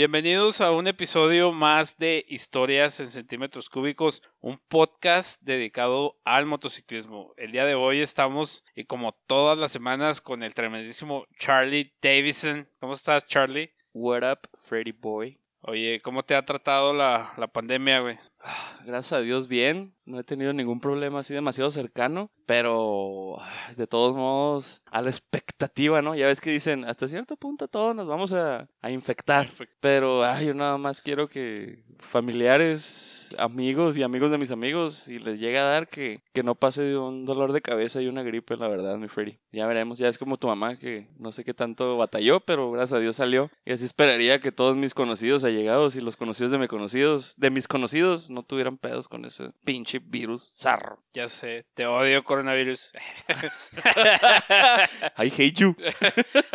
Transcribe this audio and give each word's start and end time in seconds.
Bienvenidos 0.00 0.62
a 0.62 0.70
un 0.70 0.86
episodio 0.86 1.52
más 1.52 1.98
de 1.98 2.24
Historias 2.26 3.00
en 3.00 3.08
Centímetros 3.08 3.68
Cúbicos, 3.68 4.22
un 4.40 4.56
podcast 4.56 5.42
dedicado 5.42 6.16
al 6.24 6.46
motociclismo. 6.46 7.34
El 7.36 7.52
día 7.52 7.66
de 7.66 7.74
hoy 7.74 8.00
estamos, 8.00 8.64
y 8.74 8.84
como 8.84 9.12
todas 9.26 9.58
las 9.58 9.72
semanas, 9.72 10.22
con 10.22 10.42
el 10.42 10.54
tremendísimo 10.54 11.26
Charlie 11.38 11.92
Davison. 12.00 12.66
¿Cómo 12.78 12.94
estás, 12.94 13.26
Charlie? 13.26 13.72
What 13.92 14.22
up, 14.22 14.48
Freddy 14.56 14.92
Boy? 14.92 15.38
Oye, 15.60 16.00
¿cómo 16.00 16.22
te 16.22 16.34
ha 16.34 16.46
tratado 16.46 16.94
la, 16.94 17.34
la 17.36 17.48
pandemia, 17.48 18.00
güey? 18.00 18.16
Gracias 18.84 19.12
a 19.12 19.20
Dios, 19.20 19.48
bien. 19.48 19.94
No 20.04 20.18
he 20.18 20.24
tenido 20.24 20.52
ningún 20.52 20.80
problema 20.80 21.20
así 21.20 21.34
demasiado 21.34 21.70
cercano. 21.70 22.30
Pero 22.46 23.36
de 23.76 23.86
todos 23.86 24.14
modos, 24.14 24.82
a 24.90 25.02
la 25.02 25.10
expectativa, 25.10 26.02
¿no? 26.02 26.14
Ya 26.14 26.26
ves 26.26 26.40
que 26.40 26.50
dicen, 26.50 26.84
hasta 26.84 27.08
cierto 27.08 27.36
punto 27.36 27.68
todos 27.68 27.94
nos 27.94 28.06
vamos 28.06 28.32
a, 28.32 28.68
a 28.80 28.90
infectar. 28.90 29.46
Pero 29.80 30.24
ay, 30.24 30.46
yo 30.46 30.54
nada 30.54 30.78
más 30.78 31.00
quiero 31.00 31.28
que 31.28 31.84
familiares, 32.00 33.34
amigos 33.38 33.96
y 33.96 34.02
amigos 34.02 34.30
de 34.30 34.38
mis 34.38 34.50
amigos, 34.50 34.94
si 34.94 35.18
les 35.18 35.38
llega 35.38 35.62
a 35.62 35.70
dar, 35.70 35.88
que, 35.88 36.20
que 36.32 36.42
no 36.42 36.54
pase 36.54 36.82
de 36.82 36.98
un 36.98 37.24
dolor 37.24 37.52
de 37.52 37.60
cabeza 37.60 38.00
y 38.00 38.08
una 38.08 38.22
gripe, 38.22 38.56
la 38.56 38.68
verdad, 38.68 38.96
mi 38.98 39.08
Freddy. 39.08 39.38
Ya 39.52 39.66
veremos, 39.66 39.98
ya 39.98 40.08
es 40.08 40.18
como 40.18 40.36
tu 40.36 40.48
mamá, 40.48 40.76
que 40.78 41.08
no 41.18 41.32
sé 41.32 41.44
qué 41.44 41.54
tanto 41.54 41.96
batalló, 41.96 42.40
pero 42.40 42.70
gracias 42.70 42.98
a 42.98 43.00
Dios 43.00 43.16
salió. 43.16 43.50
Y 43.64 43.72
así 43.72 43.84
esperaría 43.84 44.40
que 44.40 44.52
todos 44.52 44.76
mis 44.76 44.94
conocidos 44.94 45.44
allegados 45.44 45.96
y 45.96 46.00
los 46.00 46.16
conocidos 46.16 46.50
de 46.50 46.58
mis 46.58 46.68
conocidos, 46.68 47.34
de 47.36 47.50
mis 47.50 47.68
conocidos, 47.68 48.29
no 48.30 48.42
tuvieran 48.42 48.78
pedos 48.78 49.08
con 49.08 49.24
ese 49.24 49.50
pinche 49.64 49.98
virus 49.98 50.54
zarro. 50.56 51.02
Ya 51.12 51.28
sé, 51.28 51.66
te 51.74 51.86
odio 51.86 52.22
coronavirus. 52.24 52.92
I 55.18 55.26
hate 55.26 55.54
you. 55.54 55.76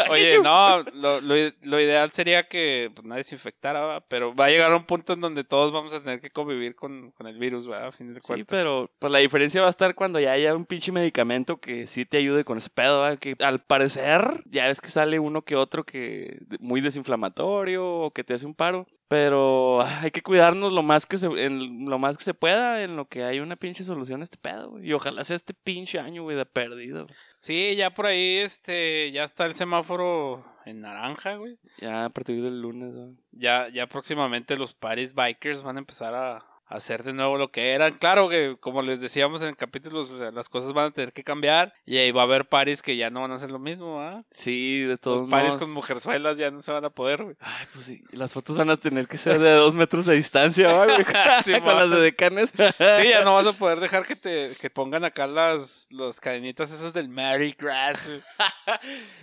Oye, 0.10 0.40
no, 0.42 0.82
lo, 0.94 1.22
lo, 1.22 1.36
lo, 1.62 1.80
ideal 1.80 2.12
sería 2.12 2.48
que 2.48 2.92
pues, 2.94 3.06
nadie 3.06 3.24
se 3.24 3.36
infectara, 3.36 4.02
pero 4.08 4.34
va 4.34 4.46
a 4.46 4.50
llegar 4.50 4.72
a 4.72 4.78
un 4.78 4.86
punto 4.86 5.14
en 5.14 5.22
donde 5.22 5.44
todos 5.44 5.72
vamos 5.72 5.94
a 5.94 6.02
tener 6.02 6.22
que 6.22 6.32
convivir 6.32 6.76
con, 6.76 7.12
con 7.12 7.28
el 7.28 7.38
virus, 7.38 7.68
¿verdad? 7.68 7.88
A 7.88 7.92
fin 7.92 8.14
de 8.14 8.22
cuentas. 8.22 8.38
Sí, 8.38 8.44
pero 8.44 8.92
pues 9.00 9.12
la 9.12 9.20
diferencia 9.20 9.62
va 9.62 9.68
a 9.68 9.72
estar 9.72 9.96
cuando 9.96 10.20
ya 10.20 10.32
haya 10.32 10.56
un 10.56 10.66
pinche 10.66 10.92
medicamento 10.92 11.58
que 11.58 11.88
sí 11.88 12.06
te 12.06 12.18
ayude 12.18 12.44
con 12.44 12.58
ese 12.58 12.70
pedo, 12.70 13.02
¿verdad? 13.02 13.20
Que 13.20 13.36
al 13.40 13.62
parecer 13.62 14.44
ya 14.46 14.68
ves 14.68 14.82
que 14.82 14.90
sale 14.90 15.20
uno 15.20 15.44
que 15.44 15.56
otro 15.56 15.84
que 15.84 16.40
muy 16.60 16.82
desinflamatorio 16.82 17.86
o 17.86 18.12
que 18.12 18.24
te 18.24 18.34
hace 18.34 18.46
un 18.46 18.56
paro. 18.56 18.88
Pero 19.08 19.82
hay 19.84 20.10
que 20.10 20.24
cuidarnos 20.24 20.74
lo 20.74 20.82
más 20.82 21.06
que 21.06 21.18
se, 21.18 21.28
en 21.28 21.86
lo 21.88 22.00
más 22.00 22.18
que 22.18 22.24
se 22.24 22.34
pueda 22.34 22.84
en 22.84 22.96
lo 22.96 23.08
que 23.08 23.24
hay 23.24 23.40
una 23.40 23.56
pinche 23.56 23.84
solución 23.84 24.22
a 24.22 24.24
este 24.24 24.38
pedo, 24.38 24.72
güey. 24.72 24.88
Y 24.88 24.94
ojalá 24.94 25.24
sea 25.24 25.36
este 25.36 25.54
pinche 25.54 26.00
año, 26.00 26.24
güey, 26.24 26.36
de 26.36 26.46
perdido. 26.46 27.06
Sí, 27.40 27.76
ya 27.76 27.94
por 27.94 28.08
ahí, 28.08 28.38
este, 28.38 29.12
ya 29.12 29.24
está 29.24 29.46
el 29.46 29.54
semáforo 29.54 30.44
en 30.66 30.82
naranja, 30.82 31.36
güey. 31.36 31.60
Ya 31.78 32.06
a 32.06 32.10
partir 32.10 32.42
del 32.42 32.62
lunes, 32.62 32.96
güey. 32.96 33.16
Ya, 33.32 33.70
ya 33.70 33.88
próximamente 33.88 34.58
los 34.58 34.74
Paris 34.74 35.14
Bikers 35.14 35.62
van 35.62 35.76
a 35.76 35.80
empezar 35.80 36.16
a, 36.16 36.44
hacer 36.68 37.04
de 37.04 37.14
nuevo 37.14 37.38
lo 37.38 37.52
que 37.52 37.72
eran. 37.72 37.94
Claro 37.94 38.30
que, 38.30 38.58
como 38.60 38.82
les 38.82 39.02
decíamos 39.02 39.42
en 39.44 39.56
capítulos, 39.56 40.12
las 40.12 40.50
cosas 40.50 40.74
van 40.74 40.88
a 40.88 40.92
tener 40.92 41.14
que 41.14 41.24
cambiar 41.24 41.74
y 41.86 41.98
ahí 41.98 42.12
va 42.12 42.22
a 42.22 42.26
haber 42.26 42.46
paris 42.48 42.82
que 42.82 42.98
ya 42.98 43.10
no 43.10 43.22
van 43.22 43.32
a 43.32 43.36
hacer 43.36 43.52
lo 43.52 43.60
mismo, 43.60 44.02
¿ah? 44.02 44.24
Sí, 44.32 44.82
de 44.82 44.98
todos 44.98 45.22
Los 45.22 45.30
paris 45.30 45.58
con 45.58 45.72
mujerzuelas 45.72 46.38
ya 46.38 46.52
no 46.52 46.62
se 46.62 46.72
van 46.72 46.86
a 46.86 46.90
poder, 46.90 47.24
güey. 47.24 47.36
Ay, 47.40 47.66
pues 47.74 47.86
sí, 47.86 48.04
las 48.12 48.34
fotos 48.34 48.58
van 48.58 48.70
a 48.70 48.78
tener 48.78 49.08
que 49.08 49.18
ser 49.18 49.40
de 49.40 49.52
dos 49.52 49.76
metros 49.76 50.06
de 50.06 50.16
distancia, 50.16 50.74
güey, 50.74 50.96
Sí, 51.44 51.54
con 51.54 51.76
las 51.76 51.90
de 51.90 52.02
decanes. 52.02 52.52
Sí, 52.52 53.10
ya 53.10 53.24
no 53.24 53.36
vas 53.36 53.48
a 53.48 53.54
poder 53.58 53.80
dejar 53.80 54.06
que 54.06 54.16
te 54.16 54.50
que 54.60 54.70
pongan 54.70 55.04
acá 55.04 55.28
las, 55.28 55.88
las 55.92 56.20
cadenitas 56.20 56.72
esas 56.72 56.94
del 56.94 57.10
Mary 57.10 57.56
Grass. 57.58 58.12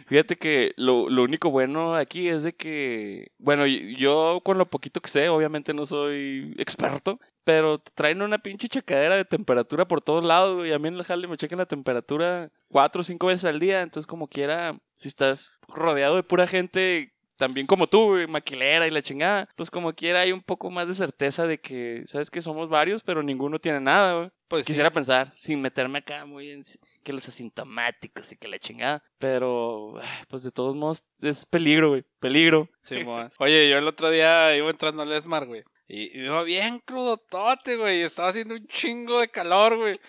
Fíjate 0.07 0.37
que 0.37 0.73
lo, 0.77 1.09
lo 1.09 1.23
único 1.23 1.51
bueno 1.51 1.95
aquí 1.95 2.29
es 2.29 2.43
de 2.43 2.55
que, 2.55 3.33
bueno, 3.39 3.67
yo 3.67 4.41
con 4.45 4.59
lo 4.59 4.67
poquito 4.67 5.01
que 5.01 5.11
sé, 5.11 5.29
obviamente 5.29 5.75
no 5.75 5.87
soy 5.87 6.55
experto, 6.59 7.19
pero 7.45 7.79
traen 7.79 8.23
una 8.23 8.39
pinche 8.39 8.69
checadera 8.69 9.17
de 9.17 9.25
temperatura 9.25 9.87
por 9.87 10.01
todos 10.01 10.25
lados, 10.25 10.57
güey. 10.57 10.73
A 10.73 10.79
mí 10.79 10.89
en 10.89 10.95
el 10.95 11.05
jale 11.05 11.27
me 11.27 11.37
chequen 11.37 11.59
la 11.59 11.67
temperatura 11.67 12.51
cuatro 12.69 13.01
o 13.01 13.05
cinco 13.05 13.27
veces 13.27 13.45
al 13.45 13.61
día. 13.61 13.83
Entonces, 13.83 14.07
como 14.07 14.29
quiera, 14.29 14.79
si 14.97 15.09
estás 15.09 15.53
rodeado 15.69 16.17
de 16.17 16.23
pura 16.23 16.47
gente, 16.47 17.13
también 17.37 17.67
como 17.67 17.89
tú, 17.89 18.11
güey, 18.11 18.27
maquilera 18.27 18.87
y 18.87 18.91
la 18.91 19.03
chingada, 19.03 19.49
pues 19.57 19.71
como 19.71 19.93
quiera 19.95 20.21
hay 20.21 20.31
un 20.31 20.43
poco 20.43 20.71
más 20.71 20.87
de 20.87 20.95
certeza 20.95 21.47
de 21.47 21.59
que, 21.59 22.03
sabes 22.07 22.31
que 22.31 22.41
somos 22.43 22.69
varios, 22.69 23.03
pero 23.03 23.23
ninguno 23.23 23.59
tiene 23.59 23.81
nada, 23.81 24.15
güey. 24.15 24.31
Pues 24.47 24.65
quisiera 24.65 24.91
sí. 24.91 24.95
pensar, 24.95 25.35
sin 25.35 25.61
meterme 25.61 26.01
acá 26.01 26.25
muy 26.27 26.51
en 26.51 26.63
que 27.03 27.13
los 27.13 27.27
asintomáticos 27.27 28.31
y 28.31 28.37
que 28.37 28.49
la 28.49 28.59
chingada. 28.59 29.03
Pero, 29.19 29.95
pues 30.29 30.43
de 30.43 30.53
todos 30.53 30.77
modos, 30.77 31.05
es 31.21 31.47
peligro, 31.47 31.91
güey. 31.91 32.05
Peligro. 32.21 32.69
Sí, 32.79 33.05
Oye, 33.39 33.69
yo 33.69 33.79
el 33.79 33.89
otro 33.89 34.11
día 34.11 34.55
iba 34.57 34.71
entrando 34.71 35.03
al 35.03 35.13
Esmar, 35.13 35.47
güey. 35.47 35.65
Y 35.93 36.23
iba 36.23 36.43
bien 36.43 36.79
crudotote, 36.79 37.77
güey. 37.77 38.01
Estaba 38.01 38.29
haciendo 38.29 38.55
un 38.55 38.67
chingo 38.67 39.21
de 39.21 39.29
calor, 39.29 39.77
güey. 39.77 40.01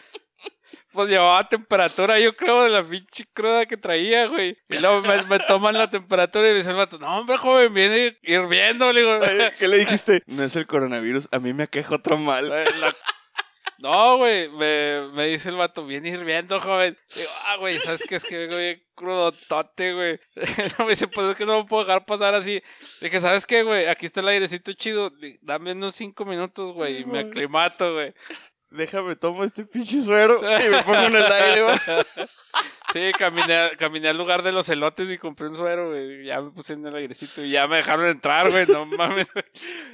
Pues 0.93 1.09
llevaba 1.09 1.49
temperatura, 1.49 2.17
yo 2.19 2.33
creo, 2.37 2.63
de 2.63 2.69
la 2.69 2.83
pinche 2.87 3.25
cruda 3.33 3.65
que 3.65 3.75
traía, 3.75 4.27
güey. 4.27 4.57
Y 4.69 4.77
luego 4.79 5.01
me, 5.01 5.21
me 5.23 5.39
toman 5.39 5.77
la 5.77 5.89
temperatura 5.89 6.47
y 6.47 6.51
me 6.51 6.57
dice 6.57 6.69
el 6.69 6.77
vato, 6.77 6.97
no, 6.99 7.19
hombre, 7.19 7.35
joven, 7.37 7.73
viene 7.73 8.17
hirviendo. 8.21 8.93
Le 8.93 9.01
digo, 9.01 9.19
¿Qué 9.59 9.67
le 9.67 9.77
dijiste? 9.79 10.23
No 10.25 10.45
es 10.45 10.55
el 10.55 10.67
coronavirus, 10.67 11.27
a 11.33 11.39
mí 11.39 11.51
me 11.51 11.63
aqueja 11.63 11.95
otro 11.95 12.17
mal. 12.17 12.47
La... 12.47 12.95
No, 13.83 14.15
güey, 14.15 14.47
me, 14.47 15.09
me 15.11 15.27
dice 15.27 15.49
el 15.49 15.57
vato, 15.57 15.85
viene 15.85 16.07
hirviendo, 16.07 16.57
joven. 16.61 16.97
Digo, 17.13 17.29
ah, 17.47 17.57
güey, 17.57 17.77
¿sabes 17.79 18.05
qué? 18.07 18.15
Es 18.15 18.23
que 18.23 18.37
vengo 18.37 18.55
bien 18.55 18.81
crudotote, 18.95 19.93
güey. 19.93 20.19
me 20.79 20.87
dice, 20.91 21.09
pues 21.09 21.31
es 21.31 21.35
que 21.35 21.45
no 21.45 21.57
me 21.57 21.65
puedo 21.65 21.83
dejar 21.83 22.05
pasar 22.05 22.33
así. 22.33 22.63
Dije, 23.01 23.19
¿sabes 23.19 23.45
qué, 23.45 23.61
güey? 23.63 23.87
Aquí 23.87 24.05
está 24.05 24.21
el 24.21 24.29
airecito 24.29 24.71
chido. 24.71 25.11
Dame 25.41 25.73
unos 25.73 25.95
cinco 25.95 26.23
minutos, 26.23 26.73
güey, 26.73 27.01
y 27.01 27.05
me 27.05 27.19
aclimato, 27.19 27.95
güey. 27.95 28.13
Déjame, 28.69 29.17
tomo 29.17 29.43
este 29.43 29.65
pinche 29.65 30.01
suero 30.01 30.39
y 30.39 30.69
me 30.69 30.81
pongo 30.83 31.03
en 31.03 31.15
el 31.17 31.25
aire, 31.25 31.63
güey. 31.63 31.77
Sí, 32.93 33.11
caminé, 33.17 33.71
caminé 33.79 34.09
al 34.09 34.17
lugar 34.17 34.43
de 34.43 34.51
los 34.51 34.69
elotes 34.69 35.09
y 35.09 35.17
compré 35.17 35.47
un 35.47 35.55
suero, 35.55 35.89
güey. 35.89 36.25
Ya 36.25 36.39
me 36.39 36.51
puse 36.51 36.73
en 36.73 36.85
el 36.85 36.95
airecito 36.95 37.43
y 37.43 37.49
ya 37.49 37.65
me 37.67 37.77
dejaron 37.77 38.05
entrar, 38.05 38.51
güey. 38.51 38.67
No 38.67 38.85
mames. 38.85 39.31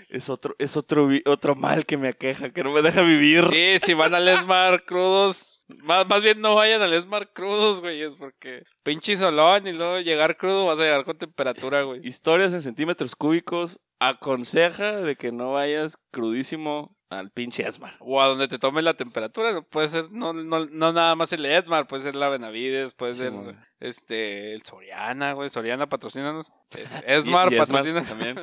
Es 0.10 0.30
otro, 0.30 0.54
es 0.60 0.76
otro, 0.76 1.08
otro 1.26 1.56
mal 1.56 1.86
que 1.86 1.96
me 1.96 2.10
aqueja, 2.10 2.52
que 2.52 2.62
no 2.62 2.74
me 2.74 2.82
deja 2.82 3.02
vivir. 3.02 3.48
Sí, 3.48 3.78
si 3.80 3.94
van 3.94 4.16
al 4.16 4.28
Esmar 4.28 4.84
crudos, 4.84 5.64
más, 5.68 6.08
más 6.10 6.22
bien 6.22 6.42
no 6.42 6.56
vayan 6.56 6.82
al 6.82 6.92
Esmar 6.92 7.32
crudos, 7.32 7.80
güey. 7.80 8.02
Es 8.02 8.16
porque 8.16 8.64
pinche 8.84 9.16
solón 9.16 9.66
y 9.66 9.72
luego 9.72 10.00
llegar 10.00 10.36
crudo 10.36 10.66
vas 10.66 10.80
a 10.80 10.84
llegar 10.84 11.06
con 11.06 11.18
temperatura, 11.18 11.84
güey. 11.84 12.06
Historias 12.06 12.54
en 12.54 12.62
centímetros 12.62 13.16
cúbicos 13.16 13.80
aconseja 14.00 14.98
de 14.98 15.16
que 15.16 15.32
no 15.32 15.54
vayas 15.54 15.98
crudísimo 16.12 16.92
al 17.10 17.32
pinche 17.32 17.68
Esmar. 17.68 17.96
O 18.00 18.22
a 18.22 18.28
donde 18.28 18.48
te 18.48 18.60
tome 18.60 18.82
la 18.82 18.94
temperatura. 18.94 19.62
Puede 19.62 19.90
ser, 19.90 20.12
no, 20.12 20.32
no, 20.32 20.66
no 20.66 20.94
nada 20.94 21.16
más 21.16 21.34
el 21.34 21.46
Esmar, 21.46 21.88
puede 21.88 22.04
ser 22.04 22.16
la 22.16 22.30
Benavides, 22.30 22.94
puede 22.94 23.14
sí, 23.14 23.22
ser 23.22 23.32
güey. 23.32 23.56
este 23.80 24.54
el 24.54 24.62
Soriana, 24.64 25.34
güey. 25.34 25.50
Soriana, 25.50 25.90
patrocínanos. 25.90 26.52
Es, 26.78 26.92
Esmar, 27.08 27.56
patrocínanos. 27.56 28.08
también. 28.08 28.40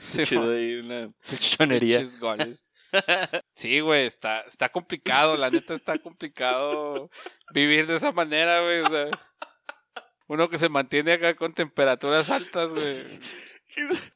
sí, 0.00 0.22
Chido 0.24 0.50
ahí 0.50 0.74
una 0.76 1.10
chichonería. 1.22 2.04
Sí, 3.54 3.80
güey, 3.80 4.06
está, 4.06 4.40
está 4.42 4.68
complicado, 4.68 5.36
la 5.36 5.50
neta 5.50 5.74
está 5.74 5.96
complicado 5.98 7.10
vivir 7.52 7.86
de 7.86 7.96
esa 7.96 8.12
manera, 8.12 8.60
güey. 8.60 8.80
O 8.80 8.88
sea, 8.88 9.06
uno 10.28 10.48
que 10.48 10.58
se 10.58 10.68
mantiene 10.68 11.12
acá 11.12 11.34
con 11.34 11.54
temperaturas 11.54 12.30
altas, 12.30 12.72
güey. 12.72 12.96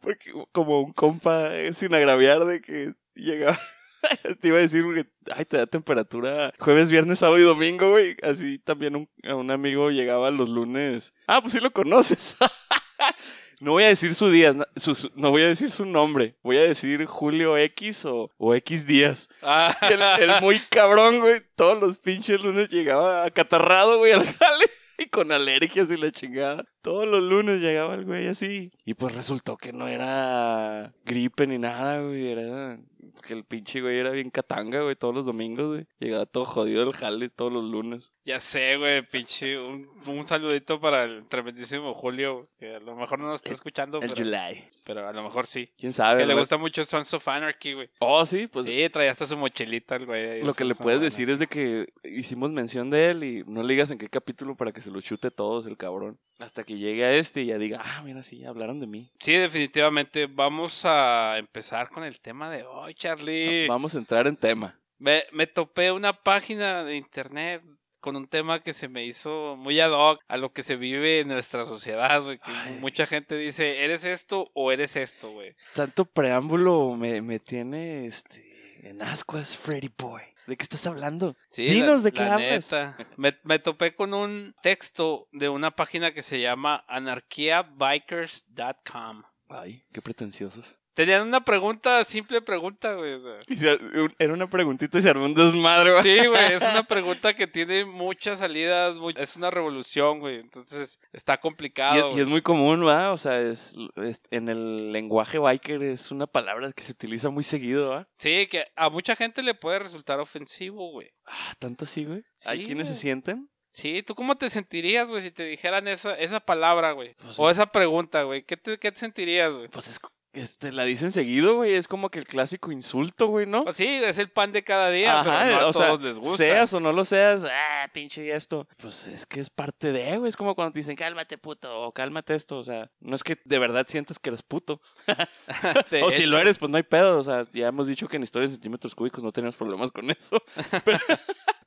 Porque 0.00 0.32
como 0.52 0.80
un 0.80 0.92
compa, 0.92 1.50
sin 1.72 1.92
agraviar 1.94 2.44
de 2.44 2.60
que 2.60 2.94
llegaba. 3.22 3.58
te 4.40 4.48
iba 4.48 4.58
a 4.58 4.60
decir 4.60 4.84
que, 4.94 5.06
ay, 5.34 5.44
te 5.44 5.56
da 5.56 5.66
temperatura 5.66 6.52
jueves, 6.58 6.90
viernes, 6.90 7.18
sábado 7.18 7.38
y 7.38 7.42
domingo, 7.42 7.90
güey. 7.90 8.16
Así 8.22 8.58
también 8.58 8.96
un, 8.96 9.08
un 9.24 9.50
amigo 9.50 9.90
llegaba 9.90 10.30
los 10.30 10.48
lunes. 10.48 11.14
Ah, 11.26 11.40
pues 11.40 11.52
sí 11.52 11.60
lo 11.60 11.70
conoces. 11.70 12.36
no 13.60 13.72
voy 13.72 13.84
a 13.84 13.88
decir 13.88 14.14
su 14.14 14.30
día, 14.30 14.54
su, 14.76 14.94
su, 14.94 15.10
no 15.14 15.30
voy 15.30 15.42
a 15.42 15.48
decir 15.48 15.70
su 15.70 15.84
nombre. 15.84 16.36
Voy 16.42 16.58
a 16.58 16.62
decir 16.62 17.04
Julio 17.06 17.56
X 17.56 18.04
o, 18.04 18.30
o 18.36 18.54
X 18.54 18.86
días. 18.86 19.28
Ah. 19.42 19.76
El, 19.82 20.30
el, 20.30 20.40
muy 20.40 20.58
cabrón, 20.70 21.20
güey. 21.20 21.40
Todos 21.56 21.78
los 21.78 21.98
pinches 21.98 22.40
lunes 22.42 22.68
llegaba 22.68 23.24
acatarrado, 23.24 23.98
güey, 23.98 24.12
al 24.12 24.24
jale. 24.24 24.66
Y 25.00 25.06
con 25.06 25.30
alergias 25.30 25.92
y 25.92 25.96
la 25.96 26.10
chingada. 26.10 26.64
Todos 26.82 27.06
los 27.06 27.22
lunes 27.22 27.60
llegaba 27.60 27.94
el 27.94 28.04
güey 28.04 28.26
así. 28.26 28.72
Y 28.84 28.94
pues 28.94 29.14
resultó 29.14 29.56
que 29.56 29.72
no 29.72 29.86
era 29.86 30.92
gripe 31.04 31.46
ni 31.46 31.56
nada, 31.56 32.00
güey. 32.00 32.32
Era 32.32 32.80
que 33.22 33.34
el 33.34 33.44
pinche 33.44 33.80
güey 33.80 33.98
era 33.98 34.10
bien 34.10 34.30
catanga, 34.30 34.82
güey, 34.82 34.96
todos 34.96 35.14
los 35.14 35.26
domingos, 35.26 35.66
güey. 35.66 35.86
Llegaba 35.98 36.26
todo 36.26 36.44
jodido 36.44 36.82
el 36.82 36.92
jale 36.92 37.28
todos 37.28 37.52
los 37.52 37.64
lunes. 37.64 38.12
Ya 38.24 38.40
sé, 38.40 38.76
güey, 38.76 39.02
pinche. 39.02 39.58
Un, 39.58 39.88
un 40.06 40.26
saludito 40.26 40.80
para 40.80 41.04
el 41.04 41.26
tremendísimo 41.26 41.94
Julio, 41.94 42.48
que 42.58 42.76
a 42.76 42.80
lo 42.80 42.96
mejor 42.96 43.18
no 43.18 43.26
nos 43.26 43.36
está 43.36 43.52
escuchando. 43.52 44.00
El 44.00 44.08
pero, 44.08 44.16
July. 44.16 44.64
Pero 44.84 45.08
a 45.08 45.12
lo 45.12 45.22
mejor 45.22 45.46
sí. 45.46 45.70
¿Quién 45.76 45.92
sabe? 45.92 46.22
Que 46.22 46.26
le 46.26 46.34
gusta 46.34 46.56
mucho 46.56 46.84
Sons 46.84 47.12
of 47.14 47.26
Anarchy, 47.28 47.74
güey. 47.74 47.90
Oh, 48.00 48.24
sí, 48.26 48.46
pues. 48.46 48.66
Sí, 48.66 48.88
traía 48.90 49.10
hasta 49.10 49.26
su 49.26 49.36
mochilita 49.36 49.96
el 49.96 50.06
güey. 50.06 50.42
Lo 50.42 50.54
que 50.54 50.64
le 50.64 50.74
puedes 50.74 51.00
decir 51.00 51.30
es 51.30 51.38
de 51.38 51.46
que 51.46 51.92
hicimos 52.04 52.52
mención 52.52 52.90
de 52.90 53.10
él 53.10 53.24
y 53.24 53.44
no 53.46 53.62
le 53.62 53.74
digas 53.74 53.90
en 53.90 53.98
qué 53.98 54.08
capítulo 54.08 54.56
para 54.56 54.72
que 54.72 54.80
se 54.80 54.90
lo 54.90 55.00
chute 55.00 55.30
todos 55.30 55.66
el 55.66 55.76
cabrón. 55.76 56.18
Hasta 56.38 56.64
que 56.64 56.78
llegue 56.78 57.04
a 57.04 57.12
este 57.12 57.42
y 57.42 57.46
ya 57.46 57.58
diga, 57.58 57.80
ah, 57.82 58.02
mira, 58.04 58.22
sí, 58.22 58.44
hablaron 58.44 58.78
de 58.78 58.86
mí. 58.86 59.10
Sí, 59.18 59.32
definitivamente. 59.32 60.26
Vamos 60.26 60.84
a 60.84 61.36
empezar 61.36 61.90
con 61.90 62.04
el 62.04 62.20
tema 62.20 62.48
de 62.50 62.62
hoy, 62.62 62.94
Charlie. 62.94 63.66
Vamos 63.66 63.94
a 63.94 63.98
entrar 63.98 64.26
en 64.28 64.36
tema. 64.36 64.78
Me, 64.98 65.24
me 65.32 65.46
topé 65.46 65.90
una 65.90 66.12
página 66.12 66.84
de 66.84 66.96
internet 66.96 67.62
con 68.00 68.16
un 68.16 68.28
tema 68.28 68.62
que 68.62 68.72
se 68.72 68.88
me 68.88 69.04
hizo 69.04 69.56
muy 69.56 69.80
ad 69.80 69.90
hoc 69.92 70.20
a 70.28 70.36
lo 70.36 70.52
que 70.52 70.62
se 70.62 70.76
vive 70.76 71.20
en 71.20 71.28
nuestra 71.28 71.64
sociedad, 71.64 72.22
güey. 72.22 72.38
Que 72.38 72.52
Ay. 72.52 72.78
mucha 72.80 73.06
gente 73.06 73.36
dice, 73.36 73.84
¿eres 73.84 74.04
esto 74.04 74.50
o 74.54 74.70
eres 74.70 74.96
esto, 74.96 75.30
güey? 75.32 75.56
Tanto 75.74 76.04
preámbulo 76.04 76.94
me, 76.96 77.20
me 77.20 77.40
tiene 77.40 78.06
este 78.06 78.88
en 78.88 79.02
ascuas, 79.02 79.56
Freddy 79.56 79.90
Boy. 79.96 80.22
¿De 80.48 80.56
qué 80.56 80.62
estás 80.62 80.86
hablando? 80.86 81.36
Sí, 81.46 81.66
Dinos 81.66 81.98
la- 82.00 82.04
de 82.04 82.12
qué 82.12 82.22
la 82.24 82.34
hablas. 82.34 82.72
neta. 82.72 82.96
Me, 83.18 83.38
me 83.44 83.58
topé 83.58 83.94
con 83.94 84.14
un 84.14 84.54
texto 84.62 85.28
de 85.30 85.50
una 85.50 85.72
página 85.76 86.14
que 86.14 86.22
se 86.22 86.40
llama 86.40 86.86
anarquiabikers.com. 86.88 89.22
Ay, 89.50 89.84
qué 89.92 90.00
pretenciosos. 90.02 90.78
Tenían 90.98 91.28
una 91.28 91.44
pregunta, 91.44 92.02
simple 92.02 92.42
pregunta, 92.42 92.94
güey. 92.94 93.12
o 93.12 93.18
sea. 93.20 93.38
Y 93.46 93.56
se- 93.56 93.76
un- 93.76 94.12
era 94.18 94.32
una 94.32 94.50
preguntita 94.50 94.98
y 94.98 95.02
se 95.02 95.08
armó 95.08 95.26
un 95.26 95.34
desmadre. 95.34 95.92
güey. 95.92 96.02
Sí, 96.02 96.26
güey, 96.26 96.52
es 96.54 96.62
una 96.64 96.82
pregunta 96.88 97.34
que 97.36 97.46
tiene 97.46 97.84
muchas 97.84 98.40
salidas, 98.40 98.96
es 99.16 99.36
una 99.36 99.48
revolución, 99.52 100.18
güey. 100.18 100.40
Entonces 100.40 100.98
está 101.12 101.34
Y 101.34 101.38
complicado. 101.38 102.10
y 102.16 102.20
es 102.20 102.26
muy 102.26 102.42
común, 102.42 102.84
¿va? 102.84 103.12
O 103.12 103.16
sea, 103.16 103.40
es, 103.40 103.76
es- 103.94 104.20
en 104.32 104.48
el 104.48 104.90
lenguaje 104.90 105.38
biker 105.38 105.80
es 105.84 106.10
una 106.10 106.26
palabra 106.26 106.72
que 106.72 106.82
se 106.82 106.90
utiliza 106.90 107.30
muy 107.30 107.44
seguido, 107.44 107.90
¿va? 107.90 108.08
Sí, 108.18 108.48
que 108.50 108.64
a 108.74 108.90
mucha 108.90 109.14
gente 109.14 109.44
le 109.44 109.54
puede 109.54 109.78
resultar 109.78 110.18
ofensivo, 110.18 110.90
güey. 110.90 111.10
Ah, 111.26 111.54
tanto 111.60 111.84
así, 111.84 112.04
güey. 112.06 112.24
Hay 112.44 112.58
Sí, 112.60 112.66
quienes 112.66 112.88
se 112.88 112.96
sienten. 112.96 113.48
Sí, 113.70 114.02
¿tú 114.02 114.16
cómo 114.16 114.36
te 114.36 114.50
sentirías, 114.50 115.08
güey, 115.10 115.22
si 115.22 115.30
te 115.30 115.44
dijeran 115.44 115.86
esa, 115.86 116.14
esa 116.18 116.40
palabra, 116.40 116.90
güey? 116.90 117.14
Pues 117.22 117.38
o 117.38 117.48
es- 117.48 117.56
esa 117.58 117.66
pregunta, 117.70 118.24
güey. 118.24 118.42
¿Qué 118.42 118.56
te, 118.56 118.78
¿Qué 118.78 118.90
te 118.90 118.98
sentirías, 118.98 119.54
güey? 119.54 119.68
Pues 119.68 119.86
es, 119.88 120.00
este, 120.40 120.72
la 120.72 120.84
dicen 120.84 121.12
seguido, 121.12 121.56
güey. 121.56 121.74
Es 121.74 121.88
como 121.88 122.10
que 122.10 122.18
el 122.18 122.26
clásico 122.26 122.72
insulto, 122.72 123.26
güey, 123.28 123.46
¿no? 123.46 123.64
Pues 123.64 123.76
sí, 123.76 123.86
es 123.86 124.18
el 124.18 124.30
pan 124.30 124.52
de 124.52 124.64
cada 124.64 124.90
día, 124.90 125.22
pero 125.22 125.34
no 125.34 125.58
a 125.58 125.66
o 125.66 125.72
sea, 125.72 125.86
todos 125.88 126.02
les 126.02 126.18
gusta. 126.18 126.36
seas 126.36 126.72
o 126.74 126.80
no 126.80 126.92
lo 126.92 127.04
seas, 127.04 127.44
ah, 127.44 127.88
pinche 127.92 128.34
esto. 128.34 128.66
Pues 128.76 129.08
es 129.08 129.26
que 129.26 129.40
es 129.40 129.50
parte 129.50 129.92
de, 129.92 130.18
güey. 130.18 130.28
Es 130.28 130.36
como 130.36 130.54
cuando 130.54 130.72
te 130.72 130.80
dicen, 130.80 130.96
cálmate, 130.96 131.38
puto, 131.38 131.82
o 131.82 131.92
cálmate 131.92 132.34
esto. 132.34 132.58
O 132.58 132.64
sea, 132.64 132.90
no 133.00 133.16
es 133.16 133.22
que 133.22 133.36
de 133.44 133.58
verdad 133.58 133.86
sientas 133.88 134.18
que 134.18 134.30
eres 134.30 134.42
puto. 134.42 134.80
O 136.02 136.10
si 136.10 136.26
lo 136.26 136.38
eres, 136.38 136.58
pues 136.58 136.70
no 136.70 136.76
hay 136.76 136.82
pedo. 136.82 137.18
O 137.18 137.22
sea, 137.22 137.46
ya 137.52 137.68
hemos 137.68 137.86
dicho 137.86 138.08
que 138.08 138.16
en 138.16 138.22
historias 138.22 138.50
de 138.50 138.56
centímetros 138.56 138.94
cúbicos 138.94 139.22
no 139.22 139.32
tenemos 139.32 139.56
problemas 139.56 139.92
con 139.92 140.10
eso. 140.10 140.42
pero, 140.84 140.98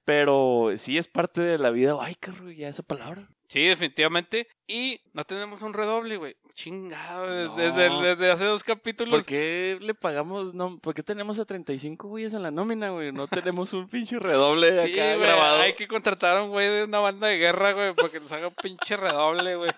pero 0.06 0.70
sí 0.78 0.98
es 0.98 1.08
parte 1.08 1.42
de 1.42 1.58
la 1.58 1.70
vida 1.70 1.94
biker, 1.94 2.42
güey, 2.42 2.56
ya 2.58 2.70
esa 2.70 2.84
palabra. 2.84 3.30
Sí, 3.48 3.64
definitivamente. 3.64 4.48
Y 4.66 5.02
no 5.14 5.26
tenemos 5.26 5.62
un 5.62 5.74
redoble, 5.74 6.18
güey. 6.18 6.38
Chingado, 6.54 7.26
No. 7.48 7.56
desde, 7.56 7.90
desde 7.90 8.32
hace 8.32 8.46
dos 8.46 8.64
capítulos. 8.64 9.12
¿Por 9.14 9.26
qué 9.26 9.78
le 9.82 9.94
pagamos? 9.94 10.54
No, 10.54 10.78
¿Por 10.80 10.94
qué 10.94 11.02
tenemos 11.04 11.40
a 11.40 11.46
35 11.46 12.08
güeyes 12.08 12.34
en 12.34 12.44
la 12.44 12.52
nómina, 12.52 12.90
güey? 12.90 13.12
No 13.12 13.28
tenemos 13.28 13.74
un 13.74 13.88
pinche 13.88 14.20
redoble 14.20 14.72
Sí, 14.72 14.94
acá 15.00 15.16
güey, 15.16 15.20
grabado. 15.28 15.62
hay 15.62 15.74
que 15.74 15.88
contratar 15.88 16.38
a 16.38 16.44
un 16.44 16.50
güey 16.52 16.68
de 16.70 16.84
una 16.84 17.00
banda 17.00 17.28
de 17.28 17.38
guerra, 17.38 17.72
güey, 17.74 17.94
para 17.96 18.10
que 18.10 18.20
nos 18.20 18.32
haga 18.32 18.48
un 18.50 18.54
pinche 18.56 18.98
redoble, 18.98 19.56
güey. 19.56 19.72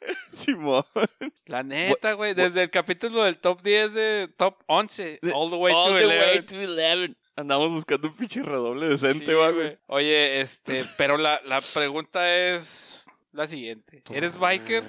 Simón. 0.32 0.84
La 1.46 1.62
neta, 1.62 2.12
güey, 2.14 2.34
desde 2.34 2.62
el 2.64 2.70
capítulo 2.70 3.22
del 3.22 3.36
top 3.38 3.62
10 3.62 3.94
de 3.94 4.28
top 4.36 4.56
11, 4.66 5.18
De- 5.22 5.32
all 5.32 5.50
the 5.50 5.56
way 5.56 5.72
All 5.74 5.92
to 5.92 5.98
the 5.98 6.04
11. 6.04 6.18
way 6.26 6.42
to 6.42 6.56
11. 6.56 7.14
Andamos 7.36 7.70
buscando 7.70 8.08
un 8.08 8.16
pinche 8.16 8.42
redoble 8.42 8.88
decente, 8.88 9.26
Sí, 9.26 9.32
güey. 9.34 9.76
Oye, 9.88 10.40
este, 10.40 10.84
pero 10.96 11.16
la, 11.18 11.40
la 11.44 11.60
pregunta 11.60 12.32
es 12.32 13.06
la 13.32 13.46
siguiente. 13.48 14.02
¿Eres 14.12 14.38
biker 14.38 14.84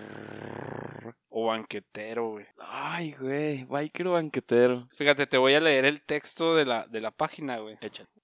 o 1.38 1.48
banquetero, 1.48 2.30
güey? 2.30 2.46
Ay, 2.58 3.14
güey. 3.20 3.66
Biker 3.66 4.08
o 4.08 4.14
banquetero. 4.14 4.88
Fíjate, 4.94 5.28
te 5.28 5.38
voy 5.38 5.54
a 5.54 5.60
leer 5.60 5.84
el 5.84 6.02
texto 6.02 6.56
de 6.56 6.66
la, 6.66 6.88
de 6.88 7.02
la 7.02 7.12
página, 7.12 7.58
güey. 7.58 7.78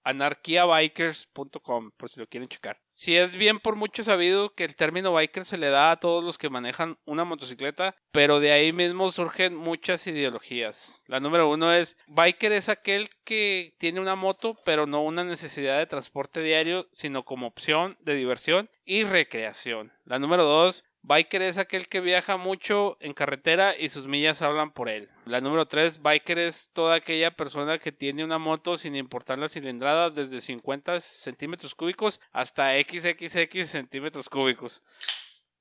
anarquiabikers.com, 0.05 1.91
por 1.97 2.09
si 2.09 2.21
lo 2.21 2.27
quieren 2.27 2.47
checar. 2.47 2.79
Si 2.89 3.17
es 3.17 3.35
bien 3.35 3.59
por 3.59 3.75
mucho 3.75 4.05
sabido 4.05 4.55
que 4.55 4.63
el 4.63 4.77
término 4.77 5.11
biker 5.11 5.43
se 5.43 5.57
le 5.57 5.67
da 5.67 5.91
a 5.91 5.99
todos 5.99 6.23
los 6.23 6.37
que 6.37 6.49
manejan 6.49 6.99
una 7.03 7.25
motocicleta, 7.25 7.97
pero 8.13 8.39
de 8.39 8.53
ahí 8.53 8.71
mismo 8.71 9.11
surgen 9.11 9.57
muchas 9.57 10.07
ideologías. 10.07 11.03
La 11.07 11.19
número 11.19 11.49
uno 11.49 11.73
es, 11.73 11.97
biker 12.07 12.53
es 12.53 12.69
aquel 12.69 13.09
que 13.25 13.75
tiene 13.77 13.99
una 13.99 14.15
moto, 14.15 14.57
pero 14.63 14.87
no 14.87 15.03
una 15.03 15.25
necesidad 15.25 15.79
de 15.79 15.85
transporte 15.85 16.39
diario, 16.39 16.87
sino 16.93 17.25
como 17.25 17.47
opción 17.47 17.97
de 17.99 18.15
diversión 18.15 18.69
y 18.85 19.03
recreación. 19.03 19.91
La 20.05 20.17
número 20.17 20.45
dos, 20.45 20.85
Biker 21.03 21.41
es 21.41 21.57
aquel 21.57 21.87
que 21.87 21.99
viaja 21.99 22.37
mucho 22.37 22.95
en 22.99 23.13
carretera 23.13 23.75
y 23.75 23.89
sus 23.89 24.05
millas 24.05 24.43
hablan 24.43 24.71
por 24.71 24.87
él. 24.87 25.09
La 25.25 25.41
número 25.41 25.65
3, 25.65 26.01
biker 26.01 26.37
es 26.37 26.69
toda 26.73 26.95
aquella 26.95 27.31
persona 27.31 27.79
que 27.79 27.91
tiene 27.91 28.23
una 28.23 28.37
moto 28.37 28.77
sin 28.77 28.95
importar 28.95 29.39
la 29.39 29.49
cilindrada 29.49 30.11
desde 30.11 30.39
50 30.39 30.99
centímetros 30.99 31.73
cúbicos 31.73 32.21
hasta 32.31 32.73
XXX 32.75 33.67
centímetros 33.67 34.29
cúbicos. 34.29 34.83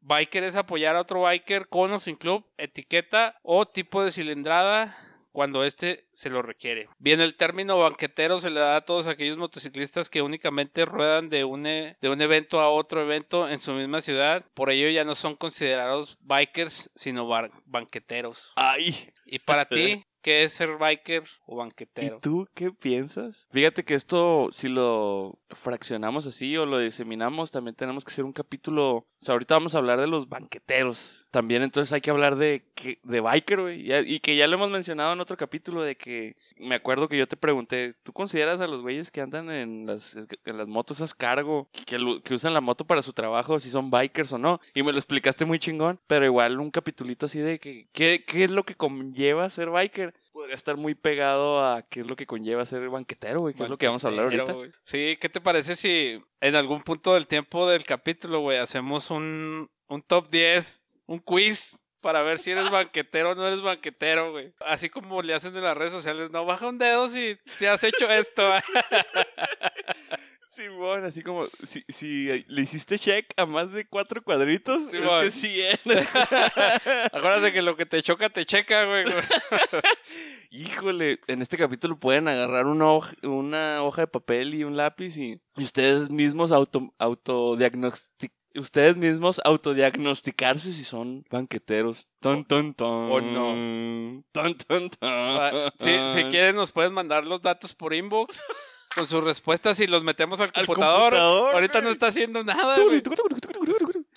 Biker 0.03 0.45
es 0.45 0.57
apoyar 0.57 0.97
a 0.97 1.01
otro 1.01 1.23
biker 1.23 1.69
con 1.69 1.91
o 1.93 2.01
sin 2.01 2.17
club, 2.17 2.45
etiqueta 2.59 3.39
o 3.43 3.67
tipo 3.67 4.05
de 4.05 4.11
cilindrada 4.11 5.10
cuando 5.33 5.65
éste 5.65 6.07
se 6.13 6.31
lo 6.31 6.43
requiere. 6.43 6.89
Bien, 6.99 7.21
el 7.21 7.37
término 7.37 7.79
banquetero 7.79 8.39
se 8.41 8.51
le 8.51 8.61
da 8.61 8.77
a 8.77 8.85
todos 8.85 9.07
aquellos 9.07 9.39
motociclistas 9.39 10.11
que 10.11 10.23
únicamente 10.23 10.85
ruedan 10.85 11.29
de 11.29 11.45
un, 11.45 11.67
e- 11.67 11.97
de 12.01 12.09
un 12.09 12.21
evento 12.21 12.61
a 12.61 12.69
otro 12.71 13.03
evento 13.03 13.49
en 13.49 13.59
su 13.59 13.73
misma 13.73 14.01
ciudad. 14.01 14.45
Por 14.55 14.71
ello 14.71 14.89
ya 14.91 15.05
no 15.05 15.15
son 15.15 15.37
considerados 15.37 16.19
bikers, 16.21 16.91
sino 16.95 17.29
banqueteros. 17.67 18.53
Ay. 18.57 19.11
¿Y 19.25 19.39
para 19.39 19.67
ti 19.67 20.05
qué 20.23 20.43
es 20.45 20.53
ser 20.53 20.77
biker 20.79 21.25
o 21.47 21.55
¿Y 21.55 21.59
banquetero? 21.59 22.19
tú 22.21 22.47
qué 22.55 22.71
piensas? 22.73 23.47
Fíjate 23.51 23.85
que 23.85 23.95
esto, 23.95 24.49
si 24.51 24.69
lo 24.69 25.39
fraccionamos 25.51 26.27
así 26.27 26.57
o 26.57 26.67
lo 26.67 26.79
diseminamos, 26.79 27.51
también 27.51 27.75
tenemos 27.75 28.05
que 28.05 28.13
hacer 28.13 28.25
un 28.25 28.33
capítulo. 28.33 28.97
O 28.97 29.07
sea, 29.23 29.33
ahorita 29.35 29.55
vamos 29.55 29.75
a 29.75 29.79
hablar 29.79 30.01
de 30.01 30.07
los 30.07 30.29
banqueteros. 30.29 31.27
También 31.31 31.63
entonces 31.63 31.93
hay 31.93 32.01
que 32.01 32.11
hablar 32.11 32.37
de, 32.37 32.71
que- 32.75 32.99
de 33.03 33.21
biker, 33.21 33.61
güey. 33.61 33.93
Y 34.07 34.21
que 34.21 34.37
ya 34.37 34.47
lo 34.47 34.57
hemos 34.57 34.71
mencionado 34.71 35.13
en 35.13 35.21
otro 35.21 35.37
capítulo 35.37 35.83
de 35.83 35.97
que 35.97 36.37
me 36.57 36.75
acuerdo 36.75 37.09
que 37.09 37.19
yo 37.19 37.27
te 37.29 37.37
pregunté, 37.37 37.95
¿tú 38.03 38.13
consideras 38.13 38.61
a 38.61 38.67
los 38.67 38.81
güeyes 38.83 39.11
que 39.11 39.21
andan 39.21 39.51
en 39.51 39.87
las, 39.87 40.17
en 40.17 40.57
las 40.59 40.67
motos 40.69 40.99
esas 40.99 41.15
cargo, 41.15 41.69
que, 41.87 41.99
que 42.25 42.35
usan 42.35 42.55
la 42.55 42.61
moto 42.61 42.87
para 42.87 43.03
su 43.03 43.13
trabajo, 43.13 43.59
si 43.61 43.71
son 43.71 43.91
bikers 43.91 44.33
o 44.33 44.39
no? 44.39 44.61
Y 44.75 44.83
me 44.83 44.93
lo 44.93 44.99
explicaste 44.99 45.45
muy 45.45 45.59
chingón, 45.59 46.01
pero 46.07 46.25
igual 46.25 46.59
un 46.61 46.71
capitulito 46.71 47.27
así 47.27 47.39
de 47.39 47.59
que, 47.59 47.89
¿qué, 47.93 48.25
qué 48.27 48.45
es 48.45 48.51
lo 48.51 48.65
que 48.65 48.75
conlleva 48.75 49.51
ser 49.51 49.71
biker? 49.71 50.15
Estar 50.51 50.77
muy 50.77 50.95
pegado 50.95 51.65
a 51.65 51.83
qué 51.83 52.01
es 52.01 52.11
lo 52.11 52.17
que 52.17 52.27
conlleva 52.27 52.65
ser 52.65 52.89
banquetero, 52.89 53.41
güey, 53.41 53.55
que 53.55 53.63
es 53.65 53.71
lo 53.71 53.79
que 53.79 53.87
vamos 53.87 54.05
a 54.05 54.09
hablar 54.09 54.25
ahorita. 54.27 54.53
güey. 54.53 54.73
Sí, 54.85 55.17
¿qué 55.21 55.29
te 55.29 55.41
parece 55.41 55.77
si 55.77 56.23
en 56.41 56.55
algún 56.55 56.83
punto 56.83 57.15
del 57.15 57.27
tiempo 57.27 57.69
del 57.69 57.85
capítulo, 57.85 58.41
güey, 58.41 58.59
hacemos 58.59 59.11
un, 59.11 59.71
un 59.89 60.03
top 60.03 60.31
10, 60.31 60.93
un 61.07 61.19
quiz 61.19 61.81
para 62.03 62.23
ver 62.23 62.39
si 62.39 62.51
eres 62.51 62.71
banquetero 62.71 63.33
o 63.33 63.35
no 63.35 63.47
eres 63.47 63.63
banquetero, 63.63 64.33
güey? 64.33 64.53
Así 64.61 64.89
como 64.89 65.23
le 65.23 65.35
hacen 65.35 65.57
en 65.57 65.63
las 65.65 65.77
redes 65.77 65.93
sociales, 65.93 66.31
no, 66.31 66.45
baja 66.45 66.69
un 66.69 66.79
dedo 66.79 67.09
si 67.09 67.39
te 67.59 67.69
has 67.69 67.85
hecho 67.85 68.11
esto. 68.11 68.43
Simón, 70.51 71.05
así 71.05 71.23
como 71.23 71.47
si, 71.63 71.85
si 71.89 72.45
le 72.49 72.63
hiciste 72.63 72.99
check 72.99 73.33
a 73.37 73.47
más 73.47 73.71
de 73.73 73.87
cuatro 73.87 74.21
cuadritos, 74.23 74.91
Simón. 74.91 75.21
es 75.25 75.25
que 75.27 75.31
sí 75.31 75.61
eres. 75.61 76.09
Acuérdate 77.13 77.53
que 77.53 77.63
lo 77.63 77.77
que 77.77 77.87
te 77.87 78.03
choca, 78.03 78.29
te 78.31 78.45
checa, 78.45 78.85
güey. 78.85 79.05
Híjole, 80.51 81.21
en 81.29 81.43
este 81.43 81.57
capítulo 81.57 81.99
pueden 81.99 82.27
agarrar 82.29 82.67
una 82.67 82.91
hoja, 82.91 83.15
una 83.23 83.83
hoja 83.85 84.03
de 84.03 84.07
papel 84.09 84.55
y 84.55 84.65
un 84.65 84.77
lápiz 84.77 85.17
y, 85.17 85.41
y 85.57 85.63
ustedes 85.63 86.11
mismos 86.11 86.51
auto, 86.51 86.93
autodiagnostic- 86.99 88.33
ustedes 88.57 88.97
mismos 88.97 89.41
autodiagnosticarse 89.45 90.73
si 90.73 90.83
son 90.85 91.25
banqueteros. 91.31 92.09
Ton, 92.21 92.45
ton, 92.45 92.75
ton. 92.75 93.13
o 93.13 93.21
no. 93.21 94.25
Ton, 94.33 94.55
ton, 94.57 94.91
ton. 94.91 94.99
Ah, 95.03 95.71
Si, 95.79 95.91
si 96.13 96.25
quieren, 96.31 96.57
nos 96.57 96.73
pueden 96.73 96.93
mandar 96.93 97.25
los 97.25 97.41
datos 97.41 97.77
por 97.77 97.95
inbox 97.95 98.43
con 98.95 99.07
sus 99.07 99.23
respuestas 99.23 99.81
y 99.81 99.87
los 99.87 100.03
metemos 100.03 100.41
al 100.41 100.51
Al 100.55 100.67
computador. 100.67 101.15
Ahorita 101.15 101.81
no 101.81 101.91
está 101.91 102.09
haciendo 102.09 102.43
nada. 102.45 102.77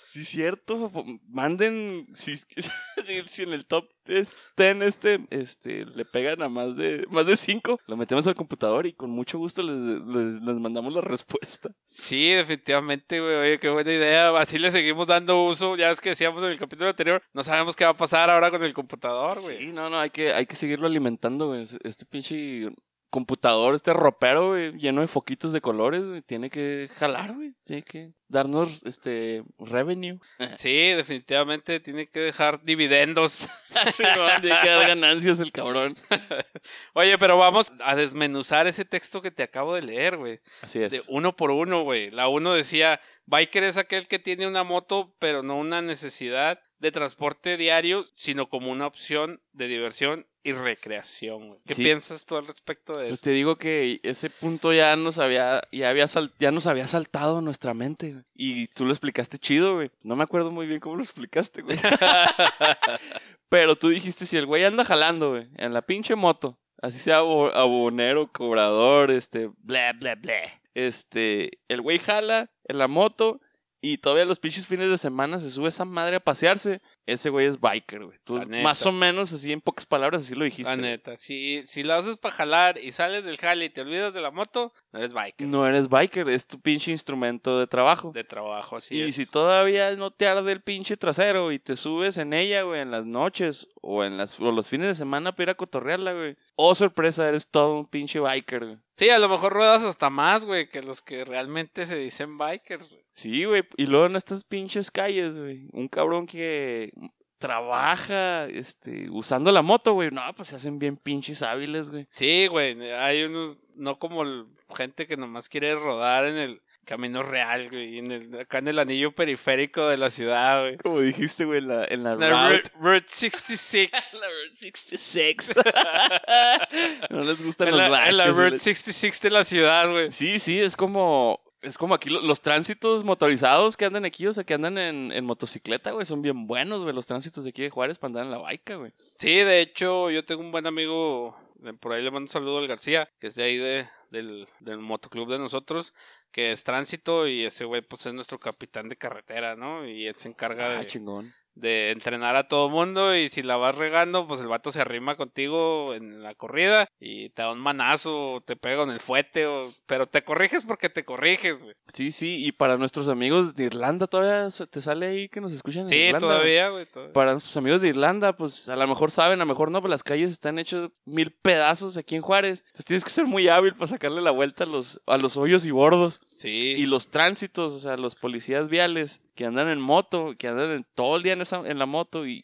Sí, 0.08 0.24
cierto. 0.24 0.90
Manden. 1.28 2.08
Si, 2.14 2.36
si, 3.06 3.22
si 3.26 3.42
en 3.42 3.52
el 3.52 3.66
top 3.66 3.88
10 4.06 4.34
este, 4.82 5.26
este, 5.30 5.86
le 5.86 6.04
pegan 6.04 6.42
a 6.42 6.48
más 6.48 6.76
de 6.76 7.06
más 7.10 7.26
de 7.26 7.36
5, 7.36 7.80
lo 7.86 7.96
metemos 7.96 8.26
al 8.26 8.34
computador 8.34 8.86
y 8.86 8.92
con 8.92 9.10
mucho 9.10 9.38
gusto 9.38 9.62
les, 9.62 10.00
les, 10.06 10.42
les 10.42 10.56
mandamos 10.60 10.92
la 10.92 11.00
respuesta. 11.00 11.70
Sí, 11.84 12.30
definitivamente, 12.30 13.20
güey. 13.20 13.34
Oye, 13.36 13.58
qué 13.58 13.70
buena 13.70 13.92
idea. 13.92 14.36
Así 14.38 14.58
le 14.58 14.70
seguimos 14.70 15.06
dando 15.06 15.44
uso. 15.44 15.76
Ya 15.76 15.90
es 15.90 16.00
que 16.00 16.10
decíamos 16.10 16.42
en 16.44 16.50
el 16.50 16.58
capítulo 16.58 16.90
anterior, 16.90 17.22
no 17.32 17.42
sabemos 17.42 17.76
qué 17.76 17.84
va 17.84 17.90
a 17.92 17.96
pasar 17.96 18.30
ahora 18.30 18.50
con 18.50 18.62
el 18.62 18.74
computador, 18.74 19.40
güey. 19.40 19.58
Sí, 19.58 19.72
no, 19.72 19.88
no, 19.88 19.98
hay 19.98 20.10
que, 20.10 20.32
hay 20.32 20.46
que 20.46 20.56
seguirlo 20.56 20.86
alimentando, 20.86 21.48
güey. 21.48 21.64
Este 21.82 22.04
pinche 22.04 22.70
computador, 23.14 23.76
este 23.76 23.92
ropero, 23.92 24.48
güey, 24.48 24.72
lleno 24.72 25.00
de 25.00 25.06
foquitos 25.06 25.52
de 25.52 25.60
colores, 25.60 26.08
güey, 26.08 26.20
tiene 26.20 26.50
que 26.50 26.90
jalar, 26.98 27.32
güey. 27.32 27.54
Tiene 27.62 27.84
que 27.84 28.10
darnos 28.26 28.82
este 28.84 29.44
revenue. 29.60 30.18
Sí, 30.58 30.88
definitivamente 30.88 31.78
tiene 31.78 32.08
que 32.08 32.18
dejar 32.18 32.64
dividendos. 32.64 33.46
Sí, 33.92 34.02
no, 34.02 34.40
tiene 34.40 34.56
que 34.62 34.68
dar 34.68 34.88
ganancias 34.88 35.38
el 35.38 35.52
cabrón. 35.52 35.96
Oye, 36.94 37.16
pero 37.18 37.38
vamos 37.38 37.72
a 37.80 37.94
desmenuzar 37.94 38.66
ese 38.66 38.84
texto 38.84 39.22
que 39.22 39.30
te 39.30 39.44
acabo 39.44 39.74
de 39.74 39.82
leer, 39.82 40.16
güey. 40.16 40.40
Así 40.62 40.82
es. 40.82 40.90
De 40.90 41.02
uno 41.06 41.36
por 41.36 41.52
uno, 41.52 41.82
güey. 41.82 42.10
La 42.10 42.26
uno 42.26 42.52
decía, 42.52 43.00
biker 43.26 43.62
es 43.62 43.76
aquel 43.76 44.08
que 44.08 44.18
tiene 44.18 44.48
una 44.48 44.64
moto, 44.64 45.14
pero 45.20 45.44
no 45.44 45.56
una 45.56 45.82
necesidad 45.82 46.60
de 46.84 46.92
transporte 46.92 47.56
diario, 47.56 48.04
sino 48.14 48.50
como 48.50 48.70
una 48.70 48.86
opción 48.86 49.40
de 49.52 49.68
diversión 49.68 50.26
y 50.42 50.52
recreación. 50.52 51.58
¿Qué 51.66 51.74
Sí. 51.74 51.82
piensas 51.82 52.26
tú 52.26 52.36
al 52.36 52.46
respecto 52.46 52.92
de 52.92 53.04
Pues 53.06 53.12
eso? 53.14 53.22
te 53.22 53.30
digo 53.30 53.56
que 53.56 54.00
ese 54.02 54.28
punto 54.28 54.74
ya 54.74 54.94
nos 54.96 55.18
había, 55.18 55.62
ya 55.72 55.88
había 55.88 56.06
sal- 56.06 56.34
ya 56.38 56.50
nos 56.50 56.66
había 56.66 56.86
saltado 56.86 57.40
nuestra 57.40 57.72
mente, 57.72 58.12
güey. 58.12 58.24
Y 58.34 58.66
tú 58.68 58.84
lo 58.84 58.90
explicaste 58.90 59.38
chido, 59.38 59.76
güey. 59.76 59.90
No 60.02 60.14
me 60.16 60.24
acuerdo 60.24 60.50
muy 60.50 60.66
bien 60.66 60.80
cómo 60.80 60.96
lo 60.96 61.02
explicaste, 61.02 61.62
güey. 61.62 61.78
Pero 63.48 63.76
tú 63.76 63.88
dijiste, 63.88 64.26
si 64.26 64.36
el 64.36 64.46
güey 64.46 64.64
anda 64.64 64.84
jalando, 64.84 65.30
güey, 65.30 65.48
en 65.56 65.72
la 65.72 65.82
pinche 65.82 66.14
moto, 66.14 66.58
así 66.82 66.98
sea 66.98 67.20
abo- 67.20 67.52
abonero, 67.54 68.30
cobrador, 68.30 69.10
este, 69.10 69.50
bla, 69.58 69.92
bla, 69.94 70.14
bla. 70.16 70.34
Este, 70.74 71.60
el 71.68 71.80
güey 71.80 71.98
jala 72.00 72.50
en 72.64 72.78
la 72.78 72.88
moto 72.88 73.40
y 73.86 73.98
todavía 73.98 74.24
los 74.24 74.38
pinches 74.38 74.66
fines 74.66 74.88
de 74.88 74.96
semana 74.96 75.38
se 75.38 75.50
sube 75.50 75.68
esa 75.68 75.84
madre 75.84 76.16
a 76.16 76.20
pasearse. 76.20 76.80
Ese 77.04 77.28
güey 77.28 77.46
es 77.46 77.60
biker, 77.60 78.06
güey. 78.06 78.18
Tú 78.24 78.40
más 78.62 78.86
o 78.86 78.92
menos 78.92 79.30
así 79.34 79.52
en 79.52 79.60
pocas 79.60 79.84
palabras 79.84 80.22
así 80.22 80.34
lo 80.34 80.46
dijiste. 80.46 80.74
La 80.74 80.80
neta, 80.80 81.18
si, 81.18 81.62
si 81.66 81.82
la 81.82 81.98
usas 81.98 82.16
para 82.16 82.34
jalar 82.34 82.78
y 82.78 82.92
sales 82.92 83.26
del 83.26 83.36
jale 83.36 83.66
y 83.66 83.68
te 83.68 83.82
olvidas 83.82 84.14
de 84.14 84.22
la 84.22 84.30
moto, 84.30 84.72
no 84.90 85.00
eres 85.00 85.12
biker. 85.12 85.46
No 85.46 85.66
eres 85.66 85.90
biker, 85.90 86.30
es 86.30 86.46
tu 86.46 86.58
pinche 86.58 86.92
instrumento 86.92 87.58
de 87.58 87.66
trabajo. 87.66 88.10
De 88.14 88.24
trabajo, 88.24 88.76
así 88.76 88.96
y 88.96 89.02
es. 89.02 89.16
si 89.16 89.26
todavía 89.26 89.94
no 89.96 90.10
te 90.10 90.28
arde 90.28 90.50
el 90.52 90.62
pinche 90.62 90.96
trasero 90.96 91.52
y 91.52 91.58
te 91.58 91.76
subes 91.76 92.16
en 92.16 92.32
ella, 92.32 92.62
güey, 92.62 92.80
en 92.80 92.90
las 92.90 93.04
noches 93.04 93.68
o 93.82 94.02
en 94.02 94.16
las 94.16 94.40
o 94.40 94.50
los 94.50 94.66
fines 94.70 94.88
de 94.88 94.94
semana 94.94 95.32
para 95.32 95.42
ir 95.42 95.50
a 95.50 95.56
cotorrearla, 95.56 96.14
güey. 96.14 96.36
Oh, 96.56 96.74
sorpresa, 96.74 97.28
eres 97.28 97.48
todo 97.48 97.80
un 97.80 97.86
pinche 97.86 98.18
biker, 98.18 98.64
güey. 98.64 98.78
Sí, 98.94 99.10
a 99.10 99.18
lo 99.18 99.28
mejor 99.28 99.52
ruedas 99.52 99.82
hasta 99.82 100.08
más, 100.08 100.46
güey, 100.46 100.70
que 100.70 100.80
los 100.80 101.02
que 101.02 101.26
realmente 101.26 101.84
se 101.84 101.96
dicen 101.96 102.38
bikers, 102.38 102.88
güey. 102.88 103.03
Sí, 103.14 103.44
güey. 103.44 103.62
Y 103.76 103.86
luego 103.86 104.06
en 104.06 104.16
estas 104.16 104.42
pinches 104.44 104.90
calles, 104.90 105.38
güey. 105.38 105.68
Un 105.72 105.86
cabrón 105.88 106.26
que 106.26 106.92
trabaja, 107.38 108.46
este, 108.46 109.08
usando 109.10 109.52
la 109.52 109.62
moto, 109.62 109.92
güey. 109.92 110.10
No, 110.10 110.22
pues 110.34 110.48
se 110.48 110.56
hacen 110.56 110.78
bien 110.78 110.96
pinches 110.96 111.42
hábiles, 111.42 111.90
güey. 111.90 112.08
Sí, 112.10 112.46
güey, 112.48 112.90
hay 112.90 113.22
unos, 113.22 113.56
no 113.76 113.98
como 113.98 114.22
el- 114.24 114.46
gente 114.74 115.06
que 115.06 115.16
nomás 115.16 115.48
quiere 115.48 115.74
rodar 115.76 116.24
en 116.26 116.36
el 116.36 116.62
camino 116.84 117.22
real, 117.22 117.70
güey, 117.70 117.98
en 117.98 118.10
el, 118.10 118.40
acá 118.40 118.58
en 118.58 118.68
el 118.68 118.78
anillo 118.78 119.14
periférico 119.14 119.86
de 119.88 119.96
la 119.96 120.10
ciudad, 120.10 120.62
güey. 120.62 120.76
Como 120.78 121.00
dijiste, 121.00 121.44
güey, 121.44 121.60
en 121.60 121.68
la, 121.68 121.84
en 121.84 122.02
la, 122.02 122.14
La 122.16 122.48
route. 122.48 122.54
Route, 122.56 122.70
Route 122.80 123.06
66. 123.08 123.90
La 124.20 124.26
Route 124.26 124.56
66. 124.56 125.54
no 127.10 127.20
les 127.22 127.42
gustan 127.44 127.68
en, 127.68 127.76
los 127.78 127.90
la, 127.90 128.08
en 128.08 128.16
la 128.16 128.24
baches, 128.24 128.36
Route 128.36 128.48
güey. 128.50 128.58
66 128.60 129.22
de 129.22 129.30
la 129.30 129.44
ciudad, 129.44 129.90
güey. 129.90 130.12
Sí, 130.12 130.38
sí, 130.38 130.58
es 130.60 130.76
como. 130.76 131.40
Es 131.64 131.78
como 131.78 131.94
aquí 131.94 132.10
lo- 132.10 132.20
los 132.20 132.40
tránsitos 132.40 133.02
motorizados 133.04 133.76
que 133.76 133.84
andan 133.86 134.04
aquí, 134.04 134.26
o 134.26 134.32
sea, 134.32 134.44
que 134.44 134.54
andan 134.54 134.78
en, 134.78 135.10
en 135.12 135.24
motocicleta, 135.24 135.90
güey. 135.92 136.06
Son 136.06 136.22
bien 136.22 136.46
buenos, 136.46 136.82
güey, 136.82 136.94
los 136.94 137.06
tránsitos 137.06 137.44
de 137.44 137.50
aquí 137.50 137.62
de 137.62 137.70
Juárez 137.70 137.98
para 137.98 138.08
andar 138.10 138.24
en 138.26 138.30
la 138.30 138.38
baica, 138.38 138.76
güey. 138.76 138.92
Sí, 139.16 139.30
de 139.34 139.60
hecho, 139.60 140.10
yo 140.10 140.24
tengo 140.24 140.42
un 140.42 140.52
buen 140.52 140.66
amigo, 140.66 141.36
por 141.80 141.92
ahí 141.92 142.02
le 142.02 142.10
mando 142.10 142.24
un 142.26 142.28
saludo 142.28 142.58
al 142.58 142.66
García, 142.68 143.08
que 143.18 143.28
es 143.28 143.34
de 143.34 143.42
ahí 143.44 143.56
de, 143.56 143.88
del, 144.10 144.46
del 144.60 144.78
motoclub 144.78 145.30
de 145.30 145.38
nosotros, 145.38 145.94
que 146.30 146.52
es 146.52 146.64
tránsito 146.64 147.26
y 147.28 147.44
ese 147.44 147.64
güey 147.64 147.80
pues 147.82 148.04
es 148.06 148.12
nuestro 148.14 148.38
capitán 148.38 148.88
de 148.88 148.96
carretera, 148.96 149.56
¿no? 149.56 149.86
Y 149.88 150.06
él 150.06 150.14
se 150.16 150.28
encarga 150.28 150.66
Ah, 150.76 150.80
de, 150.80 150.86
chingón. 150.86 151.32
De 151.54 151.90
entrenar 151.90 152.36
a 152.36 152.48
todo 152.48 152.68
mundo 152.68 153.16
y 153.16 153.28
si 153.28 153.42
la 153.42 153.56
vas 153.56 153.74
regando, 153.74 154.26
pues 154.26 154.40
el 154.40 154.48
vato 154.48 154.72
se 154.72 154.80
arrima 154.80 155.16
contigo 155.16 155.94
en 155.94 156.22
la 156.22 156.34
corrida 156.34 156.88
y 156.98 157.30
te 157.30 157.42
da 157.42 157.52
un 157.52 157.60
manazo, 157.60 158.32
o 158.34 158.40
te 158.40 158.56
pega 158.56 158.82
en 158.82 158.90
el 158.90 159.00
fuete, 159.00 159.46
o... 159.46 159.72
pero 159.86 160.06
te 160.06 160.22
corriges 160.24 160.64
porque 160.66 160.88
te 160.90 161.04
corriges, 161.04 161.62
güey. 161.62 161.74
Sí, 161.92 162.10
sí, 162.12 162.44
y 162.44 162.52
para 162.52 162.76
nuestros 162.76 163.08
amigos 163.08 163.54
de 163.54 163.64
Irlanda 163.64 164.06
todavía 164.06 164.48
te 164.70 164.80
sale 164.80 165.06
ahí 165.06 165.28
que 165.28 165.40
nos 165.40 165.52
escuchan 165.52 165.82
en 165.82 165.88
Sí, 165.88 165.96
Irlanda. 165.96 166.20
todavía, 166.20 166.68
güey. 166.70 166.86
todavía. 166.86 167.12
Para 167.12 167.32
nuestros 167.32 167.56
amigos 167.56 167.80
de 167.80 167.88
Irlanda, 167.88 168.36
pues 168.36 168.68
a 168.68 168.76
lo 168.76 168.86
mejor 168.88 169.10
saben, 169.10 169.40
a 169.40 169.44
lo 169.44 169.48
mejor 169.48 169.70
no, 169.70 169.80
pero 169.80 169.90
las 169.90 170.02
calles 170.02 170.30
están 170.32 170.58
hechas 170.58 170.90
mil 171.04 171.30
pedazos 171.30 171.96
aquí 171.96 172.16
en 172.16 172.22
Juárez. 172.22 172.62
Entonces 172.66 172.84
tienes 172.84 173.04
que 173.04 173.10
ser 173.10 173.26
muy 173.26 173.48
hábil 173.48 173.74
para 173.74 173.86
sacarle 173.86 174.20
la 174.22 174.30
vuelta 174.30 174.64
a 174.64 174.66
los, 174.66 175.00
a 175.06 175.18
los 175.18 175.36
hoyos 175.36 175.66
y 175.66 175.70
bordos. 175.70 176.20
Sí. 176.32 176.74
Y 176.76 176.86
los 176.86 177.08
tránsitos, 177.10 177.72
o 177.72 177.78
sea, 177.78 177.96
los 177.96 178.14
policías 178.16 178.68
viales 178.68 179.20
que 179.34 179.46
andan 179.46 179.68
en 179.68 179.80
moto, 179.80 180.34
que 180.38 180.48
andan 180.48 180.86
todo 180.94 181.16
el 181.16 181.22
día 181.22 181.32
en, 181.32 181.40
esa, 181.40 181.62
en 181.66 181.78
la 181.78 181.86
moto 181.86 182.26
y, 182.26 182.42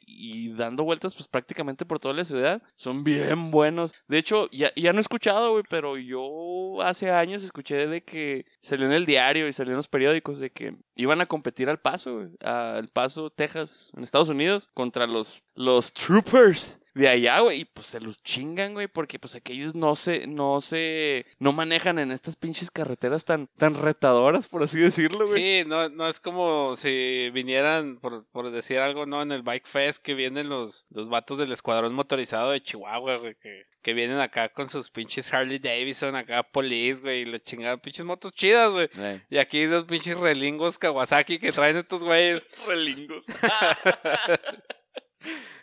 dando 0.57 0.85
vueltas 0.85 1.15
pues 1.15 1.29
prácticamente 1.29 1.87
por 1.87 1.99
toda 1.99 2.15
la 2.15 2.25
ciudad, 2.25 2.63
son 2.75 3.05
bien 3.05 3.51
buenos. 3.51 3.95
De 4.09 4.19
hecho, 4.19 4.49
ya, 4.51 4.73
ya 4.75 4.93
no 4.93 4.99
he 4.99 5.01
escuchado, 5.01 5.53
güey, 5.53 5.65
pero 5.69 5.97
yo 5.97 6.83
hace 6.83 7.11
años 7.11 7.45
escuché 7.45 7.87
de 7.87 8.03
que 8.03 8.47
salió 8.61 8.87
en 8.87 8.93
el 8.93 9.07
diario 9.07 9.49
y 9.49 9.53
salió 9.53 9.73
en 9.73 9.77
los 9.77 9.89
periódicos 9.89 10.39
de 10.39 10.51
que 10.51 10.77
iban 10.97 11.21
a 11.21 11.27
competir 11.27 11.69
al 11.69 11.79
Paso, 11.79 12.29
al 12.43 12.89
Paso, 12.89 13.31
Texas, 13.31 13.91
en 13.97 14.03
Estados 14.03 14.29
Unidos, 14.29 14.69
contra 14.75 15.07
los, 15.07 15.43
los 15.55 15.93
troopers 15.93 16.80
de 16.95 17.09
allá, 17.09 17.41
güey, 17.41 17.61
y 17.61 17.65
pues 17.65 17.87
se 17.87 18.01
los 18.01 18.23
chingan, 18.23 18.75
güey, 18.75 18.89
porque 18.89 19.19
pues 19.19 19.35
aquellos 19.35 19.75
no 19.75 19.95
se, 19.97 20.27
no 20.27 20.61
se, 20.61 21.27
no 21.39 21.53
manejan 21.53 21.99
en 21.99 22.11
estas 22.13 22.37
pinches 22.37 22.71
carreteras 22.71 23.25
tan, 23.25 23.49
tan 23.57 23.75
retadoras, 23.75 24.49
por 24.49 24.63
así 24.63 24.79
decirlo, 24.79 25.27
güey. 25.27 25.63
Sí, 25.63 25.69
no, 25.69 25.89
no 25.89 26.09
es 26.09 26.21
como 26.21 26.77
si 26.77 27.31
vinieran, 27.33 27.99
por, 28.01 28.27
por 28.31 28.51
decir 28.51 28.79
algo, 28.79 29.07
¿no? 29.07 29.23
En 29.23 29.33
el 29.33 29.43
Bike 29.43 29.67
Fest 29.67 30.03
que 30.03 30.15
vienen 30.15 30.49
los, 30.49 30.87
los 30.91 31.09
vatos 31.09 31.39
del 31.39 31.53
escuadrón 31.53 31.95
motorizado 31.95 32.51
de 32.51 32.63
Chihuahua, 32.63 33.17
güey, 33.17 33.35
que, 33.37 33.65
que 33.83 33.95
vienen 33.95 34.19
acá 34.19 34.49
con 34.51 34.69
sus 34.69 34.91
pinches 34.91 35.33
Harley 35.33 35.59
Davidson, 35.59 36.15
acá 36.17 36.43
Police, 36.43 37.01
güey, 37.01 37.23
y 37.23 37.25
le 37.25 37.41
chingaban 37.41 37.81
pinches 37.81 38.05
motos 38.05 38.33
chidas, 38.33 38.73
güey. 38.73 38.89
Eh, 38.99 39.23
Y 39.31 39.39
aquí 39.39 39.67
los 39.67 39.85
pinches 39.85 40.17
relingos 40.19 40.79
Kawasaki 40.79 41.39
que 41.39 41.53
traen 41.53 41.77
estos 41.79 42.05
güeyes. 42.05 42.47
Relingos. 42.67 43.25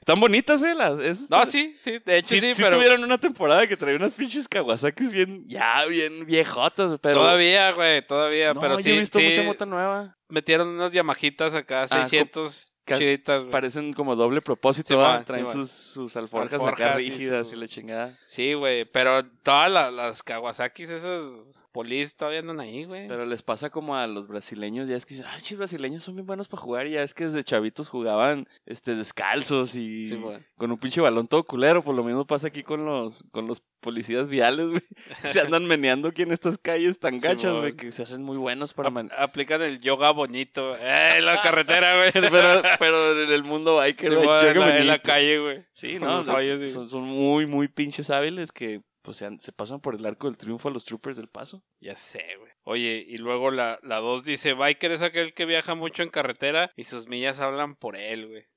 Están 0.07 0.21
bonitas, 0.21 0.63
eh, 0.63 0.73
las, 0.73 0.97
esas 1.01 1.29
No, 1.29 1.45
sí, 1.45 1.75
sí, 1.77 1.99
de 2.05 2.19
hecho 2.19 2.29
Sí, 2.29 2.39
sí, 2.39 2.53
sí 2.53 2.61
pero 2.61 2.77
tuvieron 2.77 3.03
una 3.03 3.17
temporada 3.17 3.67
que 3.67 3.75
traía 3.75 3.97
unas 3.97 4.13
pinches 4.13 4.47
Kawasakis 4.47 5.11
bien, 5.11 5.43
ya, 5.49 5.83
bien 5.85 6.25
viejotas, 6.25 6.97
pero... 7.01 7.15
todavía, 7.15 7.73
güey, 7.73 8.07
todavía, 8.07 8.53
no, 8.53 8.61
pero 8.61 8.75
yo 8.77 8.83
sí, 8.83 8.91
he 8.91 8.99
visto 8.99 9.19
sí, 9.19 9.25
mucha 9.25 9.43
moto 9.43 9.65
nueva. 9.65 10.15
metieron 10.29 10.69
unas 10.69 10.93
Yamajitas 10.93 11.53
acá, 11.55 11.81
Ah, 11.83 11.87
600 11.89 12.71
ca- 12.85 12.97
chiditas. 12.97 13.43
Parecen 13.47 13.91
como 13.91 14.15
doble 14.15 14.41
propósito, 14.41 14.97
traen 15.25 15.45
sus, 15.45 15.69
sus 15.69 16.15
alforjas, 16.15 16.63
acá 16.63 16.93
rígidas 16.95 17.49
su- 17.49 17.57
y 17.57 17.59
la 17.59 17.67
chingada. 17.67 18.17
Sí, 18.27 18.53
güey, 18.53 18.85
pero 18.85 19.25
todas 19.43 19.69
la- 19.69 19.91
las 19.91 20.23
Kawasakis, 20.23 20.89
esas 20.89 21.65
Police 21.77 22.15
todavía 22.17 22.39
andan 22.39 22.59
ahí, 22.59 22.85
güey. 22.85 23.07
Pero 23.07 23.27
les 23.27 23.43
pasa 23.43 23.69
como 23.69 23.95
a 23.95 24.07
los 24.07 24.27
brasileños, 24.27 24.89
ya 24.89 24.95
es 24.97 25.05
que 25.05 25.13
dicen, 25.13 25.29
ay, 25.29 25.41
chis, 25.43 25.59
brasileños 25.59 26.03
son 26.03 26.15
bien 26.15 26.25
buenos 26.25 26.47
para 26.47 26.63
jugar, 26.63 26.87
y 26.87 26.91
ya 26.93 27.03
es 27.03 27.13
que 27.13 27.25
desde 27.27 27.43
chavitos 27.43 27.87
jugaban 27.87 28.47
este 28.65 28.95
descalzos 28.95 29.75
y 29.75 30.07
Sí, 30.07 30.19
con 30.57 30.71
un 30.71 30.79
pinche 30.79 31.01
balón 31.01 31.27
todo 31.27 31.43
culero, 31.43 31.83
por 31.83 31.93
lo 31.93 32.03
mismo 32.03 32.25
pasa 32.25 32.47
aquí 32.47 32.63
con 32.63 32.83
los 32.83 33.23
con 33.31 33.45
los 33.45 33.61
policías 33.79 34.27
viales, 34.27 34.69
güey. 34.69 34.81
Se 35.29 35.39
andan 35.41 35.65
meneando 35.65 36.07
aquí 36.07 36.23
en 36.23 36.31
estas 36.31 36.57
calles 36.57 36.97
tan 36.99 37.13
Sí, 37.15 37.19
gachas, 37.19 37.51
güey. 37.51 37.59
güey, 37.61 37.75
que 37.75 37.91
se 37.91 38.01
hacen 38.01 38.23
muy 38.23 38.37
buenos 38.37 38.73
para 38.73 38.89
man- 38.89 39.11
aplican 39.15 39.61
el 39.61 39.79
yoga 39.79 40.09
bonito. 40.09 40.75
¡Eh, 40.77 41.17
en 41.17 41.25
la 41.25 41.39
carretera, 41.41 41.95
güey! 41.97 42.11
pero, 42.31 42.61
pero 42.79 43.23
en 43.23 43.31
el 43.31 43.43
mundo 43.43 43.75
biker, 43.75 44.09
Sí, 44.09 44.15
güey, 44.15 44.25
güey, 44.27 44.47
en, 44.49 44.59
la, 44.59 44.77
en 44.79 44.87
la 44.87 44.99
calle, 44.99 45.39
güey. 45.39 45.65
Sí, 45.73 45.99
no, 45.99 46.23
los 46.23 46.91
son 46.91 47.03
muy, 47.03 47.45
muy 47.45 47.67
pinches 47.67 48.09
hábiles 48.09 48.51
que 48.51 48.81
pues 49.07 49.15
se, 49.15 49.29
se 49.39 49.53
pasan 49.53 49.79
por 49.79 49.95
el 49.95 50.05
arco 50.05 50.27
del 50.27 50.35
triunfo 50.35 50.67
a 50.67 50.71
los 50.71 50.83
troopers 50.83 51.15
del 51.15 51.29
paso. 51.29 51.63
Ya 51.79 51.95
sé, 51.95 52.25
güey. 52.37 52.51
Oye, 52.63 53.05
y 53.07 53.17
luego 53.19 53.51
la, 53.51 53.79
la 53.81 53.99
2 53.99 54.25
dice, 54.25 54.51
Biker 54.51 54.91
es 54.91 55.01
aquel 55.01 55.33
que 55.33 55.45
viaja 55.45 55.75
mucho 55.75 56.03
en 56.03 56.09
carretera 56.09 56.73
y 56.75 56.83
sus 56.83 57.07
millas 57.07 57.39
hablan 57.39 57.77
por 57.77 57.95
él, 57.95 58.27
güey. 58.27 58.47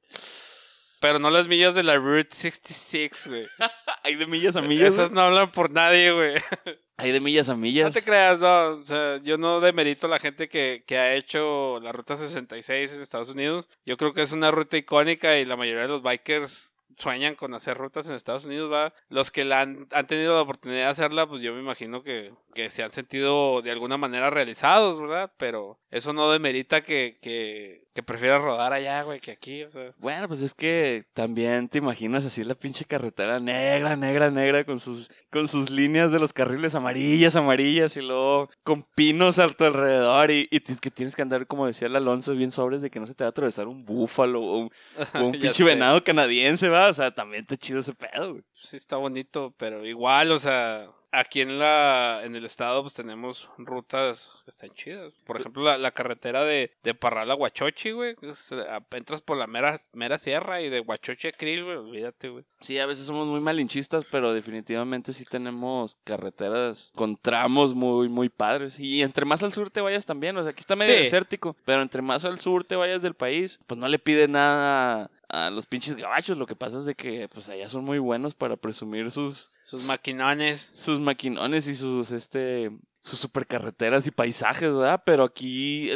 Pero 1.01 1.21
no 1.21 1.31
las 1.31 1.47
millas 1.47 1.77
de 1.77 1.85
la 1.85 1.95
Route 1.95 2.35
66, 2.35 3.29
güey. 3.29 3.47
Hay 4.03 4.17
de 4.17 4.27
millas 4.27 4.57
a 4.57 4.61
millas. 4.61 4.95
Esas 4.95 5.13
no 5.13 5.21
hablan 5.21 5.53
por 5.53 5.71
nadie, 5.71 6.11
güey. 6.11 6.35
Hay 6.97 7.13
de 7.13 7.21
millas 7.21 7.49
a 7.49 7.55
millas. 7.55 7.87
No 7.87 7.93
te 7.93 8.03
creas, 8.03 8.41
no. 8.41 8.71
O 8.71 8.85
sea, 8.85 9.19
yo 9.23 9.39
no 9.39 9.61
demerito 9.61 10.09
a 10.09 10.11
la 10.11 10.19
gente 10.19 10.49
que, 10.49 10.83
que 10.85 10.99
ha 10.99 11.15
hecho 11.15 11.79
la 11.79 11.93
Ruta 11.93 12.17
66 12.17 12.93
en 12.93 13.03
Estados 13.03 13.29
Unidos. 13.29 13.69
Yo 13.87 13.97
creo 13.97 14.15
que 14.15 14.23
es 14.23 14.33
una 14.33 14.51
ruta 14.51 14.77
icónica 14.77 15.39
y 15.39 15.45
la 15.45 15.55
mayoría 15.55 15.83
de 15.83 15.89
los 15.89 16.03
bikers 16.03 16.75
sueñan 17.01 17.35
con 17.35 17.55
hacer 17.55 17.77
rutas 17.77 18.09
en 18.09 18.15
Estados 18.15 18.45
Unidos, 18.45 18.73
va. 18.73 18.93
Los 19.09 19.31
que 19.31 19.45
la 19.45 19.61
han, 19.61 19.89
tenido 20.07 20.35
la 20.35 20.43
oportunidad 20.43 20.81
de 20.81 20.87
hacerla, 20.87 21.27
pues 21.27 21.43
yo 21.43 21.53
me 21.55 21.61
imagino 21.61 22.03
que, 22.03 22.33
que 22.55 22.71
se 22.71 22.83
han 22.83 22.91
sentido 22.91 23.63
de 23.63 23.71
alguna 23.71 23.97
manera 23.97 24.31
realizados, 24.31 25.01
¿verdad? 25.01 25.33
Pero 25.37 25.79
eso 25.91 26.13
no 26.13 26.31
demerita 26.31 26.83
que, 26.83 27.19
que, 27.21 27.89
que 27.95 28.03
prefieran 28.03 28.43
rodar 28.43 28.73
allá, 28.73 29.03
güey, 29.03 29.21
que 29.21 29.33
aquí, 29.33 29.65
o 29.65 29.71
sea. 29.71 29.93
Bueno, 29.99 30.29
pues 30.29 30.43
es 30.43 30.55
que 30.55 31.05
también 31.13 31.69
te 31.69 31.79
imaginas 31.79 32.25
así 32.25 32.45
la 32.45 32.55
pinche 32.55 32.85
carretera 32.85 33.41
negra, 33.41 33.97
negra, 33.97 34.31
negra 34.31 34.65
con 34.65 34.79
sus 34.79 35.11
con 35.31 35.49
sus 35.49 35.71
líneas 35.71 36.13
de 36.13 36.19
los 36.19 36.33
carriles 36.33 36.75
amarillas, 36.75 37.37
amarillas 37.37 37.97
y 37.97 38.03
luego 38.03 38.51
con 38.63 38.83
pinos 38.95 39.39
a 39.39 39.49
tu 39.49 39.65
alrededor 39.65 40.31
y, 40.31 40.49
y 40.51 40.61
que 40.61 40.91
tienes 40.91 41.17
que 41.17 41.23
andar, 41.23 41.47
como 41.47 41.67
decía 41.67 41.89
el 41.89 41.97
Alonso, 41.97 42.35
bien 42.35 42.51
sobres 42.51 42.83
de 42.83 42.91
que 42.91 43.01
no 43.01 43.07
se 43.07 43.15
te 43.15 43.25
va 43.25 43.29
a 43.29 43.31
atravesar 43.31 43.69
un 43.69 43.85
búfalo 43.85 44.43
o 44.43 44.59
un, 44.59 44.71
o 45.15 45.27
un 45.27 45.33
Ya 45.35 45.41
pinche 45.41 45.65
venado 45.65 46.03
canadiense, 46.05 46.69
va. 46.69 46.89
O 46.89 46.95
sea, 46.95 47.13
también 47.13 47.43
está 47.43 47.57
chido 47.57 47.81
ese 47.81 47.95
pedo, 47.95 48.33
güey. 48.33 48.45
Sí, 48.61 48.77
está 48.77 48.97
bonito, 48.97 49.55
pero 49.57 49.87
igual, 49.87 50.31
o 50.33 50.39
sea, 50.39 50.91
aquí 51.13 51.41
en 51.41 51.59
la 51.59 52.21
en 52.25 52.37
el 52.37 52.45
estado 52.45 52.83
pues 52.83 52.95
tenemos 52.95 53.49
rutas 53.57 54.33
que 54.45 54.51
están 54.51 54.71
chidas. 54.75 55.15
Por 55.25 55.41
ejemplo, 55.41 55.63
la, 55.65 55.79
la 55.79 55.91
carretera 55.93 56.45
de, 56.45 56.71
de 56.83 56.95
Parral 56.95 57.31
a 57.31 57.35
Huachochi, 57.35 57.93
güey. 57.93 58.17
eh, 58.23 58.79
entras 58.93 59.23
por 59.23 59.39
la 59.39 59.47
mera, 59.47 59.81
mera 59.95 60.19
sierra 60.19 60.61
y 60.61 60.69
de 60.69 60.81
Huachochi 60.81 61.29
a 61.29 61.33
Krill, 61.33 61.65
güey, 61.65 61.77
olvídate, 61.79 62.29
güey. 62.29 62.45
Sí, 62.61 62.79
a 62.79 62.85
veces 62.87 63.07
somos 63.07 63.27
muy 63.27 63.41
malinchistas, 63.41 64.05
pero 64.11 64.33
definitivamente 64.35 65.13
sí 65.15 65.25
tenemos 65.25 65.97
carreteras 66.05 66.93
con 66.95 67.17
tramos 67.17 67.75
muy, 67.75 68.09
muy 68.11 68.29
padres. 68.29 68.79
Y 68.79 69.03
entre 69.03 69.25
más 69.25 69.43
al 69.43 69.53
sur 69.55 69.71
te 69.71 69.81
vayas 69.81 70.05
también, 70.05 70.37
o 70.37 70.43
sea, 70.43 70.51
aquí 70.51 70.61
está 70.61 70.77
medio 70.77 70.93
Sí. 70.95 71.01
desértico, 71.01 71.57
pero 71.65 71.81
entre 71.83 72.03
más 72.03 72.25
al 72.27 72.39
sur 72.39 72.63
te 72.65 72.77
vayas 72.77 73.01
del 73.01 73.15
país, 73.15 73.59
pues 73.67 73.79
no 73.81 73.89
le 73.89 73.99
pide 73.99 74.29
nada 74.29 75.11
a 75.31 75.51
los 75.51 75.67
pinches 75.67 75.97
gabachos. 75.97 76.37
Lo 76.37 76.47
que 76.47 76.57
pasa 76.57 76.79
es 76.79 76.85
de 76.85 76.95
que, 76.95 77.29
pues 77.29 77.49
allá 77.49 77.69
son 77.69 77.85
muy 77.85 77.99
buenos 77.99 78.35
para 78.35 78.57
presumir 78.57 79.11
sus, 79.11 79.53
Sus 79.63 79.87
maquinones. 79.87 80.73
sus 80.75 81.01
maquinones 81.01 81.69
y 81.69 81.75
sus, 81.75 82.11
este, 82.11 82.71
sus 83.01 83.19
supercarreteras 83.21 84.07
y 84.07 84.11
paisajes, 84.11 84.75
¿verdad? 84.75 85.03
Pero 85.07 85.25
aquí, 85.25 85.91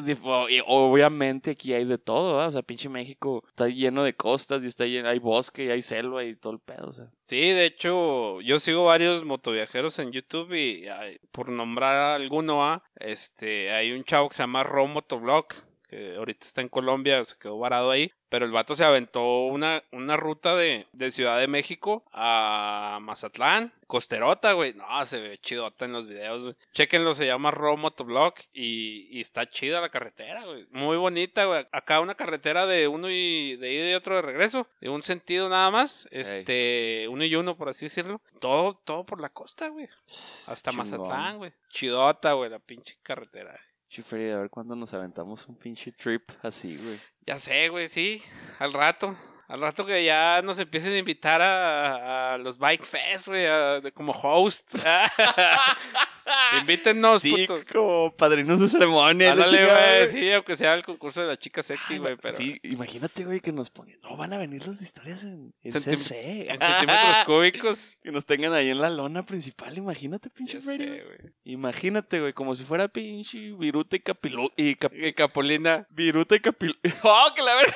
obviamente 0.66 1.50
aquí 1.50 1.74
hay 1.74 1.84
de 1.84 1.98
todo, 1.98 2.32
¿verdad? 2.34 2.48
O 2.48 2.52
sea, 2.52 2.62
pinche 2.62 2.88
México 2.88 3.44
está 3.48 3.68
lleno 3.68 4.04
de 4.04 4.14
costas 4.16 4.64
y 4.64 4.68
está 4.68 4.86
lleno, 4.86 5.08
hay 5.08 5.18
bosque 5.18 5.64
y 5.66 5.70
hay 5.70 5.82
selva 5.82 6.24
y 6.24 6.36
todo 6.36 6.54
el 6.54 6.60
pedo, 6.60 6.88
o 6.88 6.92
sea. 6.92 7.10
Sí, 7.20 7.40
de 7.40 7.66
hecho, 7.66 8.40
yo 8.40 8.58
sigo 8.58 8.84
varios 8.84 9.24
motoviajeros 9.24 9.98
en 9.98 10.12
YouTube 10.12 10.54
y 10.54 10.86
por 11.30 11.48
nombrar 11.50 12.20
alguno, 12.20 12.64
ah, 12.64 12.82
este, 12.96 13.72
hay 13.72 13.92
un 13.92 14.04
chavo 14.04 14.28
que 14.28 14.36
se 14.36 14.42
llama 14.42 14.62
Ro 14.62 14.86
Motovlog, 14.86 15.46
que 15.94 16.16
ahorita 16.16 16.44
está 16.44 16.60
en 16.60 16.68
Colombia, 16.68 17.22
se 17.24 17.38
quedó 17.38 17.56
varado 17.58 17.90
ahí, 17.90 18.10
pero 18.28 18.46
el 18.46 18.50
vato 18.50 18.74
se 18.74 18.84
aventó 18.84 19.44
una, 19.44 19.84
una 19.92 20.16
ruta 20.16 20.56
de, 20.56 20.88
de 20.92 21.12
Ciudad 21.12 21.38
de 21.38 21.46
México 21.46 22.04
a 22.12 22.98
Mazatlán, 23.00 23.72
costerota, 23.86 24.54
güey, 24.54 24.74
no, 24.74 25.06
se 25.06 25.20
ve 25.20 25.38
chidota 25.38 25.84
en 25.84 25.92
los 25.92 26.08
videos, 26.08 26.42
güey. 26.42 26.56
Chequenlo, 26.72 27.14
se 27.14 27.26
llama 27.26 27.52
Ro 27.52 27.76
Motovlog 27.76 28.34
y, 28.52 29.06
y 29.16 29.20
está 29.20 29.48
chida 29.48 29.80
la 29.80 29.88
carretera, 29.88 30.44
güey, 30.44 30.66
muy 30.72 30.96
bonita, 30.96 31.44
güey. 31.44 31.64
Acá 31.70 32.00
una 32.00 32.16
carretera 32.16 32.66
de 32.66 32.88
uno 32.88 33.08
y 33.08 33.54
de 33.56 33.72
ida 33.72 33.90
y 33.90 33.94
otro 33.94 34.16
de 34.16 34.22
regreso, 34.22 34.66
de 34.80 34.88
un 34.88 35.04
sentido 35.04 35.48
nada 35.48 35.70
más, 35.70 36.08
este, 36.10 37.06
uno 37.08 37.24
y 37.24 37.36
uno, 37.36 37.56
por 37.56 37.68
así 37.68 37.86
decirlo. 37.86 38.20
Todo, 38.40 38.74
todo 38.84 39.04
por 39.04 39.20
la 39.20 39.28
costa, 39.28 39.68
güey. 39.68 39.88
Hasta 40.08 40.72
Chingón. 40.72 40.90
Mazatlán, 40.90 41.38
güey. 41.38 41.52
Chidota, 41.68 42.32
güey, 42.32 42.50
la 42.50 42.58
pinche 42.58 42.96
carretera. 43.00 43.56
Chiferi, 43.94 44.30
a 44.30 44.38
ver 44.38 44.50
cuándo 44.50 44.74
nos 44.74 44.92
aventamos 44.92 45.46
un 45.46 45.54
pinche 45.54 45.92
trip 45.92 46.28
así, 46.42 46.76
güey. 46.76 46.98
Ya 47.24 47.38
sé, 47.38 47.68
güey, 47.68 47.88
sí. 47.88 48.20
Al 48.58 48.72
rato. 48.72 49.16
Al 49.46 49.60
rato 49.60 49.86
que 49.86 50.04
ya 50.04 50.42
nos 50.42 50.58
empiecen 50.58 50.94
a 50.94 50.98
invitar 50.98 51.40
a, 51.40 52.34
a 52.34 52.38
los 52.38 52.58
Bike 52.58 52.84
Fest, 52.84 53.28
güey, 53.28 53.46
como 53.92 54.10
host. 54.10 54.74
Invítennos, 56.60 57.22
Sí, 57.22 57.46
como 57.72 58.14
padrinos 58.16 58.60
de 58.60 58.68
ceremonia. 58.68 59.32
Ándale, 59.32 59.64
güey, 59.66 60.08
sí, 60.08 60.30
aunque 60.32 60.54
sea 60.54 60.74
el 60.74 60.82
concurso 60.84 61.20
de 61.22 61.26
la 61.28 61.36
chica 61.38 61.62
sexy, 61.62 61.98
güey, 61.98 62.16
pero 62.16 62.34
Sí, 62.34 62.58
imagínate, 62.62 63.24
güey, 63.24 63.40
que 63.40 63.52
nos 63.52 63.70
pongan. 63.70 63.98
No, 64.02 64.16
van 64.16 64.32
a 64.32 64.38
venir 64.38 64.66
los 64.66 64.78
de 64.78 64.84
historias 64.84 65.24
en, 65.24 65.54
en 65.62 65.72
Centim- 65.72 65.96
CC. 65.96 66.40
en 66.50 66.58
centímetros 66.60 67.16
cúbicos. 67.26 67.88
que 68.02 68.10
nos 68.12 68.24
tengan 68.26 68.52
ahí 68.52 68.70
en 68.70 68.80
la 68.80 68.90
lona 68.90 69.24
principal. 69.26 69.76
Imagínate, 69.76 70.30
pinche 70.30 70.60
sé. 70.62 71.02
Imagínate, 71.44 72.20
güey, 72.20 72.32
como 72.32 72.54
si 72.54 72.64
fuera 72.64 72.88
pinche 72.88 73.52
viruta 73.58 73.96
y 73.96 74.00
capilu... 74.00 74.50
Y 74.56 74.74
cap- 74.76 74.92
Y 74.94 75.12
Capulina. 75.12 75.86
Viruta 75.90 76.36
y 76.36 76.40
capilu... 76.40 76.74
¡Oh, 77.02 77.32
que 77.34 77.42
la 77.42 77.54
verga! 77.54 77.74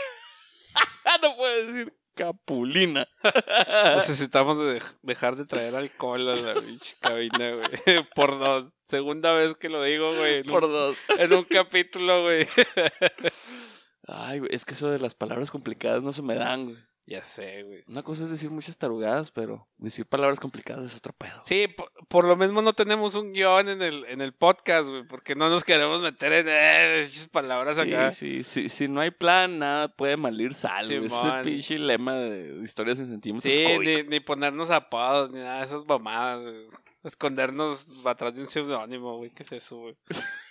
no 1.22 1.34
puedo 1.34 1.66
decir 1.66 1.92
capulina. 2.18 3.06
Necesitamos 3.96 4.58
de- 4.58 4.82
dejar 5.02 5.36
de 5.36 5.46
traer 5.46 5.74
alcohol 5.76 6.28
a 6.28 6.34
la 6.34 6.54
pinche 6.60 6.96
cabina, 7.00 7.52
güey. 7.52 7.68
Por 8.14 8.38
dos. 8.38 8.72
Segunda 8.82 9.32
vez 9.32 9.54
que 9.54 9.68
lo 9.68 9.82
digo, 9.82 10.12
güey. 10.14 10.40
un- 10.40 10.46
Por 10.46 10.62
dos. 10.68 10.96
En 11.18 11.32
un 11.32 11.44
capítulo, 11.44 12.22
güey. 12.24 12.46
Ay, 14.08 14.38
güey, 14.40 14.50
es 14.54 14.64
que 14.64 14.74
eso 14.74 14.90
de 14.90 14.98
las 14.98 15.14
palabras 15.14 15.50
complicadas 15.50 16.02
no 16.02 16.12
se 16.12 16.22
me 16.22 16.34
dan, 16.34 16.64
güey. 16.66 16.87
Ya 17.08 17.22
sé, 17.22 17.62
güey. 17.62 17.82
Una 17.88 18.02
cosa 18.02 18.24
es 18.24 18.30
decir 18.30 18.50
muchas 18.50 18.76
tarugadas, 18.76 19.30
pero 19.30 19.66
decir 19.78 20.04
palabras 20.04 20.38
complicadas 20.38 20.84
es 20.84 20.94
otro 20.94 21.14
pedo. 21.14 21.40
Sí, 21.42 21.66
por, 21.66 21.90
por 22.06 22.26
lo 22.26 22.36
mismo 22.36 22.60
no 22.60 22.74
tenemos 22.74 23.14
un 23.14 23.32
guion 23.32 23.66
en 23.70 23.80
el, 23.80 24.04
en 24.04 24.20
el 24.20 24.34
podcast, 24.34 24.90
güey, 24.90 25.04
porque 25.04 25.34
no 25.34 25.48
nos 25.48 25.64
queremos 25.64 26.02
meter 26.02 26.34
en 26.34 26.48
eh, 26.48 27.00
esas 27.00 27.26
palabras 27.28 27.78
Sí, 27.78 27.94
acá. 27.94 28.10
sí, 28.10 28.44
sí, 28.44 28.68
si 28.68 28.88
no 28.88 29.00
hay 29.00 29.10
plan, 29.10 29.58
nada 29.58 29.88
puede 29.88 30.18
malir 30.18 30.52
sal, 30.52 30.84
güey. 30.84 31.06
Ese 31.06 31.32
pinche 31.44 31.78
lema 31.78 32.14
de, 32.14 32.60
historias 32.62 32.98
en 32.98 33.08
centímetros 33.08 33.54
Sí, 33.54 33.78
ni, 33.78 34.02
ni 34.02 34.20
ponernos 34.20 34.70
apodos, 34.70 35.30
ni 35.30 35.38
nada 35.38 35.60
de 35.60 35.64
esas 35.64 35.86
mamadas, 35.86 36.42
güey. 36.42 36.66
Escondernos 37.04 37.90
atrás 38.04 38.34
de 38.34 38.42
un 38.42 38.48
seudónimo, 38.48 39.16
güey. 39.16 39.30
¿Qué 39.30 39.44
es 39.44 39.52
eso, 39.52 39.78
güey? 39.78 39.96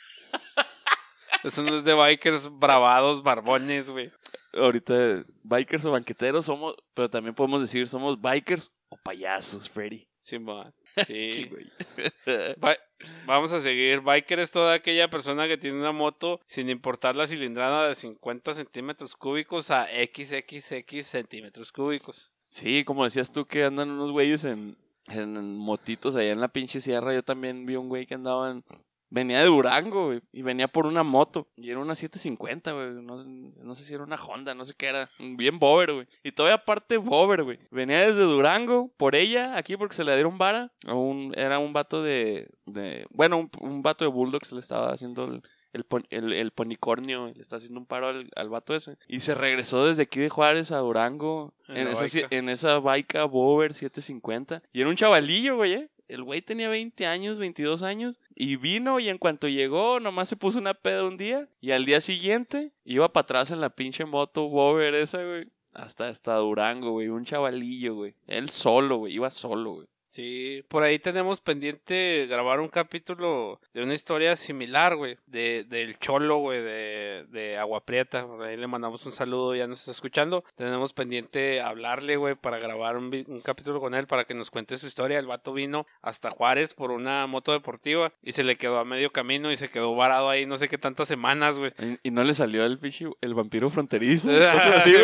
Eso 1.44 1.62
no 1.62 1.78
es 1.78 1.84
de 1.84 1.94
bikers 1.94 2.50
bravados, 2.52 3.22
barbones, 3.22 3.90
güey. 3.90 4.12
Ahorita, 4.54 5.24
bikers 5.44 5.86
o 5.86 5.92
banqueteros 5.92 6.46
somos, 6.46 6.76
pero 6.94 7.10
también 7.10 7.36
podemos 7.36 7.62
decir 7.62 7.88
somos 7.88 8.20
bikers 8.20 8.72
o 8.90 8.98
payasos, 8.98 9.70
Freddy. 9.70 10.08
Simón. 10.28 10.74
Sí, 11.08 11.50
Vamos 13.28 13.54
a 13.54 13.60
seguir. 13.60 14.02
Biker 14.02 14.40
es 14.40 14.52
toda 14.52 14.74
aquella 14.74 15.10
persona 15.10 15.48
que 15.48 15.58
tiene 15.58 15.78
una 15.78 15.92
moto 15.92 16.42
sin 16.48 16.70
importar 16.70 17.16
la 17.16 17.28
cilindrada 17.28 17.88
de 17.88 17.96
50 17.96 18.54
centímetros 18.54 19.16
cúbicos 19.16 19.70
a 19.70 19.86
XXX 19.86 21.06
centímetros 21.06 21.72
cúbicos. 21.72 22.32
Sí, 22.50 22.84
como 22.84 23.04
decías 23.04 23.32
tú 23.32 23.46
que 23.46 23.64
andan 23.64 23.92
unos 23.92 24.12
güeyes 24.12 24.44
en, 24.44 24.76
en 25.10 25.56
motitos 25.56 26.16
allá 26.16 26.32
en 26.32 26.42
la 26.42 26.48
pinche 26.48 26.82
sierra. 26.82 27.14
Yo 27.14 27.24
también 27.24 27.66
vi 27.66 27.76
un 27.76 27.90
güey 27.90 28.08
que 28.08 28.16
andaba 28.16 28.50
en... 28.50 28.64
Venía 29.10 29.40
de 29.40 29.46
Durango, 29.48 30.08
güey, 30.08 30.22
y 30.34 30.42
venía 30.42 30.68
por 30.68 30.86
una 30.86 31.02
moto. 31.04 31.48
Y 31.56 31.70
era 31.70 31.80
una 31.80 31.96
750, 31.96 32.72
güey. 32.74 32.92
No, 33.02 33.24
no 33.24 33.76
sé 33.76 33.84
si 33.84 33.94
era 33.94 34.04
una 34.04 34.18
Honda, 34.18 34.54
no 34.54 34.66
sé 34.66 34.74
qué 34.78 34.88
era. 34.88 35.10
Bien 35.20 35.60
bober, 35.60 35.94
güey. 35.94 36.08
Y 36.24 36.32
todavía 36.34 36.56
aparte 36.56 36.98
bober, 36.98 37.44
güey. 37.44 37.60
Venía 37.72 38.02
desde 38.06 38.24
Durango 38.24 38.92
por 38.98 39.16
ella, 39.16 39.58
aquí 39.58 39.78
porque 39.78 39.96
se 39.96 40.04
le 40.04 40.14
dieron 40.14 40.38
vara. 40.38 40.72
A 40.86 40.94
un- 40.94 41.34
era 41.38 41.58
un 41.60 41.72
vato 41.74 42.04
de... 42.04 42.50
de 42.66 43.06
bueno, 43.12 43.38
un, 43.38 43.50
un 43.62 43.82
vato 43.82 44.04
de 44.04 44.12
Bulldogs 44.12 44.52
le 44.52 44.60
estaba 44.60 44.92
haciendo 44.92 45.24
el, 45.26 45.42
el, 45.72 45.84
pon- 45.86 46.08
el, 46.10 46.34
el 46.34 46.52
ponicornio. 46.52 47.32
Le 47.34 47.42
está 47.42 47.56
haciendo 47.56 47.80
un 47.80 47.86
paro 47.86 48.10
al, 48.10 48.30
al 48.36 48.50
vato 48.50 48.76
ese. 48.76 48.98
Y 49.08 49.22
se 49.22 49.36
regresó 49.36 49.86
desde 49.86 50.04
aquí 50.04 50.20
de 50.20 50.28
Juárez 50.30 50.72
a 50.74 50.80
Durango. 50.80 51.54
En 51.70 51.78
En, 51.78 51.88
esa, 51.88 52.00
baica. 52.02 52.28
en 52.32 52.50
esa 52.50 52.78
Bover 52.80 53.74
750. 53.74 54.64
Y 54.74 54.82
era 54.82 54.90
un 54.90 54.96
chavalillo, 54.98 55.56
güey, 55.56 55.74
¿eh? 55.76 55.90
El 56.08 56.24
güey 56.24 56.42
tenía 56.42 56.70
20 56.70 57.06
años, 57.06 57.38
22 57.38 57.84
años. 57.84 58.20
Y 58.36 58.56
vino 58.56 59.00
y 59.00 59.10
en 59.10 59.18
cuanto 59.18 59.48
llegó, 59.48 60.00
nomás 60.00 60.30
se 60.30 60.38
puso 60.38 60.60
una 60.60 60.74
peda 60.74 61.06
un 61.06 61.18
día. 61.18 61.50
Y 61.60 61.72
al 61.72 61.86
día 61.86 62.02
siguiente, 62.02 62.72
iba 62.86 63.12
para 63.12 63.24
atrás 63.24 63.52
en 63.52 63.62
la 63.62 63.70
pinche 63.70 64.06
moto 64.06 64.48
Bover 64.48 64.96
esa, 64.96 65.24
güey. 65.24 65.52
Hasta, 65.74 66.08
hasta 66.08 66.36
Durango, 66.36 66.92
güey. 66.92 67.10
Un 67.10 67.26
chavalillo, 67.26 67.96
güey. 67.96 68.16
Él 68.26 68.50
solo, 68.50 68.98
güey. 68.98 69.14
Iba 69.14 69.30
solo, 69.32 69.74
güey. 69.74 69.88
Sí, 70.18 70.66
por 70.68 70.82
ahí 70.82 70.98
tenemos 70.98 71.42
pendiente 71.42 72.26
grabar 72.28 72.60
un 72.60 72.70
capítulo 72.70 73.62
de 73.76 73.84
una 73.84 73.94
historia 73.94 74.36
similar, 74.36 74.96
güey, 74.96 75.20
de, 75.28 75.64
del 75.64 76.00
cholo, 76.00 76.38
güey, 76.38 76.60
de, 76.64 77.28
de 77.30 77.56
Agua 77.60 77.86
Prieta. 77.86 78.26
Por 78.26 78.42
ahí 78.42 78.58
le 78.58 78.66
mandamos 78.66 79.06
un 79.06 79.12
saludo, 79.12 79.54
ya 79.54 79.68
nos 79.68 79.78
está 79.78 79.92
escuchando. 79.92 80.44
Tenemos 80.56 80.94
pendiente 80.94 81.62
hablarle, 81.62 82.16
güey, 82.16 82.34
para 82.34 82.58
grabar 82.58 82.98
un, 82.98 83.14
un 83.28 83.42
capítulo 83.42 83.80
con 83.80 83.94
él 83.94 84.08
para 84.08 84.26
que 84.26 84.34
nos 84.34 84.50
cuente 84.50 84.76
su 84.78 84.88
historia. 84.88 85.20
El 85.20 85.28
vato 85.28 85.54
vino 85.54 85.86
hasta 86.02 86.32
Juárez 86.32 86.74
por 86.74 86.90
una 86.90 87.28
moto 87.28 87.52
deportiva 87.52 88.12
y 88.24 88.32
se 88.32 88.44
le 88.44 88.56
quedó 88.56 88.80
a 88.80 88.86
medio 88.86 89.12
camino 89.12 89.52
y 89.52 89.56
se 89.56 89.70
quedó 89.70 89.96
varado 89.96 90.32
ahí 90.32 90.48
no 90.48 90.58
sé 90.58 90.68
qué 90.68 90.80
tantas 90.80 91.08
semanas, 91.08 91.60
güey. 91.60 91.74
Y, 91.78 92.08
y 92.08 92.10
no 92.10 92.24
le 92.24 92.34
salió 92.34 92.66
el 92.66 92.80
pinche, 92.80 93.06
el 93.22 93.36
vampiro 93.36 93.70
fronterizo. 93.70 94.32
así, 94.52 94.96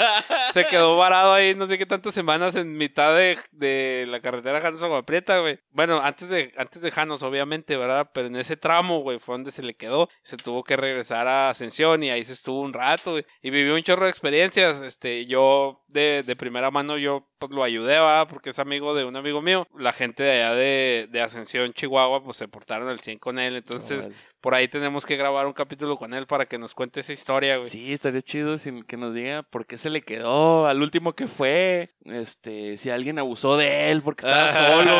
se 0.52 0.64
quedó 0.66 0.96
varado 0.96 1.32
ahí 1.32 1.56
no 1.56 1.66
sé 1.66 1.76
qué 1.76 1.86
tantas 1.86 2.14
semanas 2.14 2.54
en 2.54 2.76
mitad 2.76 3.16
de, 3.16 3.36
de 3.50 4.06
la 4.08 4.20
carretera 4.20 4.59
Janos 4.60 4.82
Agua 4.82 5.04
Prieta, 5.04 5.38
güey. 5.40 5.58
Bueno, 5.70 6.00
antes 6.00 6.28
de, 6.28 6.52
antes 6.56 6.82
de 6.82 6.90
Janos, 6.90 7.22
obviamente, 7.22 7.76
¿verdad? 7.76 8.10
Pero 8.12 8.28
en 8.28 8.36
ese 8.36 8.56
tramo, 8.56 9.00
güey, 9.00 9.18
fue 9.18 9.34
donde 9.34 9.52
se 9.52 9.62
le 9.62 9.74
quedó. 9.74 10.08
Se 10.22 10.36
tuvo 10.36 10.64
que 10.64 10.76
regresar 10.76 11.28
a 11.28 11.50
Ascensión 11.50 12.02
y 12.02 12.10
ahí 12.10 12.24
se 12.24 12.32
estuvo 12.32 12.60
un 12.60 12.72
rato, 12.72 13.12
güey. 13.12 13.26
Y 13.42 13.50
vivió 13.50 13.74
un 13.74 13.82
chorro 13.82 14.04
de 14.04 14.10
experiencias. 14.10 14.82
Este, 14.82 15.26
yo 15.26 15.84
de, 15.88 16.22
de 16.26 16.36
primera 16.36 16.70
mano, 16.70 16.98
yo 16.98 17.26
pues 17.38 17.52
lo 17.52 17.62
ayudé, 17.62 17.94
¿verdad? 17.94 18.28
Porque 18.28 18.50
es 18.50 18.58
amigo 18.58 18.94
de 18.94 19.04
un 19.04 19.16
amigo 19.16 19.40
mío. 19.42 19.66
La 19.76 19.92
gente 19.92 20.22
de 20.22 20.42
allá 20.42 20.54
de, 20.54 21.08
de 21.10 21.22
Ascensión, 21.22 21.72
Chihuahua, 21.72 22.22
pues 22.22 22.36
se 22.36 22.48
portaron 22.48 22.88
al 22.88 23.00
100 23.00 23.18
con 23.18 23.38
él. 23.38 23.56
Entonces. 23.56 24.08
Por 24.40 24.54
ahí 24.54 24.68
tenemos 24.68 25.04
que 25.04 25.16
grabar 25.16 25.46
un 25.46 25.52
capítulo 25.52 25.96
con 25.96 26.14
él 26.14 26.26
para 26.26 26.46
que 26.46 26.58
nos 26.58 26.74
cuente 26.74 27.00
esa 27.00 27.12
historia, 27.12 27.58
güey. 27.58 27.68
Sí, 27.68 27.92
estaría 27.92 28.22
chido 28.22 28.56
sin 28.58 28.82
que 28.84 28.96
nos 28.96 29.12
diga 29.14 29.42
por 29.42 29.66
qué 29.66 29.76
se 29.76 29.90
le 29.90 30.02
quedó 30.02 30.66
al 30.66 30.80
último 30.82 31.14
que 31.14 31.26
fue. 31.26 31.90
Este, 32.04 32.76
si 32.78 32.90
alguien 32.90 33.18
abusó 33.18 33.56
de 33.56 33.90
él 33.90 34.02
porque 34.02 34.26
estaba 34.26 34.48
solo. 34.72 34.92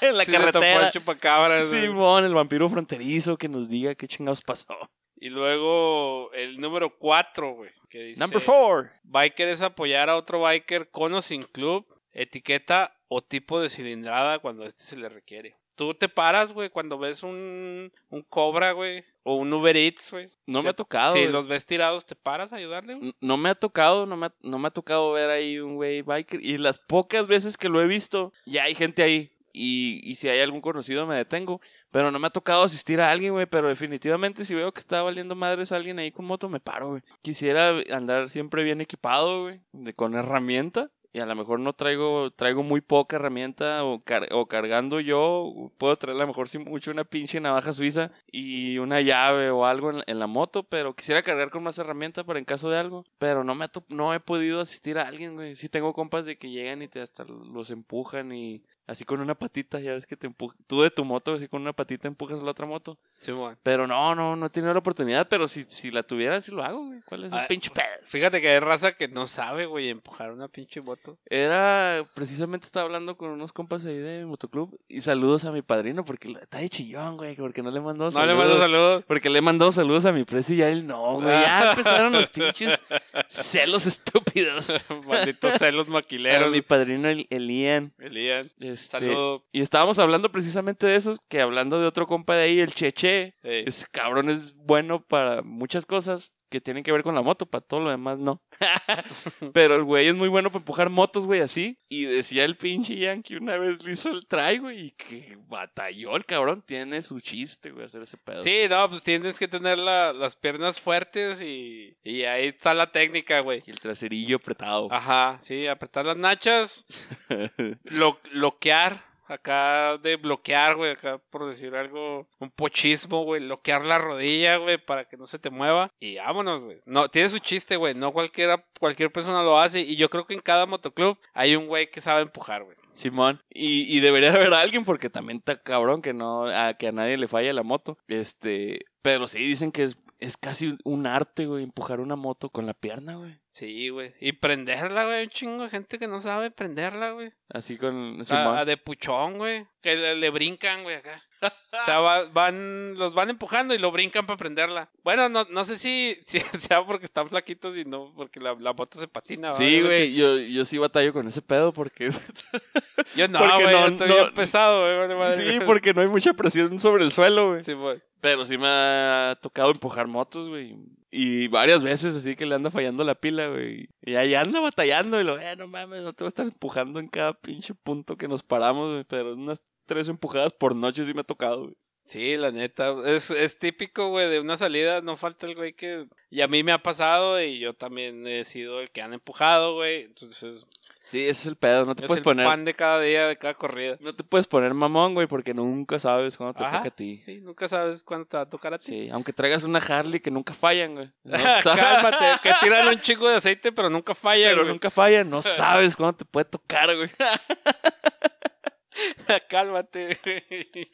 en 0.00 0.16
la 0.16 0.24
Sí 0.24 0.32
se 0.32 0.38
topó 0.38 0.50
carretera. 0.52 0.86
el 0.86 0.92
chupacabras, 0.92 1.68
güey. 1.68 1.82
Simón, 1.82 2.24
el 2.24 2.34
vampiro 2.34 2.68
fronterizo 2.68 3.36
que 3.36 3.48
nos 3.48 3.68
diga 3.68 3.94
qué 3.94 4.08
chingados 4.08 4.42
pasó. 4.42 4.76
Y 5.20 5.30
luego 5.30 6.32
el 6.32 6.60
número 6.60 6.96
4, 6.98 7.54
güey. 7.54 7.70
Que 7.88 8.00
dice: 8.00 8.20
Number 8.20 8.40
four. 8.40 8.90
Biker 9.04 9.48
es 9.48 9.62
apoyar 9.62 10.10
a 10.10 10.16
otro 10.16 10.40
biker 10.42 10.90
con 10.90 11.14
o 11.14 11.22
sin 11.22 11.42
club, 11.42 11.86
etiqueta 12.12 12.92
o 13.08 13.22
tipo 13.22 13.60
de 13.60 13.68
cilindrada 13.68 14.38
cuando 14.40 14.64
este 14.64 14.82
se 14.82 14.96
le 14.96 15.08
requiere. 15.08 15.56
Tú 15.78 15.94
te 15.94 16.08
paras, 16.10 16.52
güey, 16.52 16.68
cuando 16.68 16.98
ves 16.98 17.22
un, 17.22 17.90
un 18.10 18.22
Cobra, 18.28 18.72
güey, 18.72 19.04
o 19.22 19.36
un 19.36 19.50
Uber 19.52 19.76
Eats, 19.76 20.10
güey. 20.10 20.28
No 20.44 20.62
me 20.62 20.68
ha 20.70 20.72
tocado. 20.74 21.14
Si 21.14 21.26
los 21.26 21.46
ves 21.48 21.64
tirados, 21.64 22.04
¿te 22.04 22.16
paras 22.16 22.52
a 22.52 22.56
ayudarle, 22.56 23.14
No 23.20 23.36
me 23.38 23.48
ha 23.48 23.54
tocado, 23.54 24.04
no 24.04 24.16
me 24.16 24.26
ha, 24.26 24.34
no 24.42 24.58
me 24.58 24.68
ha 24.68 24.72
tocado 24.72 25.12
ver 25.12 25.30
ahí 25.30 25.58
un 25.60 25.76
güey 25.76 26.02
biker. 26.02 26.44
Y 26.44 26.58
las 26.58 26.78
pocas 26.80 27.26
veces 27.28 27.56
que 27.56 27.68
lo 27.68 27.80
he 27.80 27.86
visto, 27.86 28.32
ya 28.44 28.64
hay 28.64 28.74
gente 28.74 29.02
ahí. 29.02 29.32
Y, 29.60 30.00
y 30.08 30.14
si 30.16 30.28
hay 30.28 30.40
algún 30.40 30.60
conocido 30.60 31.06
me 31.06 31.16
detengo. 31.16 31.60
Pero 31.90 32.10
no 32.10 32.18
me 32.18 32.26
ha 32.26 32.30
tocado 32.30 32.62
asistir 32.64 33.00
a 33.00 33.10
alguien, 33.10 33.32
güey. 33.32 33.46
Pero 33.46 33.68
definitivamente 33.68 34.44
si 34.44 34.54
veo 34.54 34.72
que 34.72 34.78
está 34.80 35.02
valiendo 35.02 35.34
madres 35.34 35.72
alguien 35.72 35.98
ahí 35.98 36.12
con 36.12 36.26
moto, 36.26 36.48
me 36.48 36.60
paro, 36.60 36.90
güey. 36.90 37.02
Quisiera 37.22 37.70
andar 37.92 38.28
siempre 38.28 38.62
bien 38.62 38.80
equipado, 38.80 39.42
güey. 39.42 39.60
de- 39.72 39.94
Con 39.94 40.14
herramienta. 40.14 40.90
Y 41.12 41.20
a 41.20 41.26
lo 41.26 41.34
mejor 41.34 41.58
no 41.60 41.72
traigo, 41.72 42.30
traigo 42.32 42.62
muy 42.62 42.80
poca 42.82 43.16
herramienta 43.16 43.82
o, 43.84 44.02
car- 44.04 44.28
o 44.32 44.46
cargando 44.46 45.00
yo, 45.00 45.72
puedo 45.78 45.96
traer 45.96 46.16
a 46.16 46.20
lo 46.20 46.26
mejor 46.26 46.48
sin 46.48 46.64
mucho 46.64 46.90
una 46.90 47.04
pinche 47.04 47.40
navaja 47.40 47.72
suiza 47.72 48.12
y 48.30 48.78
una 48.78 49.00
llave 49.00 49.50
o 49.50 49.64
algo 49.66 49.90
en, 49.90 50.02
en 50.06 50.18
la 50.18 50.26
moto, 50.26 50.64
pero 50.64 50.94
quisiera 50.94 51.22
cargar 51.22 51.50
con 51.50 51.62
más 51.62 51.78
herramienta 51.78 52.24
para 52.24 52.38
en 52.38 52.44
caso 52.44 52.68
de 52.68 52.78
algo. 52.78 53.04
Pero 53.18 53.42
no 53.42 53.54
me 53.54 53.66
no 53.88 54.12
he 54.14 54.20
podido 54.20 54.60
asistir 54.60 54.98
a 54.98 55.08
alguien, 55.08 55.34
güey. 55.34 55.56
Sí 55.56 55.68
tengo 55.68 55.94
compas 55.94 56.26
de 56.26 56.36
que 56.36 56.50
llegan 56.50 56.82
y 56.82 56.88
te 56.88 57.00
hasta 57.00 57.24
los 57.24 57.70
empujan 57.70 58.32
y 58.32 58.62
así 58.88 59.04
con 59.04 59.20
una 59.20 59.36
patita, 59.36 59.78
ya 59.78 59.92
ves 59.92 60.06
que 60.06 60.16
te 60.16 60.26
empujan. 60.26 60.58
Tú 60.66 60.82
de 60.82 60.90
tu 60.90 61.04
moto, 61.04 61.34
así 61.34 61.46
con 61.46 61.62
una 61.62 61.72
patita 61.72 62.08
empujas 62.08 62.42
la 62.42 62.50
otra 62.50 62.66
moto. 62.66 62.98
Sí, 63.18 63.30
güey. 63.30 63.54
Pero 63.62 63.86
no, 63.86 64.16
no, 64.16 64.34
no 64.34 64.46
he 64.46 64.50
tenido 64.50 64.72
la 64.72 64.80
oportunidad, 64.80 65.28
pero 65.28 65.46
si, 65.46 65.62
si 65.62 65.92
la 65.92 66.02
tuviera, 66.02 66.40
sí 66.40 66.50
lo 66.50 66.64
hago, 66.64 66.84
güey. 66.86 67.00
¿Cuál 67.04 67.24
es 67.24 67.32
el 67.32 67.38
Ah, 67.38 67.46
pinche 67.48 67.70
pedo? 67.70 67.84
Fíjate 68.02 68.40
que 68.40 68.48
hay 68.48 68.58
raza 68.58 68.92
que 68.92 69.06
no 69.06 69.26
sabe, 69.26 69.66
güey, 69.66 69.88
empujar 69.90 70.32
una 70.32 70.48
pinche 70.48 70.80
moto. 70.80 71.16
Era, 71.26 72.04
precisamente 72.14 72.66
estaba 72.66 72.86
hablando 72.86 73.16
con 73.16 73.30
unos 73.30 73.52
compas 73.52 73.84
ahí 73.86 73.98
de 73.98 74.24
motoclub 74.26 74.76
y 74.88 75.00
saludos 75.02 75.44
a 75.44 75.52
mi 75.52 75.62
padrino 75.62 76.04
porque 76.04 76.32
está 76.40 76.58
de 76.58 76.68
chillón, 76.68 77.16
güey, 77.16 77.36
porque 77.36 77.62
no 77.62 77.70
le 77.70 77.80
mandó 77.80 78.04
No 78.06 78.10
saludos. 78.10 78.34
le 78.36 78.42
mando 78.44 78.58
saludos. 78.58 79.04
Porque 79.06 79.30
le 79.30 79.40
mandó 79.40 79.70
saludos 79.70 80.04
a 80.06 80.12
mi 80.12 80.24
presi 80.24 80.54
y 80.56 80.62
a 80.62 80.70
él 80.70 80.86
no, 80.86 81.14
güey. 81.14 81.28
Ya 81.28 81.70
empezaron 81.70 82.12
los 82.12 82.28
pinches 82.30 82.82
celos 83.28 83.86
estúpidos. 83.86 84.72
Malditos 85.06 85.54
celos 85.54 85.88
maquileros. 85.88 86.50
mi 86.50 86.62
padrino 86.62 87.08
el, 87.08 87.26
el 87.30 87.50
Ian. 87.50 87.92
Elian, 87.98 88.50
Este, 88.82 88.98
saludo. 88.98 89.44
Y 89.52 89.60
estábamos 89.60 89.98
hablando 89.98 90.30
precisamente 90.30 90.86
de 90.86 90.96
eso, 90.96 91.16
que 91.28 91.40
hablando 91.40 91.80
de 91.80 91.86
otro 91.86 92.06
compa 92.06 92.36
de 92.36 92.44
ahí, 92.44 92.60
el 92.60 92.74
Cheche. 92.74 93.34
Ey. 93.42 93.64
Ese 93.66 93.86
cabrón 93.90 94.30
es 94.30 94.54
bueno 94.54 95.04
para 95.04 95.42
muchas 95.42 95.86
cosas 95.86 96.34
que 96.48 96.60
tienen 96.60 96.82
que 96.82 96.92
ver 96.92 97.02
con 97.02 97.14
la 97.14 97.22
moto, 97.22 97.46
para 97.46 97.64
todo 97.64 97.80
lo 97.80 97.90
demás 97.90 98.18
no. 98.18 98.42
Pero 99.52 99.76
el 99.76 99.84
güey 99.84 100.08
es 100.08 100.14
muy 100.14 100.28
bueno 100.28 100.50
para 100.50 100.60
empujar 100.60 100.90
motos, 100.90 101.26
güey, 101.26 101.40
así. 101.40 101.78
Y 101.88 102.04
decía 102.04 102.44
el 102.44 102.56
pinche 102.56 102.96
Yankee 102.96 103.36
una 103.36 103.56
vez 103.56 103.82
le 103.84 103.92
hizo 103.92 104.10
el 104.10 104.26
try, 104.26 104.58
güey, 104.58 104.86
y 104.86 104.90
que 104.92 105.38
batalló 105.48 106.16
el 106.16 106.24
cabrón. 106.24 106.62
Tiene 106.66 107.02
su 107.02 107.20
chiste, 107.20 107.70
güey, 107.70 107.86
hacer 107.86 108.02
ese 108.02 108.16
pedo. 108.16 108.42
Sí, 108.42 108.62
no, 108.68 108.88
pues 108.88 109.02
tienes 109.02 109.38
que 109.38 109.48
tener 109.48 109.78
la- 109.78 110.12
las 110.12 110.36
piernas 110.36 110.80
fuertes 110.80 111.42
y, 111.42 111.96
y 112.02 112.24
ahí 112.24 112.48
está 112.48 112.74
la 112.74 112.90
técnica, 112.90 113.40
güey. 113.40 113.62
Y 113.66 113.70
el 113.70 113.80
traserillo 113.80 114.36
apretado. 114.36 114.88
Ajá, 114.92 115.38
sí, 115.40 115.66
apretar 115.66 116.06
las 116.06 116.16
nachas, 116.16 116.84
lo, 117.84 118.18
bloquear, 118.32 119.04
acá 119.28 119.98
de 119.98 120.16
bloquear, 120.16 120.76
güey, 120.76 120.92
acá 120.92 121.18
por 121.30 121.48
decir 121.48 121.74
algo, 121.74 122.28
un 122.38 122.50
pochismo, 122.50 123.24
güey, 123.24 123.44
bloquear 123.44 123.84
la 123.84 123.98
rodilla, 123.98 124.56
güey, 124.56 124.78
para 124.78 125.06
que 125.06 125.16
no 125.16 125.26
se 125.26 125.38
te 125.38 125.50
mueva 125.50 125.92
y 126.00 126.16
vámonos, 126.16 126.62
güey. 126.62 126.80
No, 126.86 127.08
tiene 127.08 127.28
su 127.28 127.38
chiste, 127.38 127.76
güey, 127.76 127.94
no 127.94 128.12
cualquiera, 128.12 128.64
cualquier 128.80 129.12
persona 129.12 129.42
lo 129.42 129.58
hace 129.58 129.80
y 129.80 129.96
yo 129.96 130.10
creo 130.10 130.26
que 130.26 130.34
en 130.34 130.40
cada 130.40 130.66
motoclub 130.66 131.18
hay 131.34 131.56
un 131.56 131.66
güey 131.66 131.90
que 131.90 132.00
sabe 132.00 132.22
empujar, 132.22 132.64
güey. 132.64 132.76
Simón. 132.92 133.42
Y, 133.50 133.96
y 133.96 134.00
debería 134.00 134.32
haber 134.32 134.52
alguien 134.54 134.84
porque 134.84 135.10
también 135.10 135.38
está 135.38 135.62
cabrón 135.62 136.02
que 136.02 136.12
no 136.12 136.46
a, 136.46 136.74
que 136.74 136.88
a 136.88 136.92
nadie 136.92 137.16
le 137.16 137.28
falle 137.28 137.52
la 137.52 137.62
moto. 137.62 137.98
Este, 138.08 138.86
pero 139.02 139.28
sí 139.28 139.38
dicen 139.38 139.70
que 139.72 139.84
es, 139.84 139.98
es 140.20 140.36
casi 140.36 140.76
un 140.84 141.06
arte, 141.06 141.46
güey, 141.46 141.62
empujar 141.62 142.00
una 142.00 142.16
moto 142.16 142.50
con 142.50 142.66
la 142.66 142.74
pierna, 142.74 143.14
güey. 143.14 143.38
Sí, 143.58 143.88
güey. 143.88 144.14
Y 144.20 144.32
prenderla, 144.32 145.04
güey, 145.04 145.24
un 145.24 145.30
chingo 145.30 145.64
de 145.64 145.68
gente 145.68 145.98
que 145.98 146.06
no 146.06 146.20
sabe 146.20 146.52
prenderla, 146.52 147.10
güey. 147.10 147.32
Así 147.48 147.76
con 147.76 148.20
A, 148.30 148.64
de 148.64 148.76
puchón, 148.76 149.36
güey. 149.38 149.66
Que 149.82 149.96
le, 149.96 150.14
le 150.14 150.30
brincan, 150.30 150.84
güey, 150.84 150.96
acá. 150.96 151.20
O 151.70 151.84
sea, 151.84 152.00
va- 152.00 152.24
van, 152.24 152.94
los 152.96 153.14
van 153.14 153.30
empujando 153.30 153.74
y 153.74 153.78
lo 153.78 153.92
brincan 153.92 154.26
para 154.26 154.36
prenderla. 154.38 154.90
Bueno, 155.04 155.28
no, 155.28 155.44
no 155.50 155.64
sé 155.64 155.76
si, 155.76 156.18
si 156.26 156.40
sea 156.40 156.84
porque 156.84 157.04
están 157.04 157.28
flaquitos 157.28 157.76
y 157.76 157.84
no 157.84 158.12
porque 158.16 158.40
la, 158.40 158.54
la 158.54 158.72
moto 158.72 158.98
se 158.98 159.06
patina. 159.06 159.52
Sí, 159.54 159.82
güey, 159.82 160.14
yo, 160.14 160.38
yo 160.38 160.64
sí 160.64 160.78
batallo 160.78 161.12
con 161.12 161.26
ese 161.28 161.42
pedo 161.42 161.72
porque... 161.72 162.10
Yo 163.16 163.26
no, 163.28 163.38
porque 163.38 163.62
güey, 163.64 163.74
no- 163.74 163.80
yo 163.80 163.86
estoy 163.92 164.08
no- 164.08 164.14
bien 164.16 164.34
pesado, 164.34 164.80
güey. 165.06 165.18
vale 165.18 165.36
sí, 165.36 165.58
porque 165.64 165.94
no 165.94 166.00
hay 166.02 166.08
mucha 166.08 166.32
presión 166.34 166.78
sobre 166.80 167.04
el 167.04 167.12
suelo, 167.12 167.50
güey. 167.50 167.64
Sí, 167.64 167.72
güey. 167.72 168.00
Pero 168.20 168.44
sí 168.46 168.56
me 168.58 168.66
ha 168.66 169.38
tocado 169.40 169.70
empujar 169.70 170.06
motos, 170.06 170.48
güey. 170.48 170.76
Y 171.10 171.48
varias 171.48 171.82
veces 171.82 172.14
así 172.14 172.36
que 172.36 172.44
le 172.44 172.54
anda 172.54 172.70
fallando 172.70 173.02
la 173.02 173.14
pila, 173.14 173.48
güey. 173.48 173.88
Y 174.02 174.14
ahí 174.16 174.34
anda 174.34 174.60
batallando 174.60 175.20
y 175.20 175.24
lo, 175.24 175.38
eh, 175.38 175.56
no 175.56 175.66
mames, 175.66 176.02
no 176.02 176.12
te 176.12 176.24
voy 176.24 176.26
a 176.26 176.28
estar 176.28 176.46
empujando 176.46 177.00
en 177.00 177.08
cada 177.08 177.32
pinche 177.32 177.74
punto 177.74 178.16
que 178.16 178.28
nos 178.28 178.42
paramos. 178.42 179.04
Pero 179.08 179.34
unas 179.34 179.62
tres 179.86 180.08
empujadas 180.08 180.52
por 180.52 180.76
noche 180.76 181.04
sí 181.04 181.14
me 181.14 181.20
ha 181.22 181.24
tocado, 181.24 181.64
güey. 181.64 181.76
Sí, 182.02 182.36
la 182.36 182.50
neta. 182.50 182.94
Es, 183.06 183.30
es 183.30 183.58
típico, 183.58 184.08
güey, 184.08 184.30
de 184.30 184.40
una 184.40 184.56
salida. 184.56 185.00
No 185.00 185.16
falta 185.16 185.46
el 185.46 185.54
güey 185.54 185.74
que. 185.74 186.06
Y 186.30 186.40
a 186.42 186.48
mí 186.48 186.62
me 186.62 186.72
ha 186.72 186.82
pasado 186.82 187.40
y 187.42 187.58
yo 187.58 187.74
también 187.74 188.26
he 188.26 188.44
sido 188.44 188.80
el 188.80 188.90
que 188.90 189.02
han 189.02 189.12
empujado, 189.12 189.74
güey. 189.74 190.04
Entonces, 190.04 190.64
Sí, 191.08 191.22
ese 191.22 191.30
es 191.30 191.46
el 191.46 191.56
pedo, 191.56 191.86
no 191.86 191.96
te 191.96 192.04
es 192.04 192.06
puedes 192.06 192.20
el 192.20 192.24
poner... 192.24 192.44
pan 192.44 192.66
de 192.66 192.74
cada 192.74 193.00
día, 193.00 193.28
de 193.28 193.38
cada 193.38 193.54
corrida. 193.54 193.96
No 194.00 194.14
te 194.14 194.24
puedes 194.24 194.46
poner 194.46 194.74
mamón, 194.74 195.14
güey, 195.14 195.26
porque 195.26 195.54
nunca 195.54 195.98
sabes 195.98 196.36
cuándo 196.36 196.52
te 196.52 196.64
Ajá. 196.64 196.78
toca 196.78 196.88
a 196.88 196.94
ti. 196.94 197.22
Sí, 197.24 197.40
nunca 197.40 197.66
sabes 197.66 198.04
cuándo 198.04 198.26
te 198.26 198.36
va 198.36 198.42
a 198.42 198.50
tocar 198.50 198.74
a 198.74 198.78
ti. 198.78 198.84
Sí, 198.86 199.08
aunque 199.10 199.32
traigas 199.32 199.62
una 199.64 199.78
Harley 199.78 200.20
que 200.20 200.30
nunca 200.30 200.52
fallan, 200.52 200.94
güey. 200.94 201.10
No 201.24 201.38
sabes, 201.38 201.64
Cálmate, 201.80 202.24
que 202.42 202.52
tiran 202.60 202.88
un 202.88 203.00
chingo 203.00 203.26
de 203.26 203.36
aceite, 203.36 203.72
pero 203.72 203.88
nunca 203.88 204.14
falla, 204.14 204.48
pero 204.48 204.62
güey. 204.62 204.72
nunca 204.74 204.90
fallan, 204.90 205.30
no 205.30 205.40
sabes 205.58 205.96
cuándo 205.96 206.18
te 206.18 206.24
puede 206.26 206.44
tocar, 206.44 206.94
güey. 206.94 207.08
Cálmate, 209.48 210.18
güey. 210.24 210.90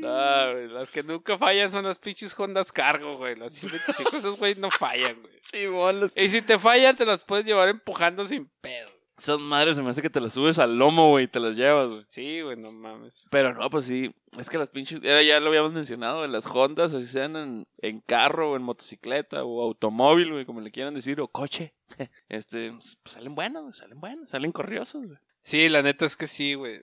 No, 0.00 0.52
güey, 0.52 0.68
las 0.68 0.90
que 0.90 1.02
nunca 1.02 1.36
fallan 1.36 1.72
son 1.72 1.84
las 1.84 1.98
pinches 1.98 2.34
Hondas 2.38 2.72
Cargo, 2.72 3.16
güey. 3.16 3.36
Las 3.36 3.54
125, 3.54 4.16
esos 4.16 4.36
güey 4.36 4.54
no 4.54 4.70
fallan, 4.70 5.20
güey. 5.20 5.34
Sí, 5.50 5.66
bolas. 5.66 6.12
Y 6.16 6.28
si 6.28 6.42
te 6.42 6.58
fallan, 6.58 6.94
te 6.94 7.06
las 7.06 7.24
puedes 7.24 7.46
llevar 7.46 7.68
empujando 7.68 8.24
sin 8.24 8.48
pedo. 8.60 8.90
Esas 9.18 9.40
madres 9.40 9.76
se 9.76 9.82
me 9.82 9.90
hace 9.90 10.02
que 10.02 10.10
te 10.10 10.20
las 10.20 10.34
subes 10.34 10.58
al 10.58 10.76
lomo, 10.78 11.08
güey, 11.10 11.24
y 11.24 11.28
te 11.28 11.40
las 11.40 11.56
llevas, 11.56 11.88
güey. 11.88 12.04
Sí, 12.08 12.42
güey, 12.42 12.56
no 12.56 12.70
mames. 12.70 13.26
Pero 13.30 13.54
no, 13.54 13.70
pues 13.70 13.86
sí, 13.86 14.14
es 14.38 14.50
que 14.50 14.58
las 14.58 14.68
pinches, 14.68 15.00
ya 15.00 15.40
lo 15.40 15.48
habíamos 15.48 15.72
mencionado, 15.72 16.24
en 16.24 16.32
las 16.32 16.46
Hondas, 16.46 16.92
así 16.92 17.06
sean 17.06 17.34
en, 17.36 17.66
en 17.78 18.00
carro 18.00 18.50
o 18.52 18.56
en 18.56 18.62
motocicleta 18.62 19.42
o 19.44 19.62
automóvil, 19.62 20.32
güey, 20.32 20.44
como 20.44 20.60
le 20.60 20.70
quieran 20.70 20.92
decir, 20.94 21.18
o 21.20 21.28
coche, 21.28 21.74
este, 22.28 22.72
pues 22.72 22.98
salen 23.06 23.34
buenos, 23.34 23.62
güey, 23.62 23.72
salen 23.74 23.98
buenos, 24.00 24.30
salen 24.30 24.52
corriosos, 24.52 25.06
güey. 25.06 25.18
Sí, 25.40 25.68
la 25.68 25.80
neta 25.80 26.04
es 26.04 26.16
que 26.16 26.26
sí, 26.26 26.54
güey. 26.54 26.80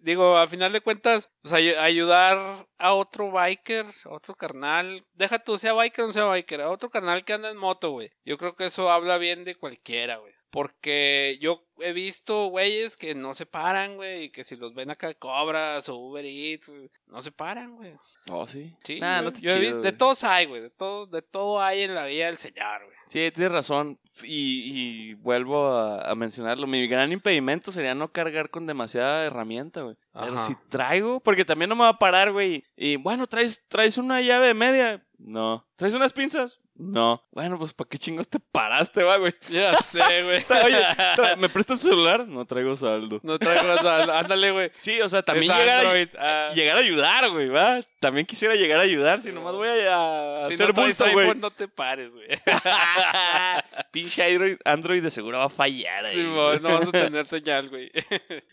Digo, 0.00 0.38
a 0.38 0.46
final 0.46 0.72
de 0.72 0.80
cuentas, 0.80 1.30
pues, 1.42 1.52
ay- 1.52 1.74
ayudar 1.74 2.66
a 2.78 2.94
otro 2.94 3.30
biker, 3.30 3.84
a 4.06 4.08
otro 4.14 4.34
carnal, 4.34 5.04
deja 5.12 5.38
tú, 5.38 5.58
sea 5.58 5.74
biker 5.74 6.04
o 6.04 6.06
no 6.08 6.14
sea 6.14 6.24
biker, 6.24 6.62
a 6.62 6.70
otro 6.70 6.88
carnal 6.88 7.22
que 7.24 7.34
anda 7.34 7.50
en 7.50 7.58
moto, 7.58 7.90
güey. 7.90 8.10
Yo 8.24 8.38
creo 8.38 8.56
que 8.56 8.64
eso 8.64 8.90
habla 8.90 9.18
bien 9.18 9.44
de 9.44 9.56
cualquiera, 9.56 10.16
güey. 10.16 10.32
Porque 10.50 11.38
yo 11.40 11.64
he 11.80 11.92
visto 11.92 12.46
güeyes 12.46 12.96
que 12.96 13.14
no 13.14 13.34
se 13.34 13.44
paran, 13.46 13.96
güey, 13.96 14.24
y 14.24 14.30
que 14.30 14.44
si 14.44 14.56
los 14.56 14.74
ven 14.74 14.90
acá 14.90 15.12
cobras 15.14 15.88
o 15.88 15.96
Uber 15.96 16.24
Eats, 16.24 16.72
no 17.06 17.20
se 17.22 17.30
paran, 17.30 17.76
güey. 17.76 17.92
Oh, 18.30 18.46
sí. 18.46 18.74
Sí, 18.82 18.98
Nah, 18.98 19.18
yo- 19.18 19.22
no 19.24 19.32
te 19.32 19.40
yo 19.42 19.50
he 19.50 19.54
chido, 19.54 19.60
visto, 19.66 19.80
de 19.82 19.92
todos 19.92 20.24
hay, 20.24 20.46
güey, 20.46 20.62
de 20.62 20.70
todo, 20.70 21.06
de 21.06 21.22
todo 21.22 21.60
hay 21.60 21.82
en 21.82 21.94
la 21.94 22.06
vida 22.06 22.26
del 22.26 22.38
señor, 22.38 22.84
güey. 22.84 22.96
Sí, 23.08 23.30
tienes 23.32 23.52
razón. 23.52 23.98
Y, 24.24 25.10
y 25.10 25.14
vuelvo 25.14 25.68
a, 25.68 26.10
a 26.10 26.14
mencionarlo. 26.14 26.66
Mi 26.66 26.86
gran 26.88 27.12
impedimento 27.12 27.70
sería 27.72 27.94
no 27.94 28.10
cargar 28.12 28.50
con 28.50 28.66
demasiada 28.66 29.24
herramienta, 29.26 29.82
güey. 29.82 29.96
Pero 30.12 30.36
si 30.38 30.54
traigo, 30.68 31.20
porque 31.20 31.44
también 31.44 31.68
no 31.68 31.76
me 31.76 31.82
va 31.84 31.90
a 31.90 31.98
parar, 31.98 32.32
güey. 32.32 32.64
Y 32.76 32.96
bueno, 32.96 33.26
¿traes, 33.26 33.62
¿traes 33.68 33.96
una 33.96 34.20
llave 34.20 34.48
de 34.48 34.54
media? 34.54 35.06
No. 35.18 35.66
¿Traes 35.76 35.94
unas 35.94 36.12
pinzas? 36.12 36.60
No. 36.78 37.24
Bueno, 37.32 37.58
pues 37.58 37.74
¿para 37.74 37.88
qué 37.88 37.98
chingos 37.98 38.28
te 38.28 38.38
paraste, 38.38 39.02
va, 39.02 39.16
güey? 39.16 39.34
Ya 39.50 39.80
sé, 39.82 40.22
güey. 40.22 40.44
Oye, 40.64 41.36
¿me 41.36 41.48
prestas 41.48 41.80
tu 41.80 41.88
celular? 41.88 42.28
No 42.28 42.46
traigo 42.46 42.76
saldo. 42.76 43.18
No 43.24 43.36
traigo 43.36 43.64
nada. 43.64 44.20
Ándale, 44.20 44.52
güey. 44.52 44.70
Sí, 44.78 45.00
o 45.00 45.08
sea, 45.08 45.22
también 45.22 45.50
Es 45.50 45.58
llegar 45.58 45.86
a, 45.86 46.08
ah. 46.18 46.48
llegar 46.54 46.76
a 46.76 46.80
ayudar, 46.80 47.30
güey, 47.30 47.48
va. 47.48 47.80
También 47.98 48.26
quisiera 48.26 48.54
llegar 48.54 48.78
a 48.78 48.82
ayudar, 48.82 49.20
si 49.20 49.32
nomás 49.32 49.56
voy 49.56 49.68
a, 49.68 50.44
a 50.44 50.46
Si 50.46 50.54
hacer 50.54 50.68
no 50.68 50.82
bulto, 50.82 51.04
güey. 51.10 51.26
iPhone, 51.26 51.40
no 51.40 51.50
te 51.50 51.66
pares, 51.66 52.14
güey. 52.14 52.28
Pinche 53.90 54.22
Android, 54.22 54.56
Android 54.64 55.02
de 55.02 55.10
seguro 55.10 55.38
va 55.38 55.46
a 55.46 55.48
fallar 55.48 56.04
ahí. 56.04 56.14
Sí, 56.14 56.24
güey. 56.24 56.60
no 56.60 56.78
vas 56.78 56.86
a 56.86 56.92
tener 56.92 57.26
señal, 57.26 57.68
güey. 57.70 57.90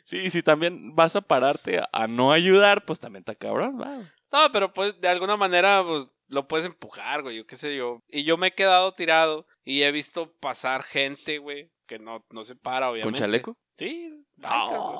Sí, 0.03 0.31
si 0.31 0.41
también 0.41 0.95
vas 0.95 1.15
a 1.15 1.21
pararte 1.21 1.77
a, 1.77 1.89
a 1.91 2.07
no 2.07 2.31
ayudar, 2.31 2.85
pues 2.85 2.99
también 2.99 3.21
está 3.21 3.35
cabrón, 3.35 3.79
va. 3.79 4.11
No, 4.31 4.51
pero 4.51 4.73
pues 4.73 4.99
de 4.99 5.07
alguna 5.07 5.37
manera 5.37 5.83
pues, 5.85 6.07
lo 6.27 6.47
puedes 6.47 6.65
empujar, 6.65 7.21
güey, 7.21 7.37
yo 7.37 7.45
qué 7.45 7.55
sé 7.55 7.75
yo. 7.75 8.01
Y 8.07 8.23
yo 8.23 8.37
me 8.37 8.47
he 8.47 8.53
quedado 8.53 8.93
tirado 8.93 9.47
y 9.63 9.83
he 9.83 9.91
visto 9.91 10.33
pasar 10.39 10.83
gente, 10.83 11.37
güey, 11.37 11.71
que 11.85 11.99
no, 11.99 12.25
no 12.31 12.43
se 12.45 12.55
para, 12.55 12.89
obviamente. 12.89 13.11
¿Con 13.11 13.13
chaleco? 13.13 13.57
Sí, 13.75 14.23
bikers, 14.37 14.69
güey. 14.79 14.97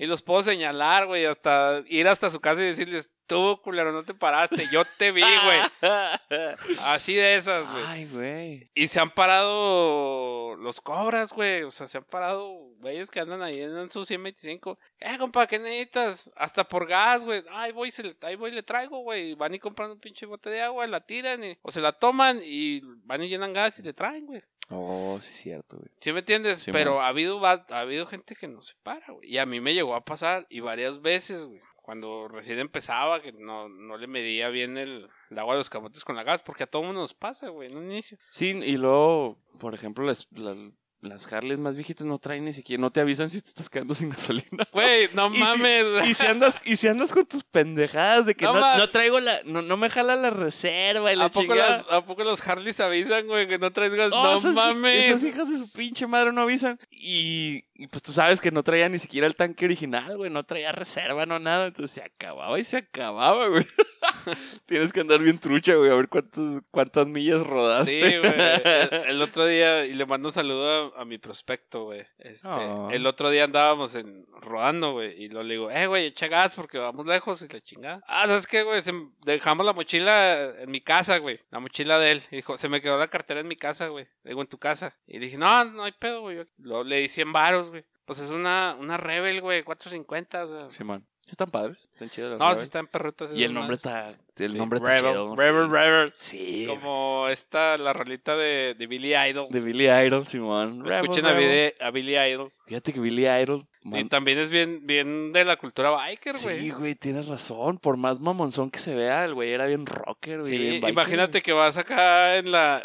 Y 0.00 0.06
los 0.06 0.22
puedo 0.22 0.42
señalar, 0.42 1.06
güey, 1.06 1.24
hasta 1.26 1.82
ir 1.88 2.06
hasta 2.08 2.30
su 2.30 2.40
casa 2.40 2.62
y 2.62 2.66
decirles, 2.66 3.12
tú, 3.26 3.60
culero, 3.62 3.90
no 3.92 4.04
te 4.04 4.14
paraste, 4.14 4.64
yo 4.72 4.82
te 4.96 5.10
vi, 5.12 5.20
güey. 5.22 5.60
Así 6.84 7.14
de 7.14 7.34
esas, 7.34 7.70
güey. 7.70 7.84
Ay, 7.86 8.06
güey. 8.06 8.70
Y 8.74 8.86
se 8.86 9.00
han 9.00 9.10
parado 9.10 10.56
los 10.56 10.80
cobras, 10.80 11.32
güey. 11.32 11.62
O 11.64 11.70
sea, 11.70 11.86
se 11.86 11.98
han 11.98 12.04
parado 12.04 12.48
güeyes 12.78 13.10
que 13.10 13.20
andan 13.20 13.42
ahí 13.42 13.60
en 13.60 13.90
su 13.90 14.04
125. 14.04 14.78
Eh, 15.00 15.18
compa, 15.18 15.46
¿qué 15.46 15.58
necesitas? 15.58 16.30
Hasta 16.36 16.64
por 16.64 16.86
gas, 16.86 17.22
güey. 17.24 17.42
Ahí 17.50 17.72
voy, 17.72 17.90
se 17.90 18.02
le, 18.04 18.16
ahí 18.22 18.36
voy, 18.36 18.52
le 18.52 18.62
traigo, 18.62 19.00
güey. 19.00 19.34
Van 19.34 19.54
y 19.54 19.58
compran 19.58 19.90
un 19.90 20.00
pinche 20.00 20.26
bote 20.26 20.48
de 20.50 20.62
agua, 20.62 20.86
la 20.86 21.00
tiran 21.04 21.42
y- 21.44 21.58
o 21.62 21.70
se 21.70 21.80
la 21.80 21.92
toman 21.92 22.40
y 22.44 22.80
van 23.04 23.22
y 23.22 23.28
llenan 23.28 23.52
gas 23.52 23.78
y 23.78 23.82
le 23.82 23.92
traen, 23.92 24.26
güey. 24.26 24.42
Oh, 24.70 25.18
sí 25.20 25.32
es 25.32 25.38
cierto, 25.40 25.76
güey. 25.78 25.90
¿Sí 26.00 26.12
me 26.12 26.18
entiendes? 26.20 26.58
Sí, 26.60 26.72
Pero 26.72 26.96
man. 26.96 27.04
ha 27.04 27.08
habido, 27.08 27.44
ha 27.44 27.64
habido 27.70 28.06
gente 28.06 28.34
que 28.34 28.48
no 28.48 28.62
se 28.62 28.74
para, 28.82 29.12
güey. 29.12 29.30
Y 29.30 29.38
a 29.38 29.46
mí 29.46 29.60
me 29.60 29.72
llegó 29.74 29.94
a 29.94 30.04
pasar 30.04 30.46
y 30.50 30.60
varias 30.60 31.00
veces, 31.00 31.46
güey. 31.46 31.60
Cuando 31.82 32.28
recién 32.28 32.58
empezaba, 32.58 33.22
que 33.22 33.32
no, 33.32 33.70
no 33.70 33.96
le 33.96 34.06
medía 34.06 34.50
bien 34.50 34.76
el, 34.76 35.08
el 35.30 35.38
agua 35.38 35.54
de 35.54 35.60
los 35.60 35.70
camotes 35.70 36.04
con 36.04 36.16
la 36.16 36.22
gas, 36.22 36.42
porque 36.42 36.64
a 36.64 36.66
todo 36.66 36.82
mundo 36.82 37.00
nos 37.00 37.14
pasa, 37.14 37.48
güey, 37.48 37.70
en 37.70 37.78
un 37.78 37.90
inicio. 37.90 38.18
Sí, 38.28 38.50
y 38.62 38.76
luego, 38.76 39.38
por 39.58 39.72
ejemplo, 39.72 40.04
las, 40.04 40.28
la- 40.32 40.70
las 41.00 41.32
Harleys 41.32 41.58
más 41.60 41.74
viejitas 41.76 42.06
no 42.06 42.18
traen 42.18 42.44
ni 42.44 42.52
siquiera, 42.52 42.80
no 42.80 42.90
te 42.90 43.00
avisan 43.00 43.30
si 43.30 43.40
te 43.40 43.48
estás 43.48 43.70
quedando 43.70 43.94
sin 43.94 44.10
gasolina. 44.10 44.46
Güey, 44.72 45.08
no 45.14 45.28
Y 45.32 45.34
si- 45.34 45.40
mames. 45.40 45.84
Y 46.08 46.14
si 46.14 46.26
andas, 46.26 46.60
y 46.64 46.76
si 46.76 46.88
andas 46.88 47.12
con 47.12 47.24
tus 47.26 47.44
pendejadas 47.44 48.26
de 48.26 48.34
que 48.34 48.44
No 48.44 48.76
no, 48.76 48.90
traigo 48.90 49.20
la, 49.20 49.38
no, 49.44 49.62
no 49.62 49.76
me 49.76 49.90
jala 49.90 50.16
la 50.16 50.30
reserva 50.30 51.12
y 51.12 51.16
la 51.16 51.26
¿A 51.26 51.28
poco, 51.28 51.42
chingada. 51.42 51.78
las, 51.78 51.92
¿A 51.92 52.04
poco 52.04 52.24
los 52.24 52.46
Harleys 52.46 52.80
avisan, 52.80 53.26
güey, 53.26 53.46
que 53.46 53.58
no 53.58 53.70
traes 53.72 53.94
gas? 53.94 54.10
No, 54.10 54.22
No, 54.24 54.34
esas, 54.34 54.54
mames. 54.54 55.08
esas 55.10 55.24
hijas 55.24 55.48
de 55.50 55.58
su 55.58 55.70
pinche 55.70 56.06
madre 56.06 56.32
no 56.32 56.42
avisan. 56.42 56.78
Y, 56.90 57.64
y 57.74 57.86
pues 57.86 58.02
tú 58.02 58.12
sabes 58.12 58.40
que 58.40 58.50
no 58.50 58.62
traía 58.64 58.88
ni 58.88 58.98
siquiera 58.98 59.26
el 59.26 59.36
tanque 59.36 59.64
original, 59.66 60.16
güey. 60.16 60.30
No 60.30 60.44
traía 60.44 60.72
reserva, 60.72 61.26
no 61.26 61.38
nada. 61.38 61.68
Entonces 61.68 61.92
se 61.94 62.02
acababa 62.02 62.58
y 62.58 62.64
se 62.64 62.78
acababa, 62.78 63.46
güey. 63.48 63.64
Tienes 64.66 64.92
que 64.92 65.00
andar 65.00 65.20
bien 65.20 65.38
trucha, 65.38 65.74
güey. 65.74 65.90
A 65.90 65.94
ver 65.94 66.08
cuántas, 66.08 66.62
cuántas 66.70 67.08
millas 67.08 67.46
rodaste. 67.46 68.00
Sí, 68.00 68.18
güey. 68.18 68.32
El, 69.08 69.10
el 69.10 69.22
otro 69.22 69.46
día, 69.46 69.84
y 69.84 69.92
le 69.92 70.06
mando 70.06 70.28
un 70.28 70.32
saludo 70.32 70.94
a, 70.96 71.02
a 71.02 71.04
mi 71.04 71.18
prospecto, 71.18 71.84
güey. 71.84 72.06
Este. 72.18 72.48
El 72.90 73.06
otro 73.06 73.30
día 73.30 73.44
andábamos 73.44 73.94
en, 73.94 74.26
rodando, 74.40 74.92
güey. 74.92 75.22
Y 75.22 75.28
lo 75.28 75.42
le 75.42 75.54
digo, 75.54 75.70
eh, 75.70 75.86
güey, 75.86 76.06
echa 76.06 76.28
gas 76.28 76.54
porque 76.54 76.78
vamos 76.78 77.06
lejos 77.06 77.42
y 77.42 77.48
la 77.48 77.60
chingada. 77.60 78.02
Ah, 78.06 78.26
¿sabes 78.26 78.46
qué, 78.46 78.62
güey? 78.62 78.80
Dejamos 79.24 79.64
la 79.64 79.72
mochila 79.72 80.54
en 80.60 80.70
mi 80.70 80.80
casa, 80.80 81.18
güey. 81.18 81.38
La 81.50 81.60
mochila 81.60 81.98
de 81.98 82.12
él. 82.12 82.22
Y 82.30 82.36
dijo, 82.36 82.56
se 82.56 82.68
me 82.68 82.80
quedó 82.80 82.98
la 82.98 83.08
cartera 83.08 83.40
en 83.40 83.48
mi 83.48 83.56
casa, 83.56 83.88
güey. 83.88 84.08
Digo, 84.24 84.40
en 84.40 84.48
tu 84.48 84.58
casa. 84.58 84.96
Y 85.06 85.18
dije, 85.18 85.36
no, 85.36 85.64
no 85.64 85.84
hay 85.84 85.92
pedo, 85.92 86.20
güey. 86.22 86.46
Lo, 86.58 86.84
le 86.84 86.98
di 86.98 87.08
100 87.08 87.32
varos, 87.32 87.70
güey. 87.70 87.84
Pues 88.04 88.20
es 88.20 88.30
una, 88.30 88.76
una 88.78 88.96
Rebel, 88.96 89.42
güey, 89.42 89.62
450, 89.62 90.44
o 90.44 90.48
sea. 90.48 90.70
Simón. 90.70 91.06
Sí 91.28 91.32
están 91.32 91.50
padres. 91.50 91.90
Están 91.92 92.08
chidos 92.08 92.30
las 92.30 92.38
no, 92.38 92.44
Rebel. 92.46 92.56
sí 92.58 92.64
están 92.64 92.86
perrutas. 92.86 93.34
Y 93.34 93.44
el 93.44 93.52
nombre 93.52 93.76
está... 93.76 94.14
El 94.38 94.52
Sí, 94.52 94.56
nombre 94.56 94.78
está 94.78 94.96
chido. 94.98 95.36
Rebel, 95.36 95.66
sí. 95.66 95.72
Rebel. 95.72 96.14
Sí. 96.16 96.66
Como 96.68 97.26
esta, 97.28 97.76
la 97.76 97.92
rolita 97.92 98.34
de, 98.36 98.74
de 98.78 98.86
Billy 98.86 99.14
Idol. 99.14 99.48
De 99.50 99.60
Billy 99.60 99.88
Idol, 99.90 100.26
Simón. 100.26 100.84
Escuchen 100.88 101.24
Rebel, 101.24 101.26
a, 101.26 101.32
Rebel. 101.34 101.74
Billy- 101.74 101.84
a 101.84 101.90
Billy 101.90 102.16
Idol. 102.32 102.52
Fíjate 102.66 102.92
que 102.94 103.00
Billy 103.00 103.26
Idol... 103.28 103.66
Y 103.84 104.04
también 104.04 104.38
es 104.38 104.48
bien, 104.50 104.86
bien 104.86 105.32
de 105.32 105.44
la 105.44 105.56
cultura 105.56 105.90
biker, 105.90 106.34
güey. 106.42 106.60
Sí, 106.60 106.70
güey, 106.70 106.94
tienes 106.94 107.26
razón. 107.26 107.78
Por 107.78 107.96
más 107.96 108.20
mamonzón 108.20 108.70
que 108.70 108.78
se 108.78 108.94
vea, 108.94 109.24
el 109.24 109.34
güey 109.34 109.50
era 109.52 109.66
bien 109.66 109.84
rocker, 109.86 110.40
güey. 110.40 110.50
Sí, 110.50 110.58
bien 110.58 110.74
biker, 110.80 110.90
imagínate 110.90 111.42
que 111.42 111.52
vas 111.52 111.76
acá 111.78 112.36
en 112.36 112.50
la... 112.52 112.82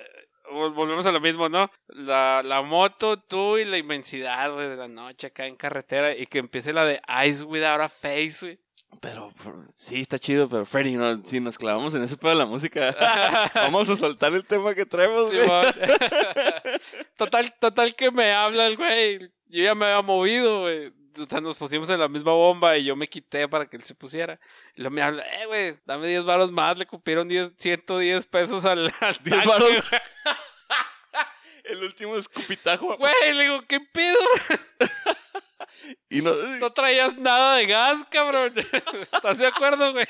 vol- 0.54 0.74
Volvemos 0.74 1.06
a 1.06 1.12
lo 1.12 1.20
mismo, 1.20 1.50
¿no? 1.50 1.70
La, 1.88 2.42
la 2.44 2.62
moto, 2.62 3.18
tú 3.20 3.58
y 3.58 3.66
la 3.66 3.78
inmensidad, 3.78 4.52
güey, 4.54 4.70
de 4.70 4.78
la 4.78 4.88
noche 4.88 5.28
acá 5.28 5.46
en 5.48 5.56
carretera 5.56 6.16
y 6.16 6.26
que 6.28 6.40
empiece 6.40 6.72
la 6.74 6.86
de 6.86 7.02
Eyes 7.08 7.44
Without 7.44 7.82
a 7.82 7.90
Face, 7.90 8.38
güey. 8.42 8.60
Pero, 9.02 9.34
sí, 9.76 10.02
está 10.02 10.20
chido, 10.20 10.48
pero 10.48 10.66
Freddy, 10.68 10.96
no, 10.96 11.24
si 11.26 11.40
nos 11.40 11.58
clavamos 11.58 11.96
en 11.96 12.04
ese 12.04 12.16
pedo 12.16 12.32
de 12.34 12.38
la 12.38 12.46
música, 12.46 12.96
vamos 13.56 13.90
a 13.90 13.98
soltar 13.98 14.32
el 14.34 14.46
tema 14.46 14.76
que 14.76 14.86
traemos, 14.86 15.34
güey. 15.34 15.48
Total, 17.18 17.54
total 17.60 17.96
que 17.96 18.12
me 18.12 18.32
habla 18.34 18.68
el 18.68 18.78
güey. 18.78 19.20
Yo 19.48 19.64
ya 19.64 19.76
me 19.76 19.86
había 19.86 20.02
movido, 20.02 20.62
güey. 20.62 20.94
O 21.20 21.26
sea, 21.26 21.42
nos 21.42 21.58
pusimos 21.58 21.90
en 21.90 22.00
la 22.00 22.08
misma 22.08 22.32
bomba 22.32 22.78
y 22.78 22.86
yo 22.86 22.96
me 22.96 23.08
quité 23.08 23.48
para 23.48 23.66
que 23.68 23.78
él 23.78 23.84
se 23.84 23.94
pusiera. 23.96 24.40
Y 24.76 24.82
luego 24.82 24.96
me 24.96 25.02
habla, 25.02 25.24
eh, 25.42 25.46
güey, 25.46 25.74
dame 25.86 26.08
10 26.08 26.24
varos 26.26 26.52
más. 26.52 26.78
Le 26.78 26.86
cupieron 26.86 27.28
10, 27.28 27.54
110 27.58 28.26
pesos 28.28 28.66
al, 28.66 28.86
al 29.00 29.18
10 29.24 29.24
tanque, 29.24 29.48
varos. 29.48 29.70
El 31.66 31.84
último 31.84 32.16
escupitajo. 32.18 32.98
Güey, 32.98 33.34
le 33.34 33.44
digo, 33.44 33.62
¿qué 33.68 33.80
pedo? 33.80 34.18
Y 36.10 36.22
no, 36.22 36.34
No 36.60 36.72
traías 36.72 37.18
nada 37.18 37.56
de 37.56 37.66
gas, 37.66 38.06
cabrón. 38.10 38.54
¿Estás 38.56 39.38
de 39.40 39.48
acuerdo, 39.48 39.92
güey? 39.92 40.06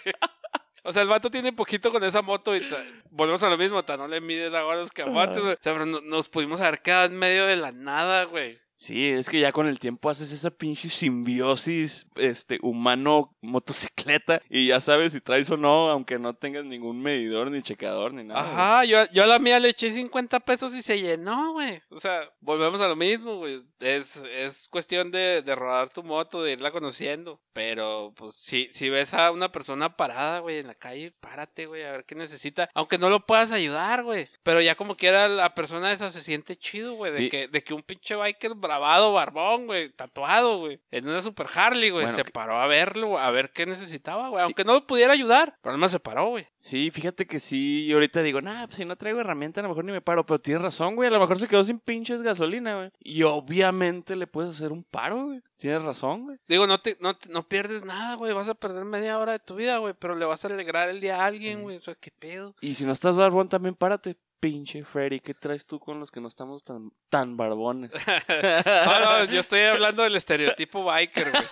O 0.84 0.92
sea, 0.92 1.02
el 1.02 1.08
vato 1.08 1.32
tiene 1.32 1.54
poquito 1.54 1.90
con 1.92 2.04
esa 2.04 2.22
moto 2.22 2.56
y 2.56 2.62
volvemos 3.10 3.42
a 3.44 3.50
lo 3.50 3.58
mismo, 3.58 3.84
ta, 3.86 3.96
no 3.96 4.08
le 4.08 4.20
mides 4.20 4.54
agua 4.54 4.74
a 4.74 4.78
los 4.78 4.92
camotes, 4.92 5.40
güey. 5.40 5.54
O 5.54 5.58
sea, 5.62 5.74
pero 5.74 5.86
no- 5.86 6.02
nos 6.02 6.28
pudimos 6.30 6.60
quedado 6.84 7.06
en 7.06 7.18
medio 7.18 7.46
de 7.48 7.56
la 7.56 7.72
nada, 7.72 8.26
güey. 8.26 8.60
Sí, 8.84 9.08
es 9.12 9.30
que 9.30 9.40
ya 9.40 9.54
con 9.54 9.68
el 9.68 9.80
tiempo 9.80 10.10
haces 10.10 10.34
esa 10.34 10.52
pinche 10.52 10.90
simbiosis 10.90 12.06
este 12.16 12.60
humano 12.62 13.34
motocicleta 13.42 14.42
y 14.50 14.68
ya 14.68 14.82
sabes 14.82 15.14
si 15.14 15.22
traes 15.22 15.50
o 15.52 15.58
no, 15.58 15.90
aunque 15.90 16.20
no 16.20 16.34
tengas 16.34 16.66
ningún 16.66 17.02
medidor 17.02 17.50
ni 17.50 17.62
checador 17.62 18.14
ni 18.14 18.26
nada. 18.26 18.42
güey. 18.42 18.54
Ajá, 18.54 18.86
yo, 18.86 18.98
yo 19.14 19.24
a 19.24 19.28
la 19.28 19.40
mía 19.40 19.60
le 19.62 19.70
eché 19.70 19.90
50 19.92 20.42
pesos 20.42 20.76
y 20.76 20.82
se 20.82 21.00
llenó, 21.02 21.54
güey. 21.54 21.80
O 21.92 22.00
sea, 22.00 22.30
volvemos 22.42 22.82
a 22.82 22.90
lo 22.90 22.98
mismo, 22.98 23.38
güey. 23.38 23.62
Es, 23.80 24.18
es 24.36 24.68
cuestión 24.68 25.12
de, 25.12 25.42
de 25.42 25.56
rodar 25.56 25.88
tu 25.90 26.04
moto, 26.04 26.44
de 26.44 26.52
irla 26.52 26.72
conociendo. 26.72 27.40
Pero, 27.54 28.14
pues, 28.18 28.36
si, 28.36 28.68
si 28.74 28.90
ves 28.90 29.14
a 29.14 29.32
una 29.32 29.52
persona 29.52 29.96
parada, 29.96 30.40
güey, 30.40 30.60
en 30.60 30.68
la 30.68 30.74
calle, 30.76 31.12
párate, 31.22 31.68
güey, 31.68 31.84
a 31.84 31.92
ver 31.92 32.04
qué 32.06 32.16
necesita. 32.16 32.70
Aunque 32.74 32.98
no 32.98 33.10
lo 33.10 33.26
puedas 33.26 33.52
ayudar, 33.52 34.04
güey. 34.04 34.28
Pero 34.44 34.60
ya 34.60 34.76
como 34.76 34.96
quiera, 34.98 35.28
la 35.30 35.54
persona 35.54 35.92
esa 35.92 36.10
se 36.10 36.22
siente 36.22 36.56
chido, 36.56 36.94
güey. 36.96 37.12
De, 37.14 37.18
Sí. 37.20 37.30
que, 37.30 37.48
de 37.48 37.64
que 37.64 37.74
un 37.74 37.84
pinche 37.84 38.16
biker 38.16 38.56
bravado, 38.74 39.14
barbón, 39.14 39.68
güey, 39.68 39.90
tatuado, 39.92 40.60
güey. 40.60 40.80
En 40.92 41.08
una 41.08 41.22
super 41.22 41.48
Harley, 41.54 41.90
güey. 41.92 42.06
Bueno, 42.06 42.18
se 42.18 42.24
que- 42.24 42.32
paró 42.32 42.60
a 42.60 42.68
verlo, 42.68 43.18
a 43.20 43.30
ver 43.32 43.52
qué 43.52 43.66
necesitaba, 43.66 44.30
güey. 44.30 44.44
Aunque 44.44 44.64
no 44.64 44.86
pudiera 44.88 45.14
ayudar. 45.14 45.58
Pero 45.62 45.72
además 45.74 45.92
se 45.92 46.00
paró, 46.00 46.30
güey. 46.30 46.48
Sí, 46.58 46.90
fíjate 46.92 47.26
que 47.28 47.40
sí, 47.40 47.86
yo 47.86 47.96
ahorita 47.98 48.22
digo, 48.24 48.42
nah, 48.42 48.66
pues 48.66 48.78
si 48.78 48.86
no 48.86 48.96
traigo 48.96 49.20
herramienta, 49.20 49.60
a 49.60 49.64
lo 49.64 49.70
mejor 49.70 49.86
ni 49.86 49.92
me 49.92 50.02
paro, 50.02 50.26
pero 50.26 50.40
tienes 50.40 50.64
razón, 50.64 50.96
güey, 50.96 51.08
a 51.10 51.12
lo 51.12 51.20
mejor 51.20 51.38
se 51.40 51.48
quedó 51.48 51.64
sin 51.64 51.80
pinches 51.80 52.22
gasolina, 52.22 52.76
güey. 52.78 52.92
Y 53.00 53.24
obviamente 53.24 54.16
le 54.16 54.28
puedes 54.28 54.52
hacer 54.52 54.72
un 54.72 54.84
paro, 54.84 55.26
güey. 55.26 55.42
Tienes 55.58 55.82
razón, 55.84 56.24
güey. 56.26 56.38
Digo, 56.48 56.68
no, 56.68 56.80
te, 56.80 56.98
no, 57.00 57.18
no 57.30 57.48
pierdes 57.48 57.86
nada, 57.86 58.16
güey. 58.16 58.34
Vas 58.34 58.50
a 58.50 58.54
perder 58.56 58.84
media 58.86 59.18
hora 59.18 59.32
de 59.34 59.40
tu 59.40 59.56
vida, 59.56 59.78
güey. 59.78 59.94
Pero 59.98 60.16
le 60.16 60.26
vas 60.26 60.44
a 60.44 60.50
alegrar 60.50 60.90
el 60.90 61.00
día 61.00 61.22
a 61.22 61.26
alguien, 61.26 61.62
güey. 61.62 61.78
O 61.78 61.82
sea, 61.82 61.96
qué 61.96 62.12
pedo. 62.12 62.54
Y 62.60 62.74
si 62.76 62.86
no 62.86 62.92
estás 62.92 63.16
barbón, 63.16 63.48
también 63.48 63.74
párate. 63.76 64.18
Pinche 64.44 64.84
Freddy, 64.84 65.22
¿qué 65.22 65.34
traes 65.34 65.66
tú 65.66 65.80
con 65.80 66.02
los 66.02 66.12
que 66.12 66.20
no 66.20 66.28
estamos 66.28 66.66
tan, 66.66 66.92
tan 67.08 67.38
barbones? 67.38 67.94
No, 68.86 69.00
no, 69.00 69.24
yo 69.32 69.40
estoy 69.40 69.62
hablando 69.62 70.04
del 70.04 70.18
estereotipo 70.18 70.84
biker, 70.84 71.32
güey. 71.32 71.44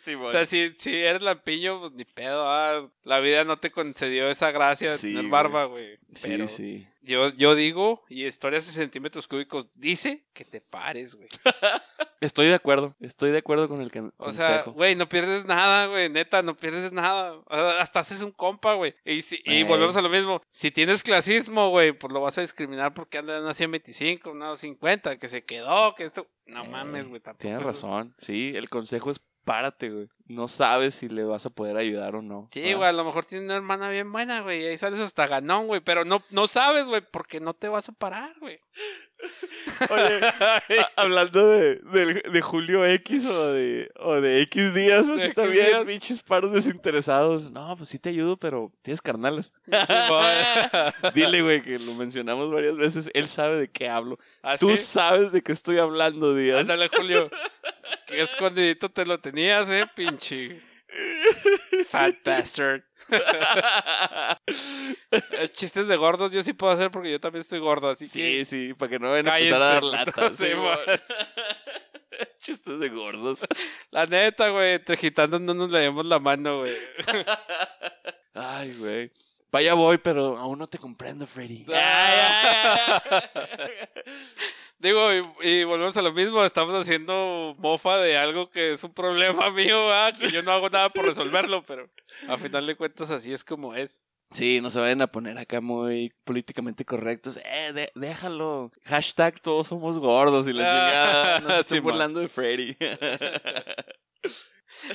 Sí, 0.00 0.14
O 0.14 0.30
sea, 0.30 0.46
si, 0.46 0.72
si 0.74 0.94
eres 0.94 1.22
lampiño, 1.22 1.80
pues 1.80 1.92
ni 1.92 2.04
pedo. 2.04 2.44
ah, 2.46 2.88
La 3.04 3.20
vida 3.20 3.44
no 3.44 3.58
te 3.58 3.70
concedió 3.70 4.28
esa 4.30 4.50
gracia 4.50 4.90
de 4.92 4.98
Sí, 4.98 5.08
tener 5.08 5.22
güey. 5.22 5.30
barba, 5.30 5.64
güey. 5.66 5.98
sí, 6.14 6.48
sí. 6.48 6.86
Yo, 7.02 7.30
yo 7.30 7.54
digo, 7.54 8.04
y 8.10 8.26
historias 8.26 8.66
de 8.66 8.72
centímetros 8.72 9.26
cúbicos 9.26 9.68
dice 9.74 10.26
que 10.34 10.44
te 10.44 10.60
pares, 10.60 11.14
güey. 11.14 11.28
Estoy 12.20 12.48
de 12.48 12.54
acuerdo, 12.54 12.94
estoy 13.00 13.30
de 13.30 13.38
acuerdo 13.38 13.66
con 13.66 13.80
el 13.80 13.90
que 13.90 14.02
O 14.18 14.32
sea, 14.32 14.62
güey, 14.64 14.94
no 14.94 15.08
pierdes 15.08 15.46
nada, 15.46 15.86
güey. 15.86 16.10
Neta, 16.10 16.42
no 16.42 16.54
pierdes 16.54 16.92
nada. 16.92 17.40
Hasta 17.48 18.00
haces 18.00 18.20
un 18.20 18.30
compa, 18.32 18.74
güey. 18.74 18.94
Y, 19.06 19.22
si, 19.22 19.40
y 19.44 19.62
volvemos 19.62 19.96
a 19.96 20.02
lo 20.02 20.10
mismo. 20.10 20.42
Si 20.50 20.70
tienes 20.70 21.02
clasismo, 21.02 21.70
güey, 21.70 21.92
pues 21.92 22.12
lo 22.12 22.20
vas 22.20 22.36
a 22.36 22.42
discriminar 22.42 22.92
porque 22.92 23.16
anda 23.16 23.38
en 23.38 23.44
una 23.44 23.54
125, 23.54 24.30
una 24.30 24.54
50, 24.54 25.16
que 25.16 25.28
se 25.28 25.42
quedó, 25.44 25.94
que 25.94 26.04
esto. 26.04 26.28
No 26.44 26.64
Ey, 26.64 26.68
mames, 26.68 27.08
güey. 27.08 27.20
tampoco 27.22 27.40
Tienes 27.40 27.60
eso- 27.62 27.70
razón, 27.70 28.14
sí, 28.18 28.52
el 28.54 28.68
consejo 28.68 29.10
es 29.10 29.20
párate, 29.50 29.90
güey. 29.90 30.08
no 30.26 30.46
sabes 30.46 30.94
si 30.94 31.08
le 31.08 31.24
vas 31.24 31.44
a 31.44 31.50
poder 31.50 31.76
ayudar 31.76 32.14
o 32.14 32.22
no. 32.22 32.46
Sí, 32.52 32.60
¿verdad? 32.60 32.76
güey, 32.76 32.88
a 32.88 32.92
lo 32.92 33.04
mejor 33.04 33.24
tiene 33.24 33.46
una 33.46 33.56
hermana 33.56 33.88
bien 33.88 34.12
buena, 34.12 34.42
güey, 34.42 34.62
y 34.62 34.66
ahí 34.66 34.78
sales 34.78 35.00
hasta 35.00 35.26
ganón, 35.26 35.66
güey, 35.66 35.80
pero 35.80 36.04
no, 36.04 36.22
no 36.30 36.46
sabes, 36.46 36.88
güey, 36.88 37.00
porque 37.00 37.40
no 37.40 37.52
te 37.52 37.66
vas 37.66 37.88
a 37.88 37.92
parar, 37.92 38.38
güey. 38.38 38.60
Oye, 39.90 40.20
hablando 40.96 41.48
de, 41.48 41.76
de, 41.76 42.14
de 42.30 42.40
Julio 42.40 42.84
X 42.84 43.24
o 43.24 43.52
de, 43.52 43.90
o 43.98 44.20
de 44.20 44.42
X 44.42 44.74
días, 44.74 45.08
así 45.08 45.22
X 45.24 45.34
también, 45.34 45.66
días. 45.66 45.84
pinches 45.84 46.22
paros 46.22 46.52
desinteresados. 46.52 47.50
No, 47.50 47.76
pues 47.76 47.88
sí 47.88 47.98
te 47.98 48.10
ayudo, 48.10 48.36
pero 48.36 48.72
tienes 48.82 49.00
carnales. 49.00 49.52
Dile, 51.14 51.42
güey, 51.42 51.62
que 51.62 51.78
lo 51.78 51.94
mencionamos 51.94 52.50
varias 52.50 52.76
veces. 52.76 53.10
Él 53.14 53.28
sabe 53.28 53.58
de 53.58 53.68
qué 53.68 53.88
hablo. 53.88 54.18
¿Ah, 54.42 54.56
Tú 54.58 54.70
sí? 54.70 54.78
sabes 54.78 55.32
de 55.32 55.42
qué 55.42 55.52
estoy 55.52 55.78
hablando, 55.78 56.34
Díaz. 56.34 56.60
Ándale, 56.60 56.88
Julio. 56.88 57.30
Qué 58.06 58.22
escondidito 58.22 58.88
te 58.90 59.06
lo 59.06 59.18
tenías, 59.20 59.70
eh, 59.70 59.84
pinche. 59.94 60.60
Fat 61.88 62.16
bastard. 62.24 62.82
Eh, 65.12 65.48
Chistes 65.48 65.88
de 65.88 65.96
gordos 65.96 66.32
yo 66.32 66.42
sí 66.42 66.52
puedo 66.52 66.72
hacer 66.72 66.90
porque 66.90 67.10
yo 67.10 67.18
también 67.20 67.40
estoy 67.40 67.58
gordo, 67.58 67.88
así 67.90 68.06
Sí, 68.06 68.20
que... 68.20 68.44
sí, 68.44 68.74
para 68.74 68.90
que 68.90 68.98
no 68.98 69.10
vayan 69.10 69.28
a 69.28 69.38
empezar 69.38 69.62
a 69.62 69.64
dar 69.66 69.84
latas. 69.84 70.36
sí, 70.36 70.46
sí. 70.46 70.52
Chistes 72.40 72.78
de 72.78 72.88
gordos. 72.88 73.44
La 73.90 74.06
neta, 74.06 74.48
güey, 74.50 74.74
entre 74.74 74.96
gitanos 74.96 75.40
no 75.40 75.54
nos 75.54 75.70
leemos 75.70 76.04
la 76.04 76.18
mano, 76.18 76.60
güey. 76.60 76.76
Ay, 78.34 78.74
güey. 78.74 79.12
Vaya 79.50 79.74
voy, 79.74 79.98
pero 79.98 80.36
aún 80.38 80.58
no 80.58 80.68
te 80.68 80.78
comprendo, 80.78 81.26
Freddy. 81.26 81.66
Digo, 84.80 85.12
y, 85.12 85.22
y 85.48 85.64
volvemos 85.64 85.94
a 85.98 86.02
lo 86.02 86.12
mismo, 86.12 86.42
estamos 86.44 86.74
haciendo 86.74 87.54
mofa 87.58 87.98
de 87.98 88.16
algo 88.16 88.48
que 88.50 88.72
es 88.72 88.82
un 88.82 88.92
problema 88.94 89.50
mío, 89.50 89.86
¿verdad? 89.86 90.18
que 90.18 90.30
yo 90.30 90.42
no 90.42 90.52
hago 90.52 90.68
nada 90.70 90.88
por 90.88 91.04
resolverlo, 91.06 91.62
pero 91.66 91.88
a 92.28 92.36
final 92.38 92.66
de 92.66 92.74
cuentas 92.76 93.10
así 93.10 93.32
es 93.32 93.44
como 93.44 93.74
es. 93.74 94.06
Sí, 94.32 94.60
no 94.60 94.70
se 94.70 94.78
vayan 94.80 95.02
a 95.02 95.08
poner 95.10 95.36
acá 95.38 95.60
muy 95.60 96.12
políticamente 96.24 96.84
correctos. 96.84 97.38
Eh, 97.44 97.72
de- 97.74 97.92
déjalo. 97.96 98.70
Hashtag 98.84 99.40
todos 99.40 99.66
somos 99.66 99.98
gordos 99.98 100.46
y 100.48 100.52
la 100.52 100.62
chingada. 100.62 101.40
No 101.40 101.48
se 101.50 101.54
estén 101.60 101.68
Sí, 101.68 101.74
man. 101.76 101.82
burlando 101.84 102.20
de 102.20 102.28
Freddy. 102.28 102.76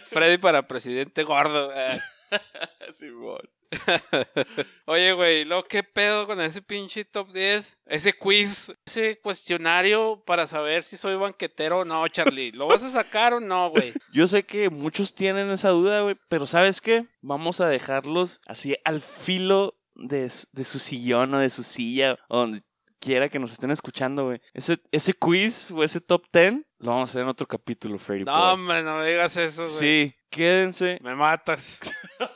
Freddy 0.05 0.37
para 0.37 0.67
presidente 0.67 1.23
gordo. 1.23 1.71
eh. 1.75 1.89
Simón. 2.93 3.41
Oye, 4.85 5.13
güey, 5.13 5.45
¿lo 5.45 5.63
qué 5.65 5.83
pedo 5.83 6.27
con 6.27 6.39
ese 6.41 6.61
pinche 6.61 7.05
top 7.05 7.31
10? 7.31 7.79
Ese 7.85 8.13
quiz, 8.13 8.71
ese 8.85 9.19
cuestionario 9.19 10.23
para 10.25 10.47
saber 10.47 10.83
si 10.83 10.97
soy 10.97 11.15
banquetero 11.15 11.79
o 11.79 11.85
no, 11.85 12.07
Charlie. 12.07 12.51
¿Lo 12.51 12.67
vas 12.67 12.83
a 12.83 12.89
sacar 12.89 13.33
o 13.33 13.39
no, 13.39 13.69
güey? 13.69 13.93
Yo 14.11 14.27
sé 14.27 14.43
que 14.43 14.69
muchos 14.69 15.13
tienen 15.13 15.49
esa 15.49 15.69
duda, 15.69 16.01
güey, 16.01 16.15
pero 16.29 16.45
¿sabes 16.45 16.81
qué? 16.81 17.07
Vamos 17.21 17.61
a 17.61 17.67
dejarlos 17.67 18.41
así 18.45 18.75
al 18.83 19.01
filo 19.01 19.75
de, 19.95 20.29
su 20.29 20.79
sillón 20.79 21.33
o 21.33 21.39
de 21.39 21.49
su 21.49 21.63
silla 21.63 22.17
o 22.27 22.39
donde 22.39 22.61
quiera 22.99 23.29
que 23.29 23.39
nos 23.39 23.51
estén 23.51 23.71
escuchando, 23.71 24.25
güey. 24.25 24.41
Ese, 24.53 24.79
ese 24.91 25.13
quiz 25.13 25.71
o 25.71 25.83
ese 25.83 26.01
top 26.01 26.25
10 26.33 26.65
lo 26.79 26.91
vamos 26.91 27.09
a 27.09 27.11
hacer 27.11 27.21
en 27.21 27.29
otro 27.29 27.47
capítulo, 27.47 27.97
Freddy. 27.97 28.25
No, 28.25 28.53
hombre, 28.53 28.83
no 28.83 28.97
me 28.97 29.07
digas 29.07 29.37
eso, 29.37 29.63
güey. 29.63 29.73
Sí, 29.73 30.15
quédense. 30.29 30.99
Me 31.01 31.15
matas. 31.15 31.79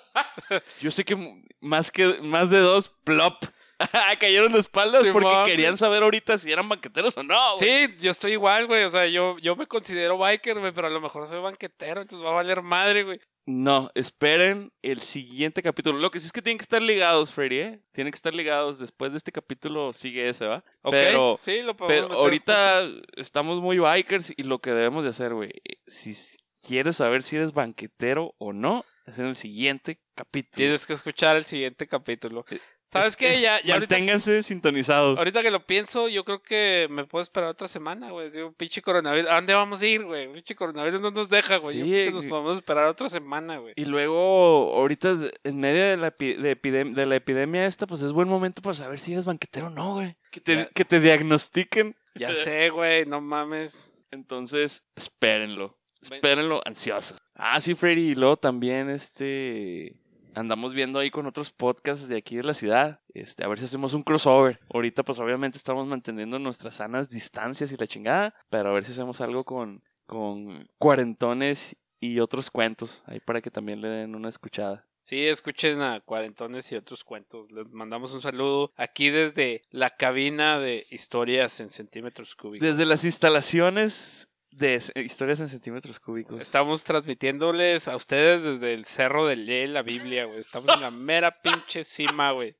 Yo 0.82 0.92
sé 0.92 1.04
que 1.06 1.16
más 1.62 1.92
que 1.92 2.20
más 2.22 2.50
de 2.50 2.60
dos 2.60 2.90
plop 3.04 3.44
cayeron 4.20 4.52
de 4.52 4.60
espaldas 4.60 5.06
porque 5.14 5.42
querían 5.46 5.78
saber 5.78 6.04
ahorita 6.04 6.38
si 6.38 6.52
eran 6.52 6.68
banqueteros 6.68 7.16
o 7.18 7.24
no. 7.24 7.58
güey. 7.58 7.88
Sí, 7.88 7.96
yo 8.00 8.12
estoy 8.12 8.34
igual, 8.34 8.68
güey. 8.68 8.84
O 8.84 8.90
sea, 8.90 9.08
yo, 9.08 9.38
yo 9.40 9.56
me 9.56 9.68
considero 9.68 10.18
biker, 10.18 10.60
güey, 10.60 10.74
pero 10.74 10.88
a 10.88 10.90
lo 10.90 11.00
mejor 11.00 11.26
soy 11.28 11.40
banquetero, 11.40 12.02
entonces 12.02 12.26
va 12.26 12.32
a 12.32 12.36
valer 12.36 12.62
madre, 12.62 13.04
güey. 13.04 13.20
No, 13.46 13.90
esperen 13.96 14.72
el 14.84 15.02
siguiente 15.02 15.64
capítulo. 15.64 15.98
Lo 15.98 16.12
que 16.12 16.20
sí 16.20 16.26
es 16.28 16.32
que 16.32 16.42
tienen 16.42 16.58
que 16.60 16.64
estar 16.64 16.82
ligados, 16.82 17.32
Freddy, 17.32 17.58
¿eh? 17.60 17.82
Tienen 17.94 18.12
que 18.12 18.18
estar 18.18 18.36
ligados. 18.36 18.80
Después 18.80 19.12
de 19.12 19.18
este 19.18 19.32
capítulo 19.32 19.92
sigue 19.94 20.28
ese, 20.30 20.46
¿va? 20.46 20.58
Ok, 20.84 20.92
Pero, 20.92 21.40
sí, 21.42 21.62
lo 21.62 21.76
pero 21.76 22.12
ahorita 22.12 22.86
estamos 23.16 23.60
muy 23.62 23.80
bikers 23.80 24.34
y 24.36 24.44
lo 24.44 24.60
que 24.60 24.72
debemos 24.72 25.04
de 25.04 25.10
hacer, 25.10 25.34
güey, 25.34 25.52
si 25.88 26.12
s- 26.12 26.38
quieres 26.62 26.98
saber 26.98 27.24
si 27.24 27.38
eres 27.38 27.54
banquetero 27.54 28.36
o 28.38 28.54
no, 28.54 28.86
es 29.10 29.20
en 29.20 29.26
el 29.28 29.36
siguiente 29.36 30.00
capítulo. 30.16 30.56
Tienes 30.58 30.86
que 30.88 30.94
escuchar 30.94 31.36
el 31.36 31.46
siguiente 31.46 31.88
capítulo. 31.88 32.46
¿Sabes 32.86 33.10
Es- 33.10 33.18
qué? 33.18 33.32
es- 33.34 33.42
Ya, 33.42 33.62
ya 33.62 33.76
ahorita, 33.76 33.96
Manténganse 33.96 34.42
sintonizados. 34.42 35.20
ahorita 35.20 35.44
que 35.44 35.52
lo 35.52 35.66
pienso, 35.66 36.08
yo 36.10 36.26
creo 36.26 36.42
que 36.42 36.88
me 36.90 37.06
puedo 37.06 37.22
esperar 37.22 37.50
otra 37.50 37.68
semana, 37.68 38.10
güey. 38.10 38.32
Digo, 38.32 38.52
pinche 38.54 38.82
coronavirus. 38.82 39.30
¿A 39.30 39.36
dónde 39.36 39.54
vamos 39.54 39.82
a 39.82 39.86
ir, 39.88 40.04
güey? 40.04 40.32
Pinche 40.34 40.56
coronavirus 40.56 41.00
no 41.00 41.12
nos 41.12 41.30
deja, 41.30 41.58
güey. 41.58 41.78
Yo 41.78 41.84
Sí, 41.86 41.92
creo 41.92 42.06
que 42.08 42.12
nos 42.14 42.26
podemos 42.26 42.56
esperar 42.58 42.86
otra 42.88 43.08
semana, 43.08 43.58
güey. 43.60 43.74
Y 43.78 43.86
luego, 43.86 44.74
ahorita, 44.76 45.16
en 45.44 45.60
medio 45.60 45.84
de 45.84 45.98
la, 45.98 46.18
epi- 46.18 46.36
de, 46.38 46.60
epidem- 46.60 46.94
de 46.96 47.06
la 47.06 47.16
epidemia 47.16 47.68
esta, 47.68 47.86
pues 47.86 48.02
es 48.02 48.12
buen 48.12 48.28
momento 48.28 48.62
para 48.64 48.74
saber 48.74 48.98
si 49.00 49.14
eres 49.14 49.26
banquetero 49.26 49.68
o 49.68 49.70
no, 49.70 49.94
güey. 49.96 50.18
Que 50.32 50.42
te, 50.42 50.56
Ya. 50.56 50.66
que 50.68 50.86
te 50.86 51.00
diagnostiquen. 51.00 51.96
Ya 52.16 52.30
sé, 52.34 52.70
güey, 52.72 53.06
no 53.06 53.22
mames. 53.22 54.04
Entonces, 54.12 54.90
espérenlo. 54.96 55.79
Espérenlo 56.02 56.62
ansioso. 56.66 57.16
Ah, 57.36 57.60
sí, 57.62 57.76
Freddy. 57.76 58.12
Y 58.12 58.16
luego 58.16 58.38
también, 58.38 58.90
este... 58.90 59.96
Andamos 60.36 60.74
viendo 60.74 61.00
ahí 61.00 61.10
con 61.10 61.26
otros 61.26 61.52
podcasts 61.52 62.08
de 62.08 62.18
aquí 62.18 62.38
de 62.38 62.44
la 62.44 62.54
ciudad. 62.54 63.02
Este, 63.14 63.44
a 63.44 63.48
ver 63.48 63.58
si 63.58 63.66
hacemos 63.66 63.94
un 63.94 64.04
crossover. 64.04 64.60
Ahorita, 64.74 65.04
pues 65.04 65.20
obviamente 65.20 65.58
estamos 65.58 65.88
manteniendo 65.88 66.38
nuestras 66.38 66.76
sanas 66.76 67.10
distancias 67.10 67.72
y 67.72 67.78
la 67.78 67.88
chingada. 67.88 68.36
Pero 68.50 68.70
a 68.70 68.74
ver 68.74 68.84
si 68.84 68.92
hacemos 68.92 69.22
algo 69.22 69.44
con, 69.44 69.84
con 70.06 70.70
cuarentones 70.78 71.76
y 72.00 72.20
otros 72.20 72.52
cuentos. 72.52 73.04
Ahí 73.08 73.20
para 73.20 73.42
que 73.42 73.52
también 73.52 73.82
le 73.82 73.90
den 73.90 74.16
una 74.16 74.30
escuchada. 74.30 74.90
Sí, 75.02 75.26
escuchen 75.26 75.82
a 75.82 76.02
Cuarentones 76.02 76.72
y 76.72 76.76
otros 76.76 77.04
cuentos. 77.04 77.52
Les 77.52 77.68
mandamos 77.72 78.14
un 78.14 78.22
saludo 78.22 78.72
aquí 78.76 79.10
desde 79.10 79.64
la 79.72 79.96
cabina 79.96 80.60
de 80.60 80.86
historias 80.92 81.60
en 81.62 81.72
centímetros 81.72 82.36
cúbicos. 82.36 82.68
Desde 82.68 82.86
las 82.86 83.04
instalaciones 83.04 84.29
de 84.52 84.76
s- 84.76 84.92
historias 84.96 85.40
en 85.40 85.50
centímetros 85.50 86.00
cúbicos. 86.00 86.42
Estamos 86.42 86.84
transmitiéndoles 86.84 87.88
a 87.88 87.96
ustedes 87.96 88.44
desde 88.44 88.74
el 88.74 88.86
cerro 88.86 89.26
de 89.28 89.36
Lee 89.36 89.68
la 89.68 89.82
Biblia, 89.82 90.26
güey. 90.26 90.40
Estamos 90.40 90.74
en 90.76 90.82
la 90.82 90.92
mera 90.92 91.42
pinche 91.42 91.84
cima, 91.84 92.32
güey. 92.32 92.56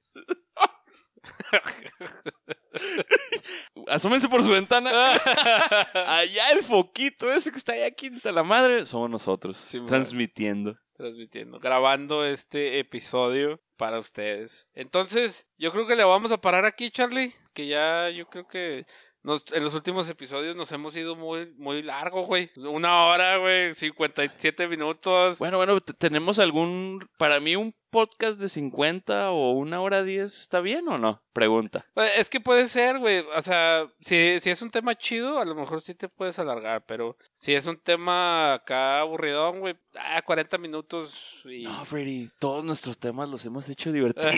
Asómense 3.88 4.30
por 4.30 4.44
su 4.44 4.52
ventana. 4.52 4.90
Allá 5.94 6.52
el 6.52 6.64
foquito 6.64 7.32
ese 7.32 7.52
que 7.52 7.58
está 7.58 7.74
allá 7.74 7.92
quinta 7.92 8.32
la 8.32 8.44
madre. 8.44 8.86
Somos 8.86 9.10
nosotros. 9.10 9.58
Sí, 9.58 9.80
transmitiendo. 9.86 10.78
Transmitiendo, 10.96 11.60
grabando 11.60 12.26
este 12.26 12.80
episodio 12.80 13.62
para 13.78 14.00
ustedes. 14.00 14.68
Entonces, 14.74 15.48
yo 15.58 15.72
creo 15.72 15.88
que 15.88 15.96
le 15.96 16.04
vamos 16.04 16.32
a 16.34 16.42
parar 16.42 16.66
aquí, 16.66 16.92
Charlie. 16.92 17.34
Que 17.54 17.68
ya, 17.68 18.10
yo 18.10 18.28
creo 18.28 18.48
que 18.48 18.86
nos, 19.24 19.44
en 19.52 19.64
los 19.64 19.74
últimos 19.74 20.10
episodios 20.10 20.56
nos 20.56 20.72
hemos 20.72 20.96
ido 20.96 21.16
muy, 21.16 21.54
muy 21.58 21.82
largo, 21.82 22.26
güey. 22.26 22.50
Una 22.56 23.06
hora, 23.06 23.38
güey, 23.38 23.74
57 23.74 24.68
minutos. 24.68 25.40
Bueno, 25.40 25.58
bueno, 25.58 25.80
¿tenemos 25.82 26.40
algún. 26.40 27.08
Para 27.18 27.40
mí, 27.40 27.56
un 27.56 27.76
podcast 27.90 28.40
de 28.40 28.50
50 28.50 29.32
o 29.32 29.52
una 29.52 29.82
hora 29.82 30.04
10 30.04 30.40
está 30.40 30.62
bien 30.62 30.88
o 30.88 30.98
no? 30.98 31.22
Pregunta. 31.34 31.86
Pues, 31.94 32.12
Es 32.18 32.30
que 32.30 32.40
puede 32.40 32.68
ser, 32.68 33.00
güey. 33.00 33.26
O 33.36 33.42
sea, 33.42 33.88
si, 34.02 34.40
si 34.40 34.50
es 34.50 34.62
un 34.62 34.70
tema 34.70 34.96
chido, 34.96 35.40
a 35.40 35.46
lo 35.46 35.56
mejor 35.56 35.82
sí 35.82 35.96
te 35.96 36.10
puedes 36.10 36.40
alargar. 36.40 36.86
Pero 36.86 37.18
si 37.34 37.54
es 37.54 37.66
un 37.68 37.78
tema 37.78 38.54
acá 38.54 39.00
aburridón, 39.00 39.60
güey, 39.60 39.78
ah, 39.96 40.22
40 40.22 40.58
minutos 40.58 41.14
y. 41.46 41.64
No, 41.64 41.86
Freddy, 41.86 42.30
todos 42.40 42.66
nuestros 42.66 42.98
temas 42.98 43.30
los 43.30 43.46
hemos 43.46 43.70
hecho 43.70 43.92
divertidos, 43.92 44.36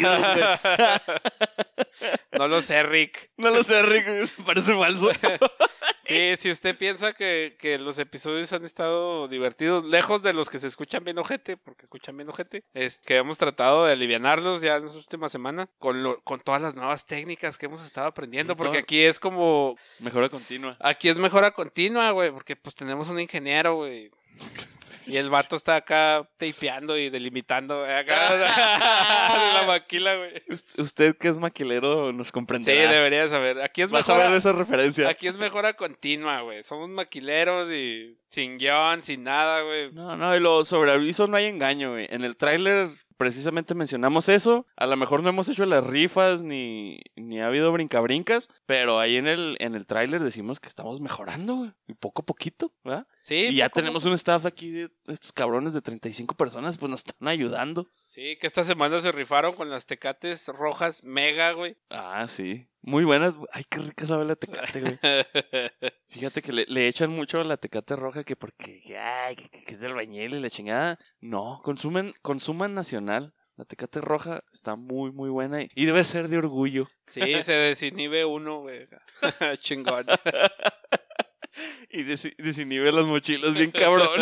no 2.37 2.47
lo 2.47 2.61
sé, 2.61 2.83
Rick. 2.83 3.31
No 3.37 3.49
lo 3.49 3.63
sé, 3.63 3.81
Rick, 3.83 4.29
parece 4.45 4.73
falso. 4.73 5.09
Sí, 6.03 6.35
si 6.35 6.49
usted 6.51 6.77
piensa 6.77 7.13
que, 7.13 7.55
que 7.57 7.79
los 7.79 7.97
episodios 7.97 8.51
han 8.51 8.65
estado 8.65 9.29
divertidos, 9.29 9.85
lejos 9.85 10.21
de 10.21 10.33
los 10.33 10.49
que 10.49 10.59
se 10.59 10.67
escuchan 10.67 11.05
bien 11.05 11.17
ojete, 11.19 11.55
porque 11.55 11.85
escuchan 11.85 12.17
bien 12.17 12.27
ojete, 12.27 12.65
es 12.73 12.99
que 12.99 13.15
hemos 13.15 13.37
tratado 13.41 13.85
de 13.85 13.91
alivianarlos 13.93 14.61
ya 14.61 14.77
en 14.77 14.85
esta 14.85 14.97
última 14.97 15.27
semana 15.27 15.67
con, 15.79 16.01
lo- 16.03 16.21
con 16.21 16.39
todas 16.39 16.61
las 16.61 16.75
nuevas 16.75 17.05
técnicas 17.05 17.57
que 17.57 17.65
hemos 17.65 17.83
estado 17.83 18.07
aprendiendo, 18.07 18.53
Sí, 18.53 18.57
porque 18.57 18.77
aquí 18.77 19.01
es 19.01 19.19
como, 19.19 19.75
Mejora 19.99 20.29
continua. 20.29 20.77
aquí 20.79 21.09
es 21.09 21.17
mejora 21.17 21.51
continua, 21.51 22.11
güey, 22.11 22.31
porque 22.31 22.55
pues 22.55 22.75
tenemos 22.75 23.09
un 23.09 23.19
ingeniero, 23.19 23.75
güey. 23.75 24.09
Y 25.07 25.17
el 25.17 25.29
vato 25.29 25.55
está 25.55 25.75
acá 25.77 26.27
tapeando 26.37 26.95
y 26.97 27.09
delimitando 27.09 27.79
güey, 27.79 27.91
acá 27.91 28.35
la 29.55 29.63
maquila, 29.67 30.15
güey. 30.15 30.31
Ust- 30.49 30.79
Usted 30.79 31.17
que 31.17 31.27
es 31.27 31.37
maquilero 31.37 32.13
nos 32.13 32.27
Sí, 32.27 32.33
comprenderá. 32.33 32.91
debería 32.91 33.27
saber. 33.27 33.61
Aquí 33.61 33.81
es 33.81 33.91
mejora, 33.91 34.35
esa 34.35 34.51
referencia. 34.53 35.09
Aquí 35.09 35.27
es 35.27 35.37
mejora 35.37 35.73
continua, 35.73 36.41
güey. 36.41 36.61
Somos 36.63 36.89
maquileros 36.89 37.71
y 37.71 38.15
sin 38.27 38.57
guion, 38.57 39.01
sin 39.01 39.23
nada, 39.23 39.61
güey. 39.61 39.91
No, 39.91 40.15
no, 40.15 40.35
y 40.35 40.39
lo 40.39 40.63
sobre 40.65 40.91
aviso 40.91 41.25
no 41.27 41.35
hay 41.37 41.45
engaño, 41.45 41.91
güey. 41.91 42.07
En 42.09 42.23
el 42.23 42.37
tráiler 42.37 42.89
precisamente 43.21 43.75
mencionamos 43.75 44.29
eso. 44.29 44.65
A 44.75 44.87
lo 44.87 44.97
mejor 44.97 45.21
no 45.21 45.29
hemos 45.29 45.47
hecho 45.47 45.63
las 45.67 45.85
rifas 45.85 46.41
ni, 46.41 46.99
ni 47.15 47.39
ha 47.39 47.45
habido 47.45 47.71
brincabrincas, 47.71 48.49
pero 48.65 48.97
ahí 48.99 49.17
en 49.17 49.27
el, 49.27 49.57
en 49.59 49.75
el 49.75 49.85
tráiler 49.85 50.23
decimos 50.23 50.59
que 50.59 50.67
estamos 50.67 51.01
mejorando, 51.01 51.53
güey. 51.55 51.71
Y 51.87 51.93
poco 51.93 52.23
a 52.23 52.25
poquito, 52.25 52.73
¿verdad? 52.83 53.05
Sí, 53.21 53.35
Y 53.51 53.57
ya 53.57 53.69
tenemos 53.69 54.01
poco. 54.01 54.09
un 54.09 54.15
staff 54.15 54.47
aquí 54.47 54.71
de 54.71 54.89
estos 55.05 55.31
cabrones 55.33 55.75
de 55.75 55.81
35 55.83 56.33
personas, 56.35 56.79
pues 56.79 56.89
nos 56.89 57.01
están 57.05 57.27
ayudando. 57.27 57.87
Sí, 58.07 58.37
que 58.41 58.47
esta 58.47 58.63
semana 58.63 58.99
se 58.99 59.11
rifaron 59.11 59.53
con 59.53 59.69
las 59.69 59.85
tecates 59.85 60.47
rojas 60.47 61.03
mega, 61.03 61.51
güey. 61.51 61.77
Ah, 61.91 62.25
sí. 62.27 62.67
Muy 62.81 63.03
buenas. 63.03 63.35
Ay, 63.51 63.63
qué 63.69 63.77
rica 63.81 64.07
sabe 64.07 64.25
la 64.25 64.35
tecate, 64.35 64.81
güey. 64.81 64.97
Fíjate 66.11 66.41
que 66.41 66.51
le, 66.51 66.65
le 66.67 66.87
echan 66.87 67.09
mucho 67.09 67.39
a 67.39 67.43
la 67.43 67.57
tecate 67.57 67.95
roja 67.95 68.23
que 68.23 68.35
porque, 68.35 68.81
que, 68.81 68.97
ay, 68.97 69.35
que, 69.35 69.49
es 69.73 69.79
del 69.79 69.93
bañil 69.93 70.33
y 70.35 70.39
la 70.39 70.49
chingada. 70.49 70.99
No, 71.21 71.59
consumen, 71.63 72.13
consuman 72.21 72.73
nacional. 72.73 73.33
La 73.55 73.65
tecate 73.65 74.01
roja 74.01 74.41
está 74.51 74.75
muy, 74.75 75.11
muy 75.11 75.29
buena 75.29 75.61
y, 75.61 75.69
y 75.73 75.85
debe 75.85 76.03
ser 76.03 76.27
de 76.27 76.37
orgullo. 76.37 76.87
sí, 77.05 77.21
se 77.43 77.53
desinhibe 77.53 78.25
uno, 78.25 78.59
güey. 78.59 78.85
Chingón. 79.59 80.05
Y 81.93 82.03
desi- 82.05 82.33
desinhibe 82.37 82.89
las 82.93 83.03
mochilas 83.05 83.53
bien 83.53 83.71
cabrón. 83.71 84.07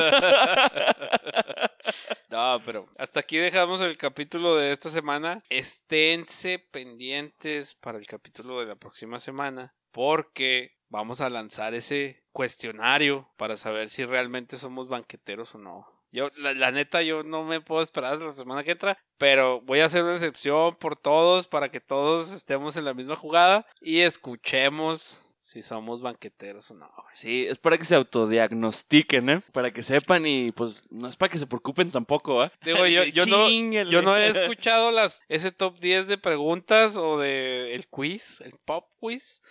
No, 2.30 2.62
pero 2.64 2.88
hasta 2.98 3.20
aquí 3.22 3.38
dejamos 3.38 3.82
el 3.82 3.98
capítulo 3.98 4.56
de 4.56 4.72
esta 4.72 4.90
semana. 4.92 5.44
Esténse 5.50 6.60
pendientes 6.60 7.76
para 7.76 7.98
el 7.98 8.06
capítulo 8.06 8.60
de 8.60 8.68
la 8.68 8.76
próxima 8.76 9.18
semana 9.20 9.74
porque 9.92 10.78
vamos 10.90 11.22
a 11.22 11.30
lanzar 11.30 11.74
ese 11.74 12.24
cuestionario 12.32 13.30
para 13.38 13.58
saber 13.58 13.90
si 13.90 14.06
realmente 14.06 14.58
somos 14.58 14.88
banqueteros 14.88 15.56
o 15.56 15.58
no. 15.58 15.88
Yo, 16.12 16.30
la, 16.38 16.72
neta, 16.72 17.04
yo 17.04 17.22
no 17.22 17.44
me 17.44 17.62
puedo 17.62 17.84
esperar 17.84 18.20
la 18.20 18.32
semana 18.32 18.64
que 18.64 18.72
entra, 18.72 18.98
pero 19.20 19.62
voy 19.62 19.80
a 19.82 19.86
hacer 19.86 20.04
una 20.04 20.16
excepción 20.16 20.76
por 20.76 20.98
todos 20.98 21.48
para 21.48 21.70
que 21.70 21.80
todos 21.80 22.32
estemos 22.32 22.76
en 22.78 22.86
la 22.86 22.96
misma 22.96 23.16
jugada 23.16 23.68
y 23.80 24.00
escuchemos 24.00 25.29
si 25.40 25.62
somos 25.62 26.02
banqueteros 26.02 26.70
o 26.72 26.74
no. 26.74 26.88
güey. 26.88 27.16
Sí, 27.16 27.48
es 27.48 27.58
para 27.58 27.78
que 27.78 27.86
se 27.86 27.96
autodiagnostiquen, 27.96 29.30
¿eh? 29.30 29.42
Para 29.54 29.72
que 29.72 29.84
sepan 29.84 30.28
y 30.28 30.52
pues 30.52 30.84
no 30.90 31.08
es 31.08 31.16
para 31.16 31.32
que 31.32 31.40
se 31.40 31.48
preocupen 31.48 31.92
tampoco, 31.92 32.44
¿eh? 32.44 32.52
Digo, 32.62 32.86
yo, 32.86 33.04
yo 33.06 33.26
no, 33.26 33.48
Chíngale. 33.48 33.90
Yo 33.90 34.02
no 34.02 34.16
he 34.16 34.28
escuchado 34.30 34.92
las 34.92 35.22
ese 35.30 35.52
top 35.52 35.80
10 35.80 36.08
de 36.08 36.18
preguntas 36.18 36.98
o 36.98 37.18
de 37.18 37.74
el 37.74 37.88
quiz, 37.88 38.42
el 38.42 38.54
pop 38.66 38.86
quiz. 39.00 39.42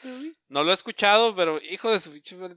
No 0.49 0.63
lo 0.63 0.71
he 0.71 0.75
escuchado, 0.75 1.35
pero 1.35 1.61
hijo 1.63 1.91
de 1.91 2.01
su 2.01 2.13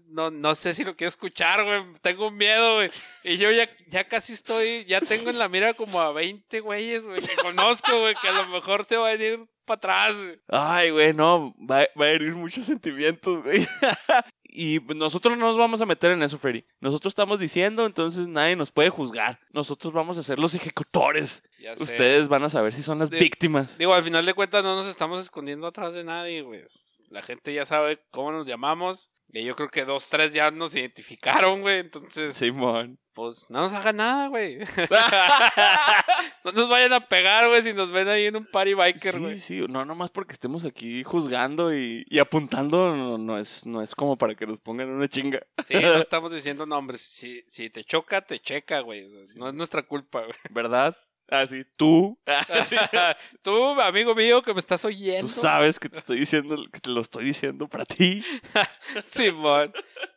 no, 0.07 0.29
no 0.29 0.55
sé 0.55 0.73
si 0.73 0.83
lo 0.83 0.95
quiero 0.95 1.09
escuchar, 1.09 1.63
güey. 1.63 1.83
Tengo 2.01 2.27
un 2.27 2.37
miedo, 2.37 2.75
güey. 2.75 2.89
Y 3.23 3.37
yo 3.37 3.49
ya, 3.51 3.69
ya 3.87 4.07
casi 4.07 4.33
estoy, 4.33 4.85
ya 4.85 4.99
tengo 5.01 5.29
en 5.29 5.39
la 5.39 5.47
mira 5.47 5.73
como 5.73 6.01
a 6.01 6.11
20 6.11 6.59
güeyes, 6.59 7.05
güey, 7.05 7.21
que 7.21 7.35
conozco, 7.41 7.97
güey, 7.99 8.15
que 8.21 8.27
a 8.27 8.33
lo 8.33 8.47
mejor 8.47 8.83
se 8.83 8.97
va 8.97 9.09
a 9.09 9.15
venir 9.15 9.47
para 9.79 10.05
atrás. 10.07 10.17
Ay, 10.47 10.91
güey, 10.91 11.13
no, 11.13 11.55
va, 11.59 11.87
va 11.99 12.05
a 12.05 12.09
herir 12.09 12.35
muchos 12.35 12.65
sentimientos, 12.65 13.41
güey. 13.43 13.65
y 14.43 14.79
nosotros 14.95 15.37
no 15.37 15.47
nos 15.47 15.57
vamos 15.57 15.81
a 15.81 15.85
meter 15.85 16.11
en 16.11 16.23
eso, 16.23 16.37
Freddy. 16.37 16.65
Nosotros 16.79 17.11
estamos 17.11 17.39
diciendo, 17.39 17.85
entonces 17.85 18.27
nadie 18.27 18.55
nos 18.55 18.71
puede 18.71 18.89
juzgar. 18.89 19.39
Nosotros 19.51 19.93
vamos 19.93 20.17
a 20.17 20.23
ser 20.23 20.39
los 20.39 20.53
ejecutores. 20.55 21.43
Ya 21.59 21.75
sé. 21.75 21.83
Ustedes 21.83 22.27
van 22.27 22.43
a 22.43 22.49
saber 22.49 22.73
si 22.73 22.83
son 22.83 22.99
las 22.99 23.09
víctimas. 23.09 23.77
Digo, 23.77 23.93
al 23.93 24.03
final 24.03 24.25
de 24.25 24.33
cuentas 24.33 24.63
no 24.63 24.75
nos 24.75 24.87
estamos 24.87 25.21
escondiendo 25.21 25.67
atrás 25.67 25.93
de 25.93 26.03
nadie, 26.03 26.41
güey. 26.41 26.63
La 27.09 27.21
gente 27.21 27.53
ya 27.53 27.65
sabe 27.65 27.99
cómo 28.11 28.31
nos 28.31 28.45
llamamos. 28.45 29.11
Y 29.33 29.43
yo 29.43 29.55
creo 29.55 29.69
que 29.69 29.85
dos, 29.85 30.09
tres 30.09 30.33
ya 30.33 30.51
nos 30.51 30.75
identificaron, 30.75 31.61
güey. 31.61 31.79
Entonces, 31.79 32.35
Simón. 32.35 32.99
Pues 33.13 33.49
no 33.49 33.61
nos 33.61 33.73
hagan 33.73 33.97
nada, 33.97 34.27
güey. 34.27 34.57
no 36.43 36.51
nos 36.51 36.69
vayan 36.69 36.93
a 36.93 36.99
pegar, 36.99 37.47
güey, 37.47 37.61
si 37.63 37.73
nos 37.73 37.91
ven 37.91 38.07
ahí 38.07 38.25
en 38.27 38.35
un 38.35 38.45
party 38.45 38.73
biker, 38.73 39.13
Sí, 39.13 39.19
güey. 39.19 39.39
sí, 39.39 39.61
no, 39.69 39.85
nomás 39.85 40.09
porque 40.11 40.33
estemos 40.33 40.65
aquí 40.65 41.03
juzgando 41.03 41.75
y, 41.75 42.05
y 42.09 42.19
apuntando, 42.19 42.95
no, 42.95 43.17
no 43.17 43.37
es, 43.37 43.65
no 43.65 43.81
es 43.81 43.95
como 43.95 44.17
para 44.17 44.35
que 44.35 44.47
nos 44.47 44.59
pongan 44.61 44.89
una 44.89 45.07
chinga. 45.07 45.41
Sí, 45.65 45.75
no 45.75 45.79
estamos 45.97 46.33
diciendo 46.33 46.65
nombres. 46.65 47.01
Si, 47.01 47.43
si 47.47 47.69
te 47.69 47.83
choca, 47.83 48.21
te 48.21 48.39
checa, 48.39 48.79
güey. 48.81 49.07
No 49.35 49.49
es 49.49 49.53
nuestra 49.53 49.83
culpa, 49.83 50.21
güey. 50.21 50.33
¿Verdad? 50.49 50.97
Así, 51.31 51.63
tú. 51.77 52.19
Así, 52.25 52.75
Tú, 53.41 53.79
amigo 53.79 54.13
mío, 54.13 54.41
que 54.41 54.53
me 54.53 54.59
estás 54.59 54.83
oyendo. 54.83 55.21
tú 55.21 55.29
sabes 55.29 55.79
que 55.79 55.87
te 55.87 55.97
estoy 55.97 56.19
diciendo, 56.19 56.57
que 56.71 56.81
te 56.81 56.89
lo 56.89 56.99
estoy 56.99 57.23
diciendo 57.23 57.69
para 57.69 57.85
ti. 57.85 58.21
Simón. 59.09 59.73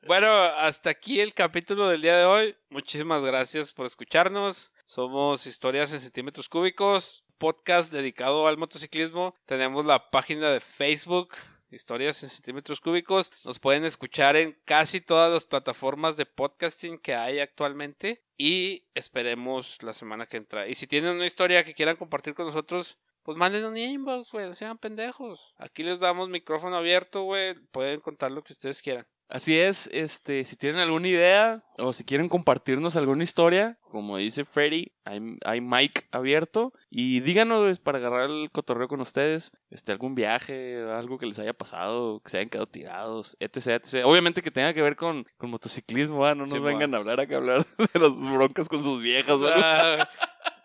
Bueno, 0.09 0.27
hasta 0.29 0.91
aquí 0.91 1.21
el 1.21 1.33
capítulo 1.33 1.89
del 1.89 2.03
día 2.03 2.17
de 2.17 2.25
hoy. 2.25 2.57
Muchísimas 2.69 3.25
gracias 3.25 3.71
por 3.71 3.87
escucharnos. 3.87 4.73
Somos 4.85 5.47
Historias 5.47 5.93
en 5.93 6.01
Centímetros 6.01 6.49
Cúbicos, 6.49 7.25
podcast 7.39 7.93
dedicado 7.93 8.49
al 8.49 8.59
motociclismo. 8.59 9.37
Tenemos 9.47 9.87
la 9.87 10.11
página 10.11 10.51
de 10.51 10.59
Facebook, 10.59 11.33
Historias 11.75 12.23
en 12.23 12.31
Centímetros 12.31 12.81
Cúbicos. 12.81 13.33
Nos 13.45 13.59
pueden 13.59 13.85
escuchar 13.85 14.37
en 14.37 14.57
casi 14.65 15.01
todas 15.01 15.33
las 15.33 15.45
plataformas 15.45 16.17
de 16.17 16.27
podcasting 16.27 16.99
que 16.99 17.15
hay 17.15 17.41
actualmente. 17.41 18.23
Y 18.37 18.85
esperemos 18.95 19.83
la 19.83 19.95
semana 19.95 20.27
que 20.27 20.39
entra. 20.39 20.67
Y 20.69 20.75
si 20.75 20.87
tienen 20.87 21.17
una 21.17 21.27
historia 21.27 21.65
que 21.65 21.75
quieran 21.75 21.97
compartir 21.97 22.35
con 22.35 22.47
nosotros, 22.47 22.99
pues 23.23 23.39
manden 23.39 23.65
un 23.65 23.77
inbox, 23.77 24.33
güey, 24.33 24.47
no 24.47 24.53
sean 24.53 24.79
pendejos. 24.79 25.55
Aquí 25.57 25.83
les 25.83 26.01
damos 26.01 26.29
micrófono 26.29 26.77
abierto, 26.77 27.23
güey. 27.23 27.55
Pueden 27.55 28.01
contar 28.01 28.31
lo 28.31 28.43
que 28.43 28.53
ustedes 28.53 28.83
quieran. 28.83 29.07
Así 29.29 29.59
es, 29.59 29.89
este, 29.93 30.45
si 30.45 30.57
tienen 30.57 30.81
alguna 30.81 31.09
idea 31.09 31.65
o 31.79 31.93
si 31.93 32.05
quieren 32.05 32.29
compartirnos 32.29 32.95
alguna 32.95 33.25
historia, 33.25 33.79
como 33.91 34.19
dice 34.19 34.45
Freddy, 34.45 34.93
hay, 35.05 35.21
hay 35.45 35.61
mic 35.61 36.07
abierto 36.13 36.73
y 36.91 37.21
díganos 37.21 37.61
pues, 37.63 37.79
para 37.79 37.99
agarrar 37.99 38.29
el 38.29 38.51
cotorreo 38.53 38.87
con 38.87 39.01
ustedes, 39.01 39.53
este, 39.71 39.93
algún 39.93 40.15
viaje, 40.15 40.85
algo 40.91 41.17
que 41.17 41.27
les 41.27 41.39
haya 41.39 41.55
pasado, 41.55 42.21
que 42.21 42.31
se 42.31 42.37
hayan 42.37 42.51
quedado 42.51 42.67
tirados, 42.67 43.37
etc, 43.41 43.83
etc. 43.83 44.05
Obviamente 44.05 44.43
que 44.43 44.51
tenga 44.51 44.75
que 44.75 44.83
ver 44.83 44.95
con, 44.95 45.27
con 45.39 45.51
motociclismo, 45.51 46.19
¿va? 46.19 46.35
no 46.35 46.43
nos 46.45 46.51
Sí, 46.51 46.59
vengan 46.59 46.95
a 46.95 46.99
hablar 46.99 47.19
a 47.19 47.23
hablar 47.23 47.67
de 47.95 48.01
las 48.01 48.21
broncas 48.21 48.69
con 48.69 48.85
sus 48.85 49.03
viejas. 49.03 49.41
Ah, 49.43 50.09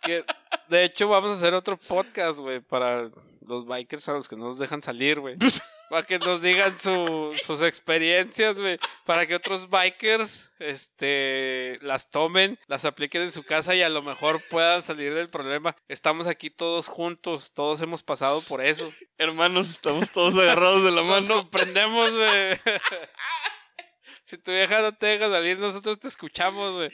que, 0.02 0.26
de 0.68 0.84
hecho, 0.84 1.08
vamos 1.08 1.32
a 1.32 1.36
hacer 1.36 1.54
otro 1.54 1.78
podcast, 1.78 2.40
güey, 2.40 2.60
para 2.60 3.10
los 3.42 3.66
bikers 3.66 4.10
a 4.10 4.14
los 4.14 4.28
que 4.28 4.36
no 4.36 4.50
nos 4.50 4.60
dejan 4.60 4.82
salir, 4.82 5.20
güey. 5.22 5.38
Para 5.90 6.06
que 6.06 6.20
nos 6.20 6.42
digan 6.42 6.78
su- 6.78 7.34
sus 7.44 7.62
experiencias, 7.62 8.56
güey. 8.60 8.78
Para 9.06 9.26
que 9.26 9.36
otros 9.36 9.70
bikers 9.70 10.52
este, 10.60 11.80
las 11.82 12.10
tomen, 12.12 12.60
las 12.68 12.86
apliquen 12.86 13.24
en 13.24 13.32
su 13.32 13.44
casa 13.44 13.74
y 13.76 13.82
a 13.82 13.90
lo 13.90 14.02
mejor 14.04 14.42
puedan 14.50 14.84
salir 14.84 15.14
del 15.16 15.30
problema. 15.30 15.76
Estamos 15.88 16.28
aquí 16.28 16.50
todos 16.50 16.88
juntos, 16.88 17.52
todos 17.54 17.82
hemos 17.82 18.04
pasado 18.04 18.42
por 18.42 18.64
eso. 18.64 18.92
Hermanos, 19.18 19.70
estamos 19.70 20.12
todos 20.12 20.36
agarrados 20.36 20.84
de 20.84 20.92
la 20.92 21.02
Nos 21.04 21.28
mano. 21.28 21.42
comprendemos, 21.42 22.12
güey. 22.12 22.56
si 24.24 24.38
tu 24.38 24.52
vieja 24.52 24.82
no 24.82 24.94
te 24.94 25.08
deja 25.08 25.30
salir, 25.30 25.58
nosotros 25.58 26.00
te 26.00 26.08
escuchamos, 26.08 26.74
güey. 26.76 26.92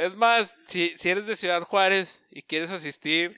Es 0.00 0.16
más, 0.16 0.58
si, 0.66 0.94
si 0.96 1.10
eres 1.10 1.26
de 1.26 1.36
Ciudad 1.36 1.60
Juárez 1.60 2.24
y 2.30 2.40
quieres 2.40 2.70
asistir 2.70 3.36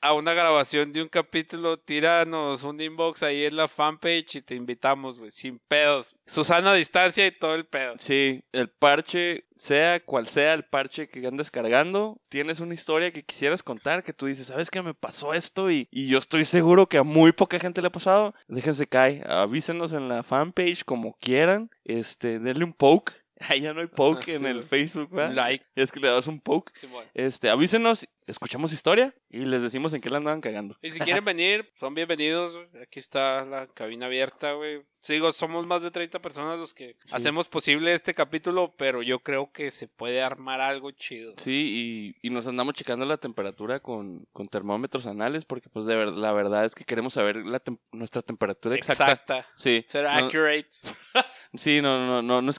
a 0.00 0.14
una 0.14 0.34
grabación 0.34 0.92
de 0.92 1.00
un 1.00 1.06
capítulo, 1.06 1.78
tíranos 1.78 2.64
un 2.64 2.80
inbox 2.80 3.22
ahí 3.22 3.44
en 3.44 3.54
la 3.54 3.68
fanpage 3.68 4.34
y 4.34 4.42
te 4.42 4.56
invitamos, 4.56 5.20
güey, 5.20 5.30
sin 5.30 5.60
pedos. 5.68 6.16
Susana 6.26 6.72
a 6.72 6.74
distancia 6.74 7.24
y 7.24 7.30
todo 7.30 7.54
el 7.54 7.66
pedo. 7.66 7.94
Sí, 8.00 8.42
el 8.50 8.68
parche, 8.68 9.44
sea 9.54 10.00
cual 10.00 10.26
sea 10.26 10.54
el 10.54 10.64
parche 10.64 11.08
que 11.08 11.24
andes 11.24 11.52
cargando, 11.52 12.20
tienes 12.28 12.58
una 12.58 12.74
historia 12.74 13.12
que 13.12 13.24
quisieras 13.24 13.62
contar, 13.62 14.02
que 14.02 14.12
tú 14.12 14.26
dices, 14.26 14.48
¿sabes 14.48 14.70
qué 14.70 14.82
me 14.82 14.92
pasó 14.92 15.34
esto? 15.34 15.70
Y, 15.70 15.86
y 15.92 16.08
yo 16.08 16.18
estoy 16.18 16.44
seguro 16.44 16.88
que 16.88 16.98
a 16.98 17.04
muy 17.04 17.30
poca 17.30 17.60
gente 17.60 17.80
le 17.80 17.86
ha 17.86 17.92
pasado. 17.92 18.34
Déjense 18.48 18.88
caer, 18.88 19.30
avísenos 19.30 19.92
en 19.92 20.08
la 20.08 20.24
fanpage 20.24 20.82
como 20.82 21.16
quieran, 21.20 21.70
este, 21.84 22.40
denle 22.40 22.64
un 22.64 22.72
poke. 22.72 23.24
Ahí 23.48 23.60
ya 23.60 23.74
no 23.74 23.80
hay 23.80 23.86
poke 23.86 24.24
Sí, 24.24 24.32
en 24.32 24.46
el 24.46 24.56
güey. 24.58 24.66
Facebook, 24.68 25.10
¿verdad? 25.10 25.34
Like. 25.34 25.64
Es 25.74 25.92
que 25.92 26.00
le 26.00 26.08
das 26.08 26.26
un 26.26 26.40
poke. 26.40 26.72
Simón. 26.78 27.04
Este, 27.14 27.50
avísenos, 27.50 28.06
escuchamos 28.26 28.72
historia 28.72 29.14
y 29.30 29.44
les 29.44 29.62
decimos 29.62 29.92
en 29.94 30.00
qué 30.00 30.10
la 30.10 30.18
andaban 30.18 30.40
cagando. 30.40 30.76
Y 30.82 30.90
si 30.90 30.98
quieren 31.00 31.24
venir, 31.24 31.70
son 31.78 31.94
bienvenidos. 31.94 32.58
Aquí 32.82 32.98
está 32.98 33.44
la 33.44 33.66
cabina 33.68 34.06
abierta, 34.06 34.52
güey. 34.52 34.82
Sigo, 35.00 35.30
somos 35.30 35.64
más 35.68 35.82
de 35.82 35.92
30 35.92 36.18
personas 36.20 36.58
los 36.58 36.74
que 36.74 36.96
Sí. 37.04 37.14
hacemos 37.14 37.48
posible 37.48 37.94
este 37.94 38.12
capítulo, 38.12 38.74
pero 38.76 39.02
yo 39.02 39.20
creo 39.20 39.52
que 39.52 39.70
se 39.70 39.86
puede 39.86 40.20
armar 40.20 40.60
algo 40.60 40.90
chido. 40.90 41.34
Sí, 41.36 42.16
y, 42.20 42.26
y 42.26 42.30
nos 42.30 42.48
andamos 42.48 42.74
checando 42.74 43.04
la 43.04 43.16
temperatura 43.16 43.78
con, 43.78 44.26
con 44.32 44.48
termómetros 44.48 45.06
anales 45.06 45.44
porque 45.44 45.68
pues 45.68 45.86
de 45.86 45.94
ver- 45.94 46.08
la 46.08 46.32
verdad 46.32 46.64
es 46.64 46.74
que 46.74 46.82
queremos 46.84 47.12
saber 47.12 47.36
la 47.36 47.62
tem- 47.62 47.78
nuestra 47.92 48.20
temperatura 48.22 48.74
exacta. 48.74 49.12
Exacta. 49.12 49.46
Sí, 49.54 49.84
Ser 49.86 50.02
no, 50.04 50.10
accurate. 50.10 50.66
sí, 51.54 51.80
no, 51.80 52.04
no, 52.04 52.22
no, 52.22 52.42
no, 52.42 52.52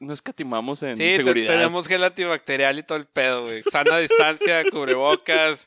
no 0.00 0.12
escatimamos 0.12 0.82
en 0.82 0.96
Sí, 0.96 1.12
seguridad. 1.12 1.52
tenemos 1.54 1.86
gel 1.86 2.02
antibacterial 2.02 2.80
y 2.80 2.82
todo 2.82 2.98
el 2.98 3.06
pedo, 3.06 3.42
güey. 3.42 3.62
Sana 3.62 3.98
distancia, 3.98 4.64
cubrebocas, 4.72 5.11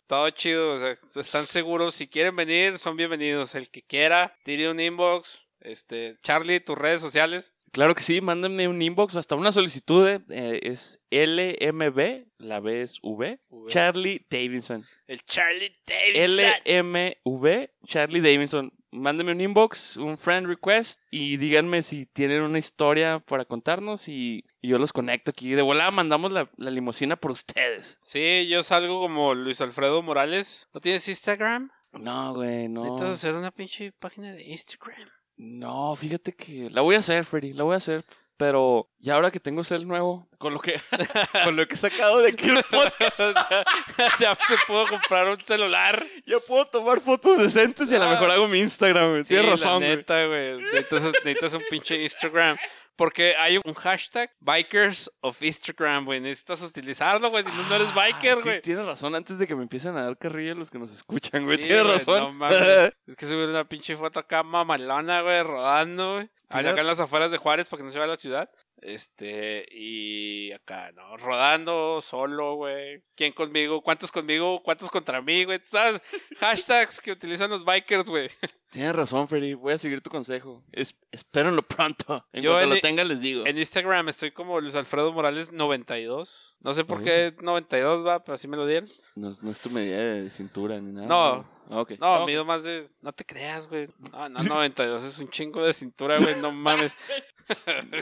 todo 0.07 0.29
chido. 0.31 0.73
O 0.73 0.79
sea, 0.79 0.95
están 1.15 1.45
seguros. 1.45 1.95
Si 1.95 2.07
quieren 2.07 2.35
venir, 2.35 2.77
son 2.77 2.97
bienvenidos. 2.97 3.55
El 3.55 3.69
que 3.69 3.81
quiera, 3.81 4.35
tire 4.43 4.69
un 4.69 4.79
inbox. 4.79 5.45
Este, 5.61 6.15
Charlie, 6.21 6.59
tus 6.59 6.77
redes 6.77 7.01
sociales. 7.01 7.53
Claro 7.75 7.93
que 7.93 8.03
sí, 8.03 8.21
mándenme 8.21 8.69
un 8.69 8.81
inbox, 8.81 9.17
hasta 9.17 9.35
una 9.35 9.51
solicitud, 9.51 10.07
eh, 10.07 10.21
eh, 10.29 10.61
es 10.63 11.01
LMB, 11.11 12.25
la 12.37 12.61
B 12.61 12.83
es 12.83 12.99
V, 13.03 13.37
V. 13.49 13.69
Charlie 13.69 14.25
Davidson. 14.29 14.85
El 15.07 15.25
Charlie 15.25 15.75
Davidson. 15.85 16.85
LMV, 17.25 17.69
Charlie 17.85 18.21
Davidson. 18.21 18.71
mándenme 18.91 19.33
un 19.33 19.41
inbox, 19.41 19.97
un 19.97 20.17
friend 20.17 20.47
request 20.47 21.01
y 21.11 21.35
díganme 21.35 21.81
si 21.81 22.05
tienen 22.05 22.43
una 22.43 22.59
historia 22.59 23.19
para 23.19 23.43
contarnos 23.43 24.07
y, 24.07 24.45
y 24.65 24.67
yo 24.69 24.77
los 24.79 24.91
conecto 24.91 25.31
aquí. 25.31 25.51
De 25.51 25.61
volada 25.61 25.91
mandamos 25.91 26.31
la, 26.31 26.49
la 26.57 26.71
limusina 26.71 27.15
por 27.15 27.31
ustedes. 27.31 27.99
Sí, 28.01 28.47
yo 28.47 28.63
salgo 28.63 28.99
como 28.99 29.33
Luis 29.35 29.61
Alfredo 29.61 30.01
Morales. 30.01 30.67
¿No 30.73 30.81
tienes 30.81 31.07
Instagram? 31.07 31.71
No, 31.93 32.33
güey, 32.33 32.67
no. 32.67 32.83
Necesitas 32.83 33.11
hacer 33.11 33.35
una 33.35 33.51
pinche 33.51 33.91
página 33.93 34.33
de 34.33 34.43
Instagram. 34.43 35.07
No, 35.37 35.95
fíjate 35.95 36.33
que 36.33 36.69
la 36.71 36.81
voy 36.81 36.95
a 36.95 36.99
hacer, 36.99 37.25
Freddy, 37.25 37.53
la 37.53 37.63
voy 37.63 37.73
a 37.73 37.77
hacer. 37.77 38.03
Pero 38.37 38.89
ya 38.99 39.13
ahora 39.15 39.31
que 39.31 39.39
tengo 39.39 39.63
cel 39.63 39.87
nuevo, 39.87 40.27
con 40.37 40.53
lo 40.53 40.59
que, 40.59 40.77
con 41.45 41.55
lo 41.55 41.65
que 41.67 41.75
he 41.75 41.77
sacado 41.77 42.19
de 42.19 42.31
aquí 42.31 42.49
el 42.49 42.61
podcast, 42.63 43.17
ya 44.19 44.35
se 44.35 44.55
pudo 44.67 44.85
comprar 44.87 45.25
un 45.29 45.39
celular. 45.39 46.03
ya 46.25 46.39
puedo 46.45 46.65
tomar 46.65 46.99
fotos 46.99 47.37
decentes 47.37 47.89
y 47.91 47.95
a 47.95 47.99
lo 47.99 48.05
Ah. 48.05 48.11
mejor 48.11 48.31
hago 48.31 48.49
mi 48.49 48.59
Instagram, 48.59 49.11
güey. 49.11 49.23
Sí, 49.23 49.29
Tienes 49.29 49.45
la 49.45 49.51
razón, 49.51 49.77
güey. 49.77 49.95
neta, 49.95 50.25
güey. 50.25 50.57
Necesitas, 50.57 51.03
necesitas 51.23 51.53
un 51.53 51.63
pinche 51.69 52.03
Instagram. 52.03 52.57
Porque 52.95 53.35
hay 53.37 53.59
un 53.63 53.73
hashtag 53.73 54.31
Bikers 54.39 55.11
of 55.21 55.41
Instagram, 55.41 56.05
güey. 56.05 56.19
Necesitas 56.21 56.61
utilizarlo, 56.61 57.29
güey. 57.29 57.43
Si 57.43 57.49
no, 57.51 57.63
no 57.67 57.75
eres 57.75 57.93
biker, 57.93 58.33
Ah, 58.33 58.41
sí, 58.41 58.49
güey. 58.49 58.61
tienes 58.61 58.85
razón, 58.85 59.15
antes 59.15 59.37
de 59.37 59.47
que 59.47 59.55
me 59.55 59.63
empiecen 59.63 59.97
a 59.97 60.03
dar 60.05 60.17
carrilla 60.17 60.55
los 60.55 60.71
que 60.71 60.79
nos 60.79 60.91
escuchan, 60.93 61.43
güey. 61.43 61.57
Sí, 61.57 61.63
tienes 61.63 61.83
güey, 61.83 61.97
razón. 61.97 62.19
No 62.19 62.31
mames. 62.33 62.57
es 63.07 63.15
que 63.17 63.25
subir 63.25 63.49
una 63.49 63.65
pinche 63.67 63.95
foto 63.97 64.19
acá 64.19 64.43
mamalona, 64.43 65.21
güey, 65.21 65.43
rodando, 65.43 66.13
güey. 66.15 66.29
Acá 66.49 66.79
en 66.81 66.87
las 66.87 66.99
afueras 66.99 67.31
de 67.31 67.37
Juárez 67.37 67.67
para 67.67 67.79
que 67.81 67.85
no 67.85 67.91
se 67.91 67.97
vea 67.97 68.07
la 68.07 68.17
ciudad. 68.17 68.49
Este, 68.81 69.65
y 69.71 70.51
acá, 70.51 70.91
¿no? 70.93 71.17
Rodando, 71.17 72.01
solo, 72.01 72.55
güey. 72.55 73.01
¿Quién 73.15 73.33
conmigo? 73.33 73.81
¿Cuántos 73.81 74.11
conmigo? 74.11 74.61
¿Cuántos 74.61 74.89
contra 74.89 75.21
mí, 75.21 75.43
güey? 75.43 75.59
¿Tú 75.59 75.65
¿Sabes? 75.69 76.01
Hashtags 76.37 77.01
que 77.01 77.11
utilizan 77.11 77.49
los 77.49 77.65
bikers, 77.65 78.05
güey. 78.05 78.29
Tienes 78.71 78.95
razón, 78.95 79.27
Freddy. 79.27 79.53
Voy 79.53 79.73
a 79.73 79.77
seguir 79.77 80.01
tu 80.01 80.09
consejo. 80.09 80.63
Es, 80.71 80.99
espérenlo 81.11 81.61
pronto. 81.63 82.27
En 82.33 82.43
Yo 82.43 82.51
cuanto 82.51 82.63
en 82.65 82.69
lo 82.75 82.81
tenga, 82.81 83.03
les 83.03 83.21
digo. 83.21 83.45
En 83.45 83.57
Instagram 83.57 84.09
estoy 84.09 84.31
como 84.31 84.59
Luis 84.59 84.75
Alfredo 84.75 85.13
Morales 85.13 85.51
92. 85.51 86.54
No 86.65 86.73
sé 86.73 86.83
por 86.83 87.03
qué 87.03 87.31
92 87.41 88.05
va, 88.05 88.23
pero 88.23 88.33
así 88.35 88.47
me 88.47 88.57
lo 88.57 88.65
dieron. 88.65 88.89
No, 89.15 89.29
es- 89.29 89.41
no 89.43 89.51
es 89.51 89.61
tu 89.61 89.69
medida 89.69 89.97
de 89.99 90.29
cintura 90.31 90.79
ni 90.81 90.91
nada. 90.91 91.07
No. 91.07 91.45
Ah, 91.69 91.79
ok. 91.81 91.91
No, 91.99 92.25
mido 92.25 92.43
más 92.43 92.63
de. 92.63 92.89
No 93.01 93.13
te 93.13 93.23
creas, 93.23 93.67
güey. 93.69 93.87
No, 94.11 94.29
no, 94.29 94.39
92 94.65 95.03
es 95.03 95.19
un 95.19 95.27
chingo 95.29 95.63
de 95.63 95.73
cintura, 95.73 96.17
güey. 96.17 96.35
No 96.41 96.51
mames. 96.51 96.95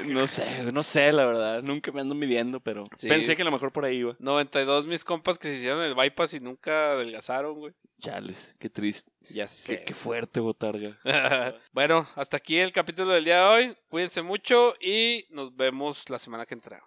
No 0.07 0.25
sé, 0.25 0.71
no 0.71 0.83
sé, 0.83 1.11
la 1.11 1.25
verdad. 1.25 1.61
Nunca 1.63 1.91
me 1.91 1.99
ando 1.99 2.15
midiendo, 2.15 2.61
pero 2.61 2.85
Sí. 2.95 3.09
pensé 3.09 3.35
que 3.35 3.41
a 3.41 3.45
lo 3.45 3.51
mejor 3.51 3.73
por 3.73 3.83
ahí 3.83 3.97
iba. 3.97 4.15
92 4.19 4.85
mis 4.85 5.03
compas 5.03 5.37
que 5.37 5.49
se 5.49 5.55
hicieron 5.55 5.83
el 5.83 5.95
bypass 5.95 6.35
y 6.35 6.39
nunca 6.39 6.93
adelgazaron, 6.93 7.59
güey. 7.59 7.73
Chales, 7.99 8.55
qué 8.57 8.69
triste. 8.69 9.11
Ya 9.31 9.45
sé. 9.47 9.79
Qué, 9.79 9.85
qué 9.87 9.93
fuerte, 9.93 10.39
botarga. 10.39 10.97
bueno, 11.73 12.07
hasta 12.15 12.37
aquí 12.37 12.57
el 12.57 12.71
capítulo 12.71 13.11
del 13.11 13.25
día 13.25 13.39
de 13.39 13.45
hoy. 13.45 13.77
Cuídense 13.89 14.21
mucho 14.21 14.75
y 14.79 15.25
nos 15.29 15.53
vemos 15.53 16.09
la 16.09 16.19
semana 16.19 16.45
que 16.45 16.53
entra. 16.53 16.81